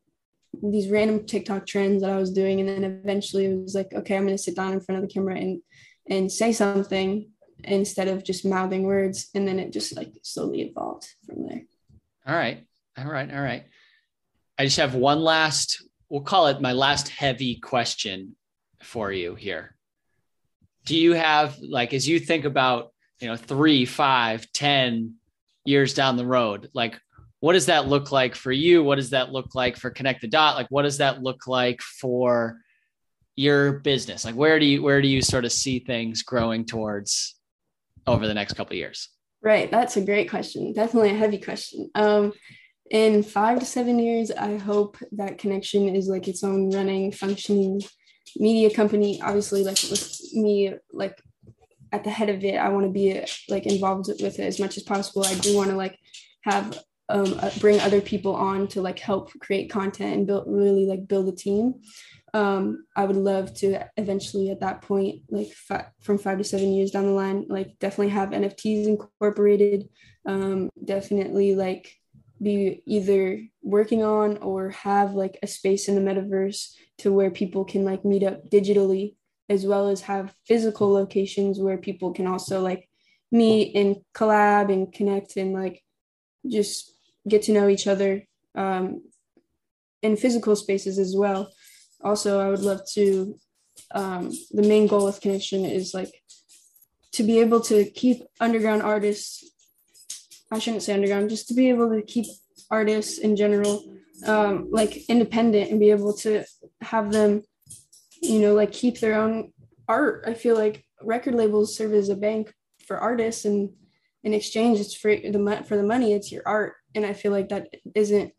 these 0.64 0.90
random 0.90 1.28
TikTok 1.28 1.68
trends 1.68 2.02
that 2.02 2.10
I 2.10 2.18
was 2.18 2.32
doing 2.32 2.60
and 2.62 2.68
then 2.68 2.84
eventually 2.84 3.46
it 3.46 3.62
was 3.62 3.76
like 3.76 3.94
okay, 3.94 4.16
I'm 4.18 4.26
going 4.26 4.36
to 4.36 4.42
sit 4.42 4.56
down 4.56 4.74
in 4.74 4.82
front 4.82 4.98
of 4.98 5.08
the 5.08 5.14
camera 5.14 5.38
and 5.38 5.62
and 6.10 6.32
say 6.32 6.52
something 6.52 7.30
instead 7.64 8.08
of 8.08 8.24
just 8.24 8.44
mouthing 8.44 8.82
words 8.82 9.30
and 9.36 9.48
then 9.48 9.60
it 9.60 9.72
just 9.72 9.96
like 9.96 10.14
slowly 10.24 10.62
evolved 10.64 11.08
from 11.28 11.48
there. 11.48 11.62
All 12.26 12.34
right. 12.34 12.66
All 12.98 13.06
right. 13.06 13.32
All 13.32 13.42
right. 13.42 13.66
I 14.58 14.66
just 14.66 14.78
have 14.78 14.96
one 14.96 15.20
last 15.20 15.84
we'll 16.10 16.22
call 16.22 16.48
it 16.48 16.62
my 16.62 16.74
last 16.74 17.10
heavy 17.10 17.56
question 17.56 18.36
for 18.82 19.12
you 19.12 19.36
here. 19.36 19.76
Do 20.86 20.98
you 20.98 21.14
have 21.14 21.58
like 21.60 21.94
as 21.94 22.08
you 22.08 22.20
think 22.20 22.46
about 22.46 22.92
you 23.20 23.28
know 23.28 23.36
three, 23.36 23.86
five, 23.86 24.52
ten 24.54 25.16
years 25.66 25.94
down 25.94 26.18
the 26.18 26.26
road, 26.26 26.70
like 26.74 27.00
what 27.40 27.54
does 27.54 27.68
that 27.68 27.88
look 27.88 28.12
like 28.12 28.36
for 28.36 28.52
you? 28.52 28.84
What 28.84 28.96
does 28.96 29.12
that 29.12 29.32
look 29.32 29.54
like 29.54 29.78
for 29.78 29.90
Connect 29.90 30.22
the 30.22 30.28
Dot? 30.28 30.56
Like 30.56 30.68
what 30.70 30.84
does 30.84 31.00
that 31.00 31.22
look 31.22 31.48
like 31.48 31.82
for 31.82 32.60
your 33.36 33.80
business? 33.80 34.26
Like 34.26 34.36
where 34.36 34.60
do 34.60 34.66
you 34.66 34.82
where 34.82 35.02
do 35.02 35.08
you 35.08 35.22
sort 35.22 35.46
of 35.46 35.52
see 35.52 35.80
things 35.80 36.24
growing 36.24 36.66
towards 36.66 37.36
over 38.06 38.28
the 38.28 38.34
next 38.34 38.54
couple 38.54 38.76
years? 38.76 39.10
Right, 39.42 39.70
that's 39.70 39.98
a 39.98 40.02
great 40.02 40.30
question. 40.30 40.74
Definitely 40.74 41.12
a 41.12 41.16
heavy 41.16 41.38
question. 41.38 41.92
Um, 41.94 42.34
in 42.90 43.24
five 43.24 43.60
to 43.60 43.66
seven 43.66 44.00
years, 44.00 44.32
I 44.32 44.58
hope 44.58 44.98
that 45.14 45.38
Connection 45.38 45.96
is 45.96 46.08
like 46.08 46.28
its 46.28 46.44
own 46.44 46.72
running, 46.72 47.12
functioning 47.12 47.82
media 48.38 48.74
company. 48.74 49.22
Obviously, 49.22 49.64
like 49.64 49.80
with 49.90 50.20
me, 50.34 50.74
like 50.92 51.22
at 51.92 52.04
the 52.04 52.10
head 52.10 52.30
of 52.30 52.44
it, 52.44 52.56
I 52.56 52.70
want 52.70 52.86
to 52.86 52.92
be 52.92 53.24
like 53.50 53.66
involved 53.66 54.08
with 54.08 54.40
it 54.40 54.46
as 54.46 54.60
much 54.60 54.78
as 54.78 54.84
possible. 54.84 55.26
I 55.26 55.36
do 55.36 55.56
want 55.56 55.70
to 55.70 55.76
like 55.76 55.98
have 56.44 56.80
um, 57.10 57.40
uh, 57.40 57.52
bring 57.60 57.80
other 57.80 58.02
people 58.02 58.36
on 58.36 58.68
to 58.70 58.82
like 58.82 59.00
help 59.00 59.32
create 59.40 59.70
content 59.70 60.14
and 60.14 60.28
build 60.28 60.44
really 60.48 60.86
like 60.86 61.08
build 61.08 61.30
a 61.30 61.36
team. 61.36 61.76
um, 62.34 62.86
I 62.96 63.06
would 63.06 63.16
love 63.16 63.54
to 63.56 63.86
eventually 63.96 64.50
at 64.50 64.60
that 64.60 64.82
point, 64.82 65.22
like 65.30 65.52
fi- 65.52 65.88
from 66.02 66.18
five 66.18 66.38
to 66.38 66.44
seven 66.44 66.74
years 66.74 66.92
down 66.92 67.06
the 67.06 67.12
line, 67.12 67.46
like 67.48 67.80
definitely 67.80 68.10
have 68.10 68.30
NFTs 68.30 68.88
incorporated. 68.88 69.90
Um, 70.26 70.70
definitely 70.84 71.56
like 71.56 71.96
be 72.42 72.82
either 72.86 73.42
working 73.62 74.04
on 74.04 74.38
or 74.38 74.70
have 74.70 75.14
like 75.14 75.38
a 75.42 75.48
space 75.48 75.88
in 75.88 75.96
the 75.96 76.02
metaverse 76.02 76.74
to 77.00 77.12
where 77.12 77.32
people 77.32 77.66
can 77.66 77.84
like 77.84 78.06
meet 78.06 78.24
up 78.24 78.50
digitally 78.50 79.16
as 79.50 79.66
well 79.66 79.88
as 79.88 80.02
have 80.02 80.34
physical 80.46 80.92
locations 80.92 81.60
where 81.60 81.78
people 81.78 82.14
can 82.14 82.28
also 82.28 82.62
like 82.62 82.88
meet 83.32 83.76
and 83.76 83.98
collab 84.14 84.72
and 84.72 84.94
connect 84.94 85.38
and 85.38 85.54
like 85.54 85.84
just 86.48 86.94
get 87.28 87.44
to 87.44 87.52
know 87.52 87.68
each 87.68 87.88
other 87.88 88.24
um, 88.56 89.02
in 90.02 90.16
physical 90.18 90.56
spaces 90.56 91.00
as 91.00 91.16
well. 91.16 91.52
Also, 92.02 92.40
I 92.40 92.50
would 92.50 92.62
love 92.62 92.82
to. 92.94 93.38
Um, 93.94 94.32
the 94.52 94.64
main 94.64 94.88
goal 94.88 95.06
with 95.06 95.22
Connection 95.22 95.64
is 95.64 95.94
like 95.94 96.12
to 97.14 97.24
be 97.24 97.40
able 97.40 97.62
to 97.62 97.86
keep 97.86 98.24
underground 98.40 98.82
artists. 98.82 99.44
I 100.52 100.60
shouldn't 100.60 100.84
say 100.84 100.94
underground, 100.94 101.30
just 101.30 101.48
to 101.50 101.54
be 101.54 101.70
able 101.70 101.90
to 101.90 102.02
keep 102.02 102.26
artists 102.70 103.18
in 103.18 103.36
general 103.36 103.84
um, 104.26 104.70
like 104.72 105.06
independent 105.10 105.70
and 105.70 105.80
be 105.80 105.92
able 105.92 106.14
to 106.14 106.44
have 106.82 107.12
them, 107.12 107.44
you 108.22 108.40
know, 108.40 108.54
like 108.54 108.72
keep 108.72 109.00
their 109.00 109.20
own 109.20 109.54
art. 109.88 110.24
I 110.26 110.34
feel 110.34 110.56
like 110.56 110.86
record 111.02 111.36
labels 111.36 111.76
serve 111.76 111.94
as 111.94 112.10
a 112.10 112.16
bank 112.16 112.54
for 112.86 112.98
artists, 112.98 113.46
and 113.46 113.70
in 114.24 114.34
exchange, 114.34 114.80
it's 114.80 114.96
for 114.96 115.16
the 115.16 115.66
for 115.68 115.78
the 115.78 115.84
money. 115.84 116.14
It's 116.14 116.32
your 116.32 116.44
art, 116.46 116.76
and 116.96 117.06
I 117.06 117.14
feel 117.14 117.32
like 117.32 117.50
that 117.50 117.68
isn't 117.94 118.34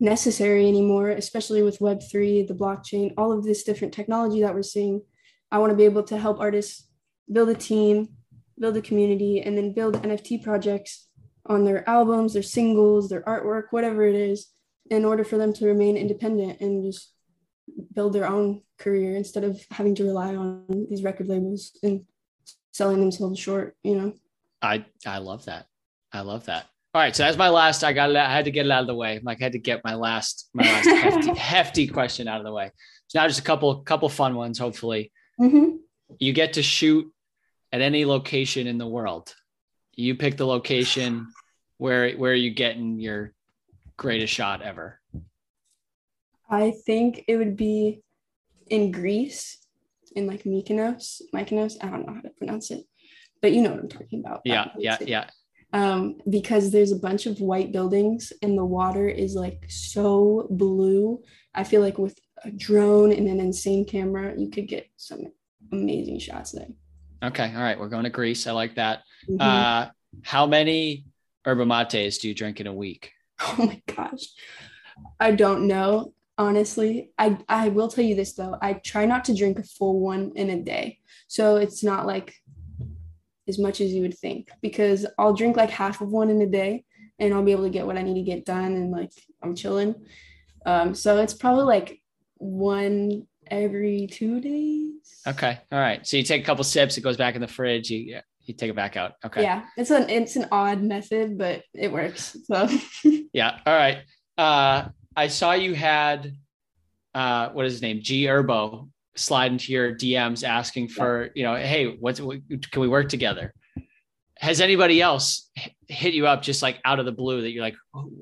necessary 0.00 0.68
anymore, 0.68 1.10
especially 1.10 1.62
with 1.62 1.80
Web 1.80 2.00
three, 2.10 2.42
the 2.42 2.54
blockchain, 2.54 3.14
all 3.16 3.32
of 3.32 3.44
this 3.44 3.64
different 3.64 3.94
technology 3.94 4.42
that 4.42 4.54
we're 4.54 4.62
seeing. 4.62 5.02
I 5.50 5.58
want 5.58 5.70
to 5.70 5.76
be 5.76 5.84
able 5.84 6.02
to 6.04 6.18
help 6.18 6.40
artists 6.40 6.88
build 7.30 7.48
a 7.48 7.54
team, 7.54 8.08
build 8.58 8.76
a 8.76 8.82
community, 8.82 9.40
and 9.40 9.56
then 9.56 9.72
build 9.72 10.02
NFT 10.02 10.42
projects 10.42 11.08
on 11.46 11.64
their 11.64 11.88
albums, 11.88 12.32
their 12.32 12.42
singles, 12.42 13.08
their 13.08 13.22
artwork, 13.22 13.64
whatever 13.70 14.04
it 14.04 14.14
is, 14.14 14.48
in 14.90 15.04
order 15.04 15.24
for 15.24 15.36
them 15.38 15.52
to 15.54 15.66
remain 15.66 15.96
independent 15.96 16.60
and 16.60 16.84
just 16.84 17.12
build 17.94 18.12
their 18.12 18.26
own 18.26 18.62
career 18.78 19.16
instead 19.16 19.44
of 19.44 19.60
having 19.70 19.94
to 19.94 20.04
rely 20.04 20.34
on 20.34 20.86
these 20.88 21.02
record 21.02 21.28
labels 21.28 21.78
and 21.82 22.04
selling 22.72 23.00
themselves 23.00 23.38
short, 23.38 23.76
you 23.82 23.94
know. 23.94 24.12
I 24.60 24.84
I 25.06 25.18
love 25.18 25.44
that. 25.46 25.66
I 26.12 26.20
love 26.20 26.46
that. 26.46 26.66
All 26.94 27.00
right, 27.00 27.14
so 27.14 27.24
that's 27.24 27.36
my 27.36 27.48
last. 27.48 27.82
I 27.82 27.92
got. 27.92 28.10
it. 28.10 28.16
I 28.16 28.30
had 28.30 28.44
to 28.44 28.50
get 28.50 28.66
it 28.66 28.72
out 28.72 28.82
of 28.82 28.86
the 28.86 28.94
way. 28.94 29.20
Like 29.22 29.40
I 29.40 29.44
had 29.44 29.52
to 29.52 29.58
get 29.58 29.84
my 29.84 29.94
last, 29.94 30.48
my 30.54 30.62
last 30.62 30.86
hefty, 31.02 31.34
hefty 31.34 31.86
question 31.88 32.28
out 32.28 32.38
of 32.38 32.44
the 32.44 32.52
way. 32.52 32.70
So 33.08 33.18
now 33.18 33.26
just 33.26 33.40
a 33.40 33.42
couple, 33.42 33.82
couple 33.82 34.08
fun 34.08 34.36
ones. 34.36 34.58
Hopefully, 34.58 35.12
mm-hmm. 35.40 35.76
you 36.18 36.32
get 36.32 36.54
to 36.54 36.62
shoot 36.62 37.12
at 37.72 37.80
any 37.80 38.04
location 38.04 38.68
in 38.68 38.78
the 38.78 38.86
world. 38.86 39.34
You 39.96 40.14
pick 40.14 40.36
the 40.36 40.46
location. 40.46 41.28
Where 41.78 42.12
where 42.12 42.32
are 42.32 42.36
you 42.36 42.50
getting 42.50 42.98
your 43.00 43.32
greatest 43.96 44.32
shot 44.32 44.62
ever? 44.62 45.00
I 46.48 46.72
think 46.86 47.24
it 47.26 47.36
would 47.36 47.56
be 47.56 48.02
in 48.68 48.92
Greece, 48.92 49.58
in 50.14 50.26
like 50.26 50.44
Mykonos. 50.44 51.22
Mykonos. 51.34 51.76
I 51.82 51.88
don't 51.88 52.06
know 52.06 52.14
how 52.14 52.20
to 52.20 52.30
pronounce 52.30 52.70
it, 52.70 52.84
but 53.42 53.52
you 53.52 53.62
know 53.62 53.70
what 53.70 53.80
I'm 53.80 53.88
talking 53.88 54.20
about. 54.20 54.42
Yeah, 54.44 54.68
yeah, 54.78 54.98
yeah 55.00 55.26
um, 55.74 56.18
because 56.30 56.70
there's 56.70 56.92
a 56.92 56.96
bunch 56.96 57.26
of 57.26 57.40
white 57.40 57.72
buildings 57.72 58.32
and 58.42 58.56
the 58.56 58.64
water 58.64 59.08
is 59.08 59.34
like 59.34 59.64
so 59.68 60.46
blue. 60.48 61.20
I 61.52 61.64
feel 61.64 61.80
like 61.80 61.98
with 61.98 62.16
a 62.44 62.52
drone 62.52 63.10
and 63.10 63.26
an 63.26 63.40
insane 63.40 63.84
camera, 63.84 64.34
you 64.38 64.50
could 64.50 64.68
get 64.68 64.88
some 64.96 65.24
amazing 65.72 66.20
shots 66.20 66.52
there. 66.52 66.68
Okay. 67.24 67.52
All 67.52 67.62
right. 67.62 67.78
We're 67.78 67.88
going 67.88 68.04
to 68.04 68.10
Greece. 68.10 68.46
I 68.46 68.52
like 68.52 68.76
that. 68.76 69.02
Mm-hmm. 69.28 69.40
Uh, 69.40 69.86
how 70.22 70.46
many 70.46 71.04
yerba 71.46 71.66
mates 71.66 72.18
do 72.18 72.28
you 72.28 72.34
drink 72.34 72.60
in 72.60 72.66
a 72.66 72.72
week? 72.72 73.12
Oh 73.40 73.56
my 73.58 73.82
gosh. 73.94 74.28
I 75.18 75.32
don't 75.32 75.66
know. 75.66 76.14
Honestly, 76.38 77.10
I, 77.18 77.36
I 77.48 77.68
will 77.68 77.88
tell 77.88 78.04
you 78.04 78.14
this 78.14 78.34
though. 78.34 78.56
I 78.62 78.74
try 78.74 79.06
not 79.06 79.24
to 79.26 79.34
drink 79.34 79.58
a 79.58 79.64
full 79.64 80.00
one 80.00 80.32
in 80.36 80.50
a 80.50 80.62
day. 80.62 81.00
So 81.26 81.56
it's 81.56 81.82
not 81.82 82.06
like 82.06 82.34
as 83.48 83.58
much 83.58 83.80
as 83.80 83.92
you 83.92 84.02
would 84.02 84.16
think 84.16 84.50
because 84.62 85.04
I'll 85.18 85.34
drink 85.34 85.56
like 85.56 85.70
half 85.70 86.00
of 86.00 86.10
one 86.10 86.30
in 86.30 86.40
a 86.42 86.46
day 86.46 86.84
and 87.18 87.34
I'll 87.34 87.42
be 87.42 87.52
able 87.52 87.64
to 87.64 87.70
get 87.70 87.86
what 87.86 87.96
I 87.96 88.02
need 88.02 88.14
to 88.14 88.22
get 88.22 88.44
done 88.44 88.72
and 88.74 88.90
like 88.90 89.10
I'm 89.42 89.54
chilling. 89.54 89.94
Um, 90.64 90.94
so 90.94 91.18
it's 91.18 91.34
probably 91.34 91.64
like 91.64 92.00
one 92.36 93.26
every 93.50 94.08
two 94.10 94.40
days. 94.40 95.22
Okay. 95.26 95.58
All 95.70 95.78
right. 95.78 96.06
So 96.06 96.16
you 96.16 96.22
take 96.22 96.42
a 96.42 96.46
couple 96.46 96.64
sips, 96.64 96.96
it 96.96 97.02
goes 97.02 97.16
back 97.16 97.34
in 97.34 97.40
the 97.40 97.48
fridge. 97.48 97.90
You 97.90 98.20
you 98.44 98.54
take 98.54 98.70
it 98.70 98.76
back 98.76 98.96
out. 98.96 99.12
Okay. 99.24 99.42
Yeah. 99.42 99.64
It's 99.76 99.90
an 99.90 100.08
it's 100.10 100.36
an 100.36 100.46
odd 100.52 100.82
method, 100.82 101.38
but 101.38 101.62
it 101.72 101.92
works. 101.92 102.36
So 102.44 102.68
yeah. 103.32 103.58
All 103.66 103.74
right. 103.74 103.98
Uh 104.36 104.88
I 105.16 105.28
saw 105.28 105.52
you 105.52 105.74
had 105.74 106.32
uh 107.14 107.50
what 107.50 107.66
is 107.66 107.74
his 107.74 107.82
name? 107.82 108.00
G 108.02 108.24
Herbo 108.24 108.88
slide 109.16 109.52
into 109.52 109.72
your 109.72 109.94
DMs 109.94 110.46
asking 110.46 110.88
for, 110.88 111.30
you 111.34 111.44
know, 111.44 111.54
hey, 111.54 111.96
what's 111.98 112.20
can 112.20 112.42
we 112.80 112.88
work 112.88 113.08
together? 113.08 113.54
Has 114.38 114.60
anybody 114.60 115.00
else 115.00 115.50
hit 115.88 116.14
you 116.14 116.26
up 116.26 116.42
just 116.42 116.62
like 116.62 116.80
out 116.84 116.98
of 116.98 117.06
the 117.06 117.12
blue 117.12 117.42
that 117.42 117.50
you're 117.50 117.62
like, 117.62 117.76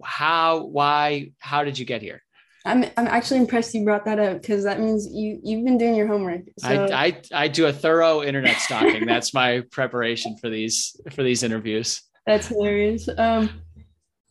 how, 0.04 0.64
why, 0.64 1.32
how 1.38 1.64
did 1.64 1.78
you 1.78 1.86
get 1.86 2.02
here? 2.02 2.22
I'm 2.64 2.84
I'm 2.96 3.06
actually 3.06 3.40
impressed 3.40 3.74
you 3.74 3.84
brought 3.84 4.04
that 4.04 4.18
up 4.18 4.40
because 4.40 4.64
that 4.64 4.80
means 4.80 5.06
you 5.10 5.40
you've 5.42 5.64
been 5.64 5.78
doing 5.78 5.94
your 5.94 6.06
homework. 6.06 6.42
So. 6.58 6.68
I, 6.68 7.06
I 7.06 7.22
I 7.32 7.48
do 7.48 7.66
a 7.66 7.72
thorough 7.72 8.22
internet 8.22 8.56
stalking. 8.58 9.06
That's 9.06 9.34
my 9.34 9.62
preparation 9.70 10.36
for 10.36 10.48
these 10.48 10.96
for 11.12 11.22
these 11.22 11.42
interviews. 11.42 12.02
That's 12.26 12.48
hilarious. 12.48 13.08
Um, 13.18 13.50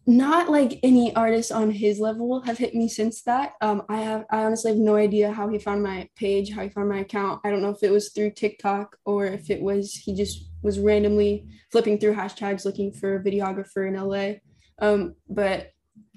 not 0.07 0.49
like 0.49 0.79
any 0.81 1.15
artist 1.15 1.51
on 1.51 1.71
his 1.71 1.99
level 1.99 2.41
have 2.41 2.57
hit 2.57 2.73
me 2.73 2.87
since 2.87 3.21
that. 3.23 3.53
Um, 3.61 3.83
I 3.89 3.97
have 3.97 4.25
I 4.31 4.43
honestly 4.43 4.71
have 4.71 4.79
no 4.79 4.95
idea 4.95 5.31
how 5.31 5.47
he 5.49 5.59
found 5.59 5.83
my 5.83 6.07
page, 6.15 6.51
how 6.51 6.63
he 6.63 6.69
found 6.69 6.89
my 6.89 6.99
account. 6.99 7.41
I 7.43 7.51
don't 7.51 7.61
know 7.61 7.69
if 7.69 7.83
it 7.83 7.91
was 7.91 8.11
through 8.11 8.31
TikTok 8.31 8.97
or 9.05 9.25
if 9.25 9.49
it 9.49 9.61
was 9.61 9.93
he 9.93 10.15
just 10.15 10.49
was 10.63 10.79
randomly 10.79 11.47
flipping 11.71 11.99
through 11.99 12.15
hashtags 12.15 12.65
looking 12.65 12.91
for 12.91 13.15
a 13.15 13.23
videographer 13.23 13.87
in 13.87 13.95
LA. 13.95 14.39
Um, 14.79 15.15
but 15.29 15.71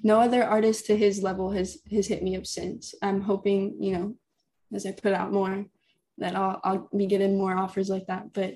no 0.05 0.21
other 0.21 0.43
artist 0.43 0.85
to 0.85 0.95
his 0.95 1.21
level 1.21 1.51
has 1.51 1.79
has 1.91 2.07
hit 2.07 2.23
me 2.23 2.37
up 2.37 2.45
since. 2.45 2.93
I'm 3.01 3.21
hoping, 3.21 3.75
you 3.79 3.91
know, 3.93 4.15
as 4.73 4.85
I 4.85 4.91
put 4.91 5.13
out 5.13 5.33
more, 5.33 5.65
that 6.19 6.35
I'll 6.35 6.61
I'll 6.63 6.89
be 6.95 7.07
getting 7.07 7.37
more 7.37 7.57
offers 7.57 7.89
like 7.89 8.07
that. 8.07 8.31
But 8.31 8.55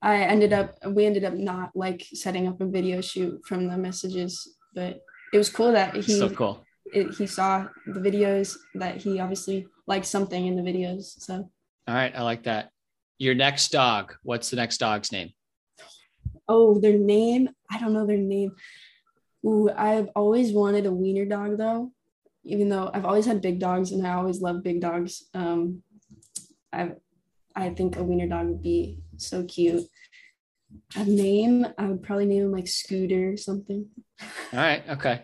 I 0.00 0.22
ended 0.22 0.52
up 0.52 0.76
we 0.86 1.04
ended 1.04 1.24
up 1.24 1.34
not 1.34 1.72
like 1.74 2.06
setting 2.14 2.46
up 2.46 2.60
a 2.60 2.66
video 2.66 3.00
shoot 3.00 3.44
from 3.44 3.68
the 3.68 3.76
messages 3.76 4.56
but 4.76 5.00
it 5.32 5.38
was 5.38 5.50
cool 5.50 5.72
that 5.72 5.96
he 5.96 6.02
so 6.02 6.30
cool. 6.30 6.64
It, 6.92 7.14
he 7.16 7.26
saw 7.26 7.66
the 7.86 7.98
videos 7.98 8.56
that 8.76 9.02
he 9.02 9.18
obviously 9.18 9.66
liked 9.88 10.06
something 10.06 10.46
in 10.46 10.54
the 10.54 10.62
videos. 10.62 11.18
So 11.18 11.50
all 11.88 11.94
right, 11.94 12.14
I 12.14 12.22
like 12.22 12.44
that. 12.44 12.70
Your 13.18 13.34
next 13.34 13.72
dog. 13.72 14.14
What's 14.22 14.50
the 14.50 14.56
next 14.56 14.78
dog's 14.78 15.10
name? 15.10 15.30
Oh, 16.46 16.78
their 16.78 16.98
name. 16.98 17.48
I 17.70 17.80
don't 17.80 17.92
know 17.92 18.06
their 18.06 18.18
name. 18.18 18.54
Ooh, 19.46 19.70
I've 19.70 20.08
always 20.16 20.52
wanted 20.52 20.86
a 20.86 20.92
wiener 20.92 21.24
dog 21.24 21.56
though, 21.56 21.92
even 22.44 22.68
though 22.68 22.90
I've 22.92 23.04
always 23.04 23.26
had 23.26 23.40
big 23.40 23.60
dogs 23.60 23.92
and 23.92 24.06
I 24.06 24.14
always 24.14 24.40
love 24.40 24.62
big 24.62 24.80
dogs. 24.80 25.24
Um, 25.34 25.82
I 26.72 26.92
I 27.54 27.70
think 27.70 27.96
a 27.96 28.04
wiener 28.04 28.26
dog 28.26 28.48
would 28.48 28.62
be 28.62 28.98
so 29.16 29.44
cute. 29.44 29.84
A 30.96 31.04
name, 31.04 31.66
I 31.78 31.86
would 31.86 32.02
probably 32.02 32.26
name 32.26 32.42
him 32.44 32.52
like 32.52 32.66
Scooter 32.66 33.32
or 33.32 33.36
something. 33.36 33.86
All 34.52 34.58
right. 34.58 34.82
Okay. 34.90 35.22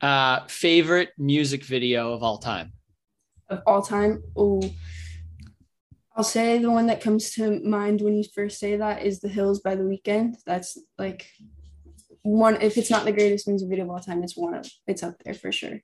Uh, 0.00 0.46
favorite 0.46 1.10
music 1.18 1.64
video 1.64 2.12
of 2.12 2.22
all 2.22 2.38
time? 2.38 2.72
Of 3.48 3.62
all 3.66 3.82
time? 3.82 4.22
Oh, 4.36 4.62
I'll 6.16 6.24
say 6.24 6.58
the 6.58 6.70
one 6.70 6.86
that 6.86 7.00
comes 7.00 7.32
to 7.32 7.60
mind 7.64 8.00
when 8.00 8.16
you 8.16 8.24
first 8.34 8.58
say 8.60 8.76
that 8.76 9.02
is 9.02 9.20
The 9.20 9.28
Hills 9.28 9.60
by 9.60 9.74
The 9.74 9.82
Weeknd. 9.82 10.36
That's 10.46 10.78
like 10.96 11.26
one, 12.24 12.60
if 12.62 12.78
it's 12.78 12.90
not 12.90 13.04
the 13.04 13.12
greatest 13.12 13.46
music 13.46 13.68
video 13.68 13.84
of 13.84 13.90
all 13.90 14.00
time, 14.00 14.22
it's 14.22 14.36
one 14.36 14.54
of, 14.54 14.66
it's 14.86 15.02
up 15.02 15.14
there 15.24 15.34
for 15.34 15.52
sure. 15.52 15.78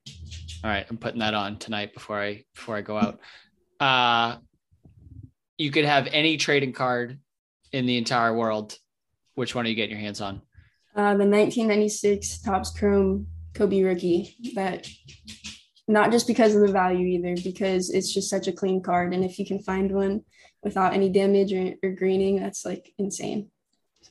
All 0.64 0.70
right. 0.70 0.86
I'm 0.88 0.96
putting 0.96 1.20
that 1.20 1.34
on 1.34 1.58
tonight 1.58 1.92
before 1.92 2.20
I, 2.20 2.44
before 2.54 2.76
I 2.76 2.80
go 2.80 2.96
out. 2.96 3.20
Uh, 3.78 4.38
you 5.58 5.70
could 5.70 5.84
have 5.84 6.08
any 6.10 6.38
trading 6.38 6.72
card 6.72 7.20
in 7.72 7.84
the 7.84 7.98
entire 7.98 8.34
world. 8.34 8.76
Which 9.34 9.54
one 9.54 9.66
are 9.66 9.68
you 9.68 9.74
getting 9.74 9.90
your 9.90 10.00
hands 10.00 10.22
on? 10.22 10.40
Uh, 10.96 11.12
the 11.14 11.26
1996 11.26 12.40
Topps 12.40 12.70
Chrome 12.76 13.26
Kobe 13.54 13.82
rookie. 13.82 14.34
That 14.54 14.88
not 15.86 16.10
just 16.10 16.26
because 16.26 16.54
of 16.54 16.62
the 16.62 16.72
value 16.72 17.06
either, 17.06 17.36
because 17.42 17.90
it's 17.90 18.14
just 18.14 18.30
such 18.30 18.48
a 18.48 18.52
clean 18.52 18.82
card. 18.82 19.12
And 19.12 19.24
if 19.24 19.38
you 19.38 19.44
can 19.44 19.58
find 19.58 19.92
one 19.92 20.22
without 20.62 20.94
any 20.94 21.10
damage 21.10 21.52
or, 21.52 21.74
or 21.82 21.90
greening, 21.90 22.40
that's 22.40 22.64
like 22.64 22.92
insane. 22.98 23.50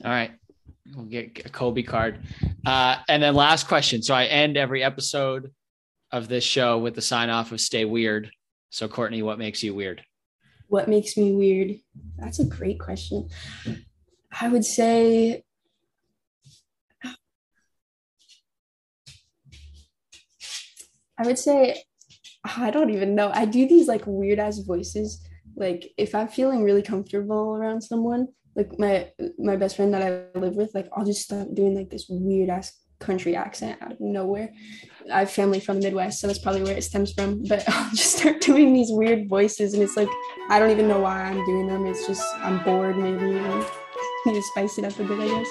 All 0.05 0.11
right. 0.11 0.31
We'll 0.95 1.05
get 1.05 1.45
a 1.45 1.49
Kobe 1.49 1.83
card. 1.83 2.19
Uh, 2.65 2.97
and 3.07 3.21
then 3.21 3.35
last 3.35 3.67
question. 3.67 4.01
So 4.01 4.13
I 4.13 4.25
end 4.25 4.57
every 4.57 4.83
episode 4.83 5.51
of 6.11 6.27
this 6.27 6.43
show 6.43 6.77
with 6.79 6.95
the 6.95 7.01
sign 7.01 7.29
off 7.29 7.51
of 7.51 7.61
stay 7.61 7.85
weird. 7.85 8.31
So, 8.69 8.87
Courtney, 8.87 9.21
what 9.21 9.39
makes 9.39 9.63
you 9.63 9.73
weird? 9.73 10.03
What 10.67 10.87
makes 10.87 11.17
me 11.17 11.33
weird? 11.33 11.77
That's 12.17 12.39
a 12.39 12.45
great 12.45 12.79
question. 12.79 13.29
I 14.39 14.47
would 14.47 14.65
say 14.65 15.43
I 21.19 21.25
would 21.25 21.37
say 21.37 21.83
I 22.45 22.71
don't 22.71 22.91
even 22.91 23.13
know. 23.13 23.29
I 23.33 23.45
do 23.45 23.67
these 23.67 23.87
like 23.87 24.03
weird 24.05 24.39
ass 24.39 24.59
voices. 24.59 25.21
Like 25.55 25.91
if 25.97 26.15
I'm 26.15 26.29
feeling 26.29 26.63
really 26.63 26.81
comfortable 26.81 27.55
around 27.55 27.81
someone, 27.81 28.29
like 28.59 28.77
my 28.77 29.09
my 29.37 29.55
best 29.55 29.77
friend 29.77 29.93
that 29.93 30.01
I 30.01 30.37
live 30.37 30.55
with, 30.55 30.75
like 30.75 30.89
I'll 30.93 31.05
just 31.05 31.21
start 31.21 31.55
doing 31.55 31.75
like 31.75 31.89
this 31.89 32.07
weird 32.09 32.49
ass 32.49 32.77
country 32.99 33.33
accent 33.35 33.81
out 33.81 33.93
of 33.93 34.01
nowhere. 34.01 34.51
I 35.11 35.19
have 35.19 35.31
family 35.31 35.61
from 35.61 35.79
the 35.79 35.87
Midwest, 35.87 36.19
so 36.19 36.27
that's 36.27 36.39
probably 36.39 36.63
where 36.63 36.75
it 36.75 36.83
stems 36.83 37.13
from. 37.13 37.43
But 37.43 37.63
I'll 37.69 37.89
just 37.91 38.17
start 38.17 38.41
doing 38.41 38.73
these 38.73 38.89
weird 38.91 39.29
voices, 39.29 39.73
and 39.73 39.81
it's 39.81 39.95
like 39.95 40.09
I 40.49 40.59
don't 40.59 40.71
even 40.71 40.89
know 40.89 40.99
why 40.99 41.23
I'm 41.23 41.43
doing 41.45 41.67
them. 41.67 41.85
It's 41.85 42.05
just 42.05 42.23
I'm 42.37 42.61
bored, 42.65 42.97
maybe, 42.97 43.37
and 43.37 43.65
need 44.25 44.35
to 44.35 44.43
spice 44.43 44.77
it 44.77 44.85
up 44.85 44.99
a 44.99 45.03
bit, 45.03 45.19
I 45.19 45.27
guess. 45.27 45.49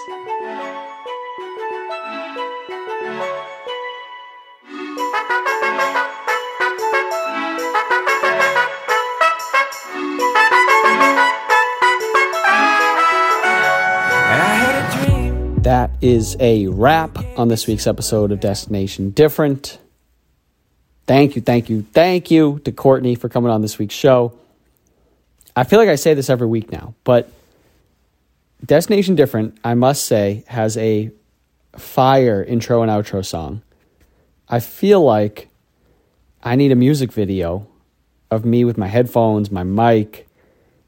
Is 16.01 16.37
a 16.39 16.69
wrap 16.69 17.19
on 17.37 17.49
this 17.49 17.67
week's 17.67 17.87
episode 17.87 18.31
of 18.31 18.39
Destination 18.39 19.11
Different. 19.11 19.79
Thank 21.07 21.35
you, 21.35 21.43
thank 21.43 21.69
you, 21.69 21.83
thank 21.93 22.31
you 22.31 22.61
to 22.65 22.73
Courtney 22.73 23.17
for 23.17 23.29
coming 23.29 23.51
on 23.51 23.63
this 23.63 23.79
week's 23.79 23.95
show. 23.95 24.39
I 25.57 25.65
feel 25.65 25.81
like 25.81 25.89
I 25.89 25.97
say 25.97 26.15
this 26.15 26.31
every 26.31 26.47
week 26.47 26.71
now, 26.71 26.95
but 27.03 27.33
Destination 28.65 29.17
Different, 29.17 29.59
I 29.65 29.75
must 29.75 30.05
say, 30.05 30.45
has 30.47 30.77
a 30.77 31.11
fire 31.77 32.45
intro 32.45 32.83
and 32.83 32.91
outro 32.91 33.25
song. 33.25 33.63
I 34.49 34.61
feel 34.61 35.03
like 35.03 35.49
I 36.45 36.55
need 36.55 36.71
a 36.71 36.77
music 36.77 37.13
video 37.13 37.67
of 38.31 38.45
me 38.45 38.65
with 38.65 38.79
my 38.79 38.87
headphones, 38.87 39.51
my 39.51 39.65
mic, 39.65 40.29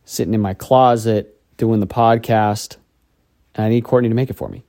sitting 0.04 0.34
in 0.34 0.40
my 0.40 0.54
closet 0.54 1.36
doing 1.56 1.80
the 1.80 1.86
podcast, 1.86 2.76
and 3.56 3.66
I 3.66 3.68
need 3.70 3.82
Courtney 3.82 4.08
to 4.08 4.14
make 4.14 4.30
it 4.30 4.36
for 4.36 4.48
me. 4.48 4.62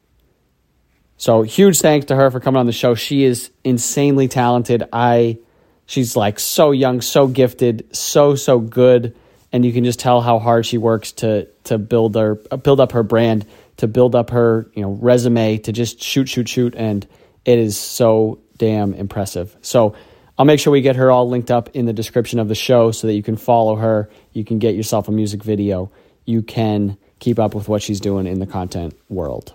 So 1.22 1.43
huge 1.43 1.82
thanks 1.82 2.07
to 2.07 2.15
her 2.15 2.32
for 2.32 2.39
coming 2.39 2.59
on 2.59 2.65
the 2.65 2.72
show. 2.72 2.95
She 2.95 3.26
is 3.26 3.51
insanely 3.63 4.28
talented. 4.28 4.86
I 4.91 5.38
she's 5.86 6.15
like 6.15 6.39
so 6.39 6.72
young, 6.72 6.99
so 7.01 7.28
gifted, 7.28 7.95
so 7.95 8.34
so 8.34 8.57
good, 8.57 9.15
and 9.51 9.63
you 9.63 9.72
can 9.72 9.84
just 9.84 9.99
tell 9.99 10.22
how 10.22 10.39
hard 10.39 10.65
she 10.65 10.80
works 10.80 11.11
to 11.11 11.45
to 11.65 11.78
build 11.78 12.15
her 12.15 12.34
build 12.34 12.80
up 12.80 12.93
her 12.93 13.03
brand, 13.03 13.45
to 13.78 13.88
build 13.88 14.15
up 14.15 14.32
her, 14.32 14.67
you 14.74 14.82
know, 14.82 14.93
resume, 14.93 15.59
to 15.59 15.72
just 15.72 16.01
shoot 16.01 16.28
shoot 16.28 16.49
shoot 16.49 16.74
and 16.76 17.05
it 17.45 17.59
is 17.59 17.78
so 17.78 18.39
damn 18.57 18.95
impressive. 18.95 19.55
So 19.61 19.93
I'll 20.39 20.45
make 20.45 20.59
sure 20.59 20.74
we 20.74 20.82
get 20.82 20.95
her 20.95 21.11
all 21.11 21.30
linked 21.30 21.51
up 21.51 21.69
in 21.76 21.86
the 21.86 21.93
description 21.93 22.39
of 22.39 22.47
the 22.47 22.55
show 22.55 22.89
so 22.89 23.05
that 23.05 23.13
you 23.13 23.22
can 23.22 23.38
follow 23.38 23.76
her, 23.76 24.09
you 24.34 24.43
can 24.43 24.57
get 24.57 24.74
yourself 24.74 25.07
a 25.07 25.11
music 25.11 25.43
video, 25.43 25.91
you 26.26 26.41
can 26.41 26.97
keep 27.19 27.38
up 27.38 27.53
with 27.53 27.69
what 27.69 27.84
she's 27.84 27.99
doing 27.99 28.26
in 28.26 28.39
the 28.39 28.47
content 28.47 28.99
world. 29.07 29.53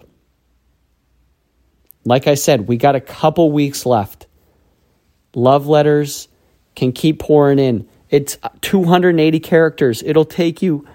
Like 2.07 2.29
I 2.29 2.35
said, 2.35 2.69
we 2.69 2.77
got 2.77 2.95
a 2.95 3.01
couple 3.01 3.51
weeks 3.51 3.85
left. 3.85 4.27
Love 5.35 5.67
letters 5.67 6.29
can 6.77 6.93
keep 6.93 7.19
pouring 7.19 7.59
in. 7.59 7.89
It's 8.11 8.39
280 8.61 9.41
characters. 9.41 10.05
It'll 10.05 10.25
take 10.25 10.63
you, 10.63 10.87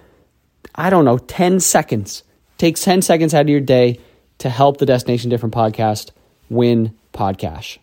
I 0.74 0.90
don't 0.90 1.04
know, 1.04 1.18
10 1.18 1.60
seconds. 1.60 2.24
Take 2.58 2.78
10 2.78 3.02
seconds 3.02 3.34
out 3.34 3.42
of 3.42 3.50
your 3.50 3.60
day 3.60 4.00
to 4.38 4.50
help 4.50 4.78
the 4.78 4.86
Destination 4.86 5.30
Different 5.30 5.54
podcast 5.54 6.12
win 6.50 6.96
podcast, 7.14 7.78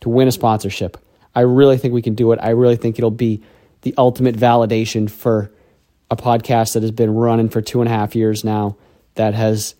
to 0.00 0.08
win 0.08 0.26
a 0.26 0.32
sponsorship. 0.32 0.96
I 1.34 1.40
really 1.40 1.76
think 1.76 1.92
we 1.92 2.02
can 2.02 2.14
do 2.14 2.32
it. 2.32 2.38
I 2.42 2.50
really 2.50 2.76
think 2.76 2.98
it'll 2.98 3.10
be 3.10 3.42
the 3.82 3.94
ultimate 3.98 4.36
validation 4.36 5.10
for 5.10 5.52
a 6.10 6.16
podcast 6.16 6.74
that 6.74 6.82
has 6.82 6.92
been 6.92 7.14
running 7.14 7.50
for 7.50 7.60
two 7.60 7.80
and 7.80 7.88
a 7.88 7.92
half 7.92 8.14
years 8.14 8.42
now, 8.42 8.76
that 9.16 9.34
has 9.34 9.74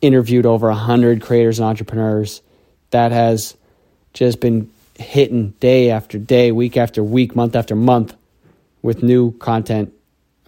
interviewed 0.00 0.46
over 0.46 0.68
100 0.68 1.22
creators 1.22 1.58
and 1.58 1.68
entrepreneurs 1.68 2.42
that 2.90 3.12
has 3.12 3.56
just 4.12 4.40
been 4.40 4.70
hitting 4.94 5.50
day 5.60 5.90
after 5.90 6.18
day, 6.18 6.52
week 6.52 6.76
after 6.76 7.02
week, 7.02 7.36
month 7.36 7.54
after 7.54 7.74
month 7.74 8.14
with 8.82 9.02
new 9.02 9.32
content 9.38 9.92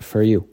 for 0.01 0.22
you. 0.22 0.48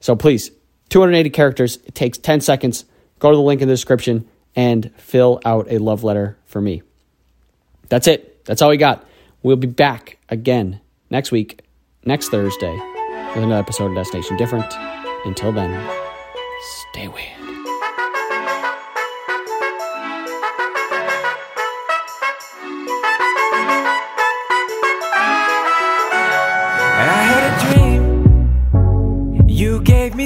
So 0.00 0.16
please, 0.16 0.50
280 0.90 1.30
characters, 1.30 1.76
it 1.86 1.94
takes 1.94 2.18
10 2.18 2.40
seconds. 2.40 2.84
Go 3.18 3.30
to 3.30 3.36
the 3.36 3.42
link 3.42 3.60
in 3.60 3.68
the 3.68 3.74
description 3.74 4.28
and 4.54 4.92
fill 4.96 5.40
out 5.44 5.66
a 5.70 5.78
love 5.78 6.04
letter 6.04 6.36
for 6.46 6.60
me. 6.60 6.82
That's 7.88 8.06
it. 8.06 8.44
That's 8.44 8.62
all 8.62 8.70
we 8.70 8.76
got. 8.76 9.06
We'll 9.42 9.56
be 9.56 9.66
back 9.66 10.18
again 10.28 10.80
next 11.10 11.30
week, 11.30 11.60
next 12.04 12.28
Thursday, 12.28 12.74
with 13.34 13.44
another 13.44 13.60
episode 13.60 13.90
of 13.90 13.94
Destination 13.94 14.36
Different. 14.36 14.72
Until 15.24 15.52
then, 15.52 15.70
stay 16.92 17.08
weird. 17.08 17.37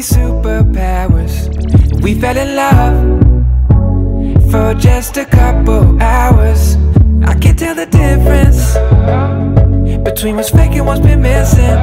Superpowers. 0.03 1.35
We 2.03 2.15
fell 2.21 2.37
in 2.37 2.57
love 2.57 3.23
for 4.51 4.75
just 4.75 5.17
a 5.17 5.25
couple 5.25 6.01
hours. 6.03 6.77
I 7.25 7.35
can't 7.35 7.59
tell 7.59 7.75
the 7.75 7.87
difference 7.87 8.75
between 10.05 10.37
what's 10.37 10.51
fake 10.51 10.73
and 10.73 10.87
what's 10.87 11.01
been 11.01 11.23
missing. 11.23 11.79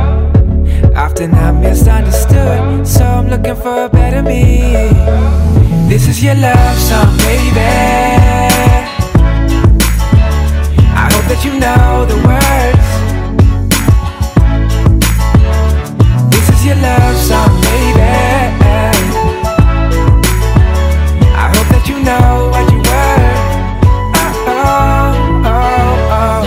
Often 0.96 1.34
I'm 1.34 1.62
misunderstood, 1.62 2.86
so 2.86 3.06
I'm 3.06 3.30
looking 3.30 3.56
for 3.56 3.86
a 3.86 3.90
better 3.90 4.22
me. 4.22 4.74
This 5.88 6.08
is 6.08 6.22
your 6.22 6.36
love 6.36 6.78
song, 6.78 7.18
baby. 7.20 7.60
I 11.04 11.10
hope 11.14 11.26
that 11.32 11.42
you 11.46 11.54
know 11.58 12.06
the 12.06 12.18
words. 12.28 12.89
I 21.36 21.52
hope 21.54 21.68
that 21.74 21.84
you 21.88 22.00
know 22.00 22.50
what 22.52 22.72
you 22.72 22.80
were 22.80 23.36
oh, 24.16 24.46
oh, 24.48 25.44
oh. 25.46 26.16
oh. 26.16 26.42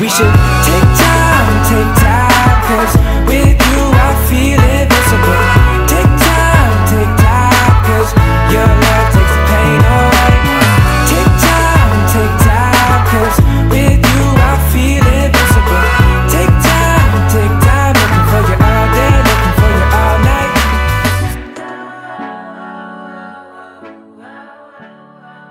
We 0.00 0.08
should 0.08 0.32
take 0.66 0.88
time, 1.00 1.52
take 1.68 1.92
time 2.00 2.56
cause 2.68 3.01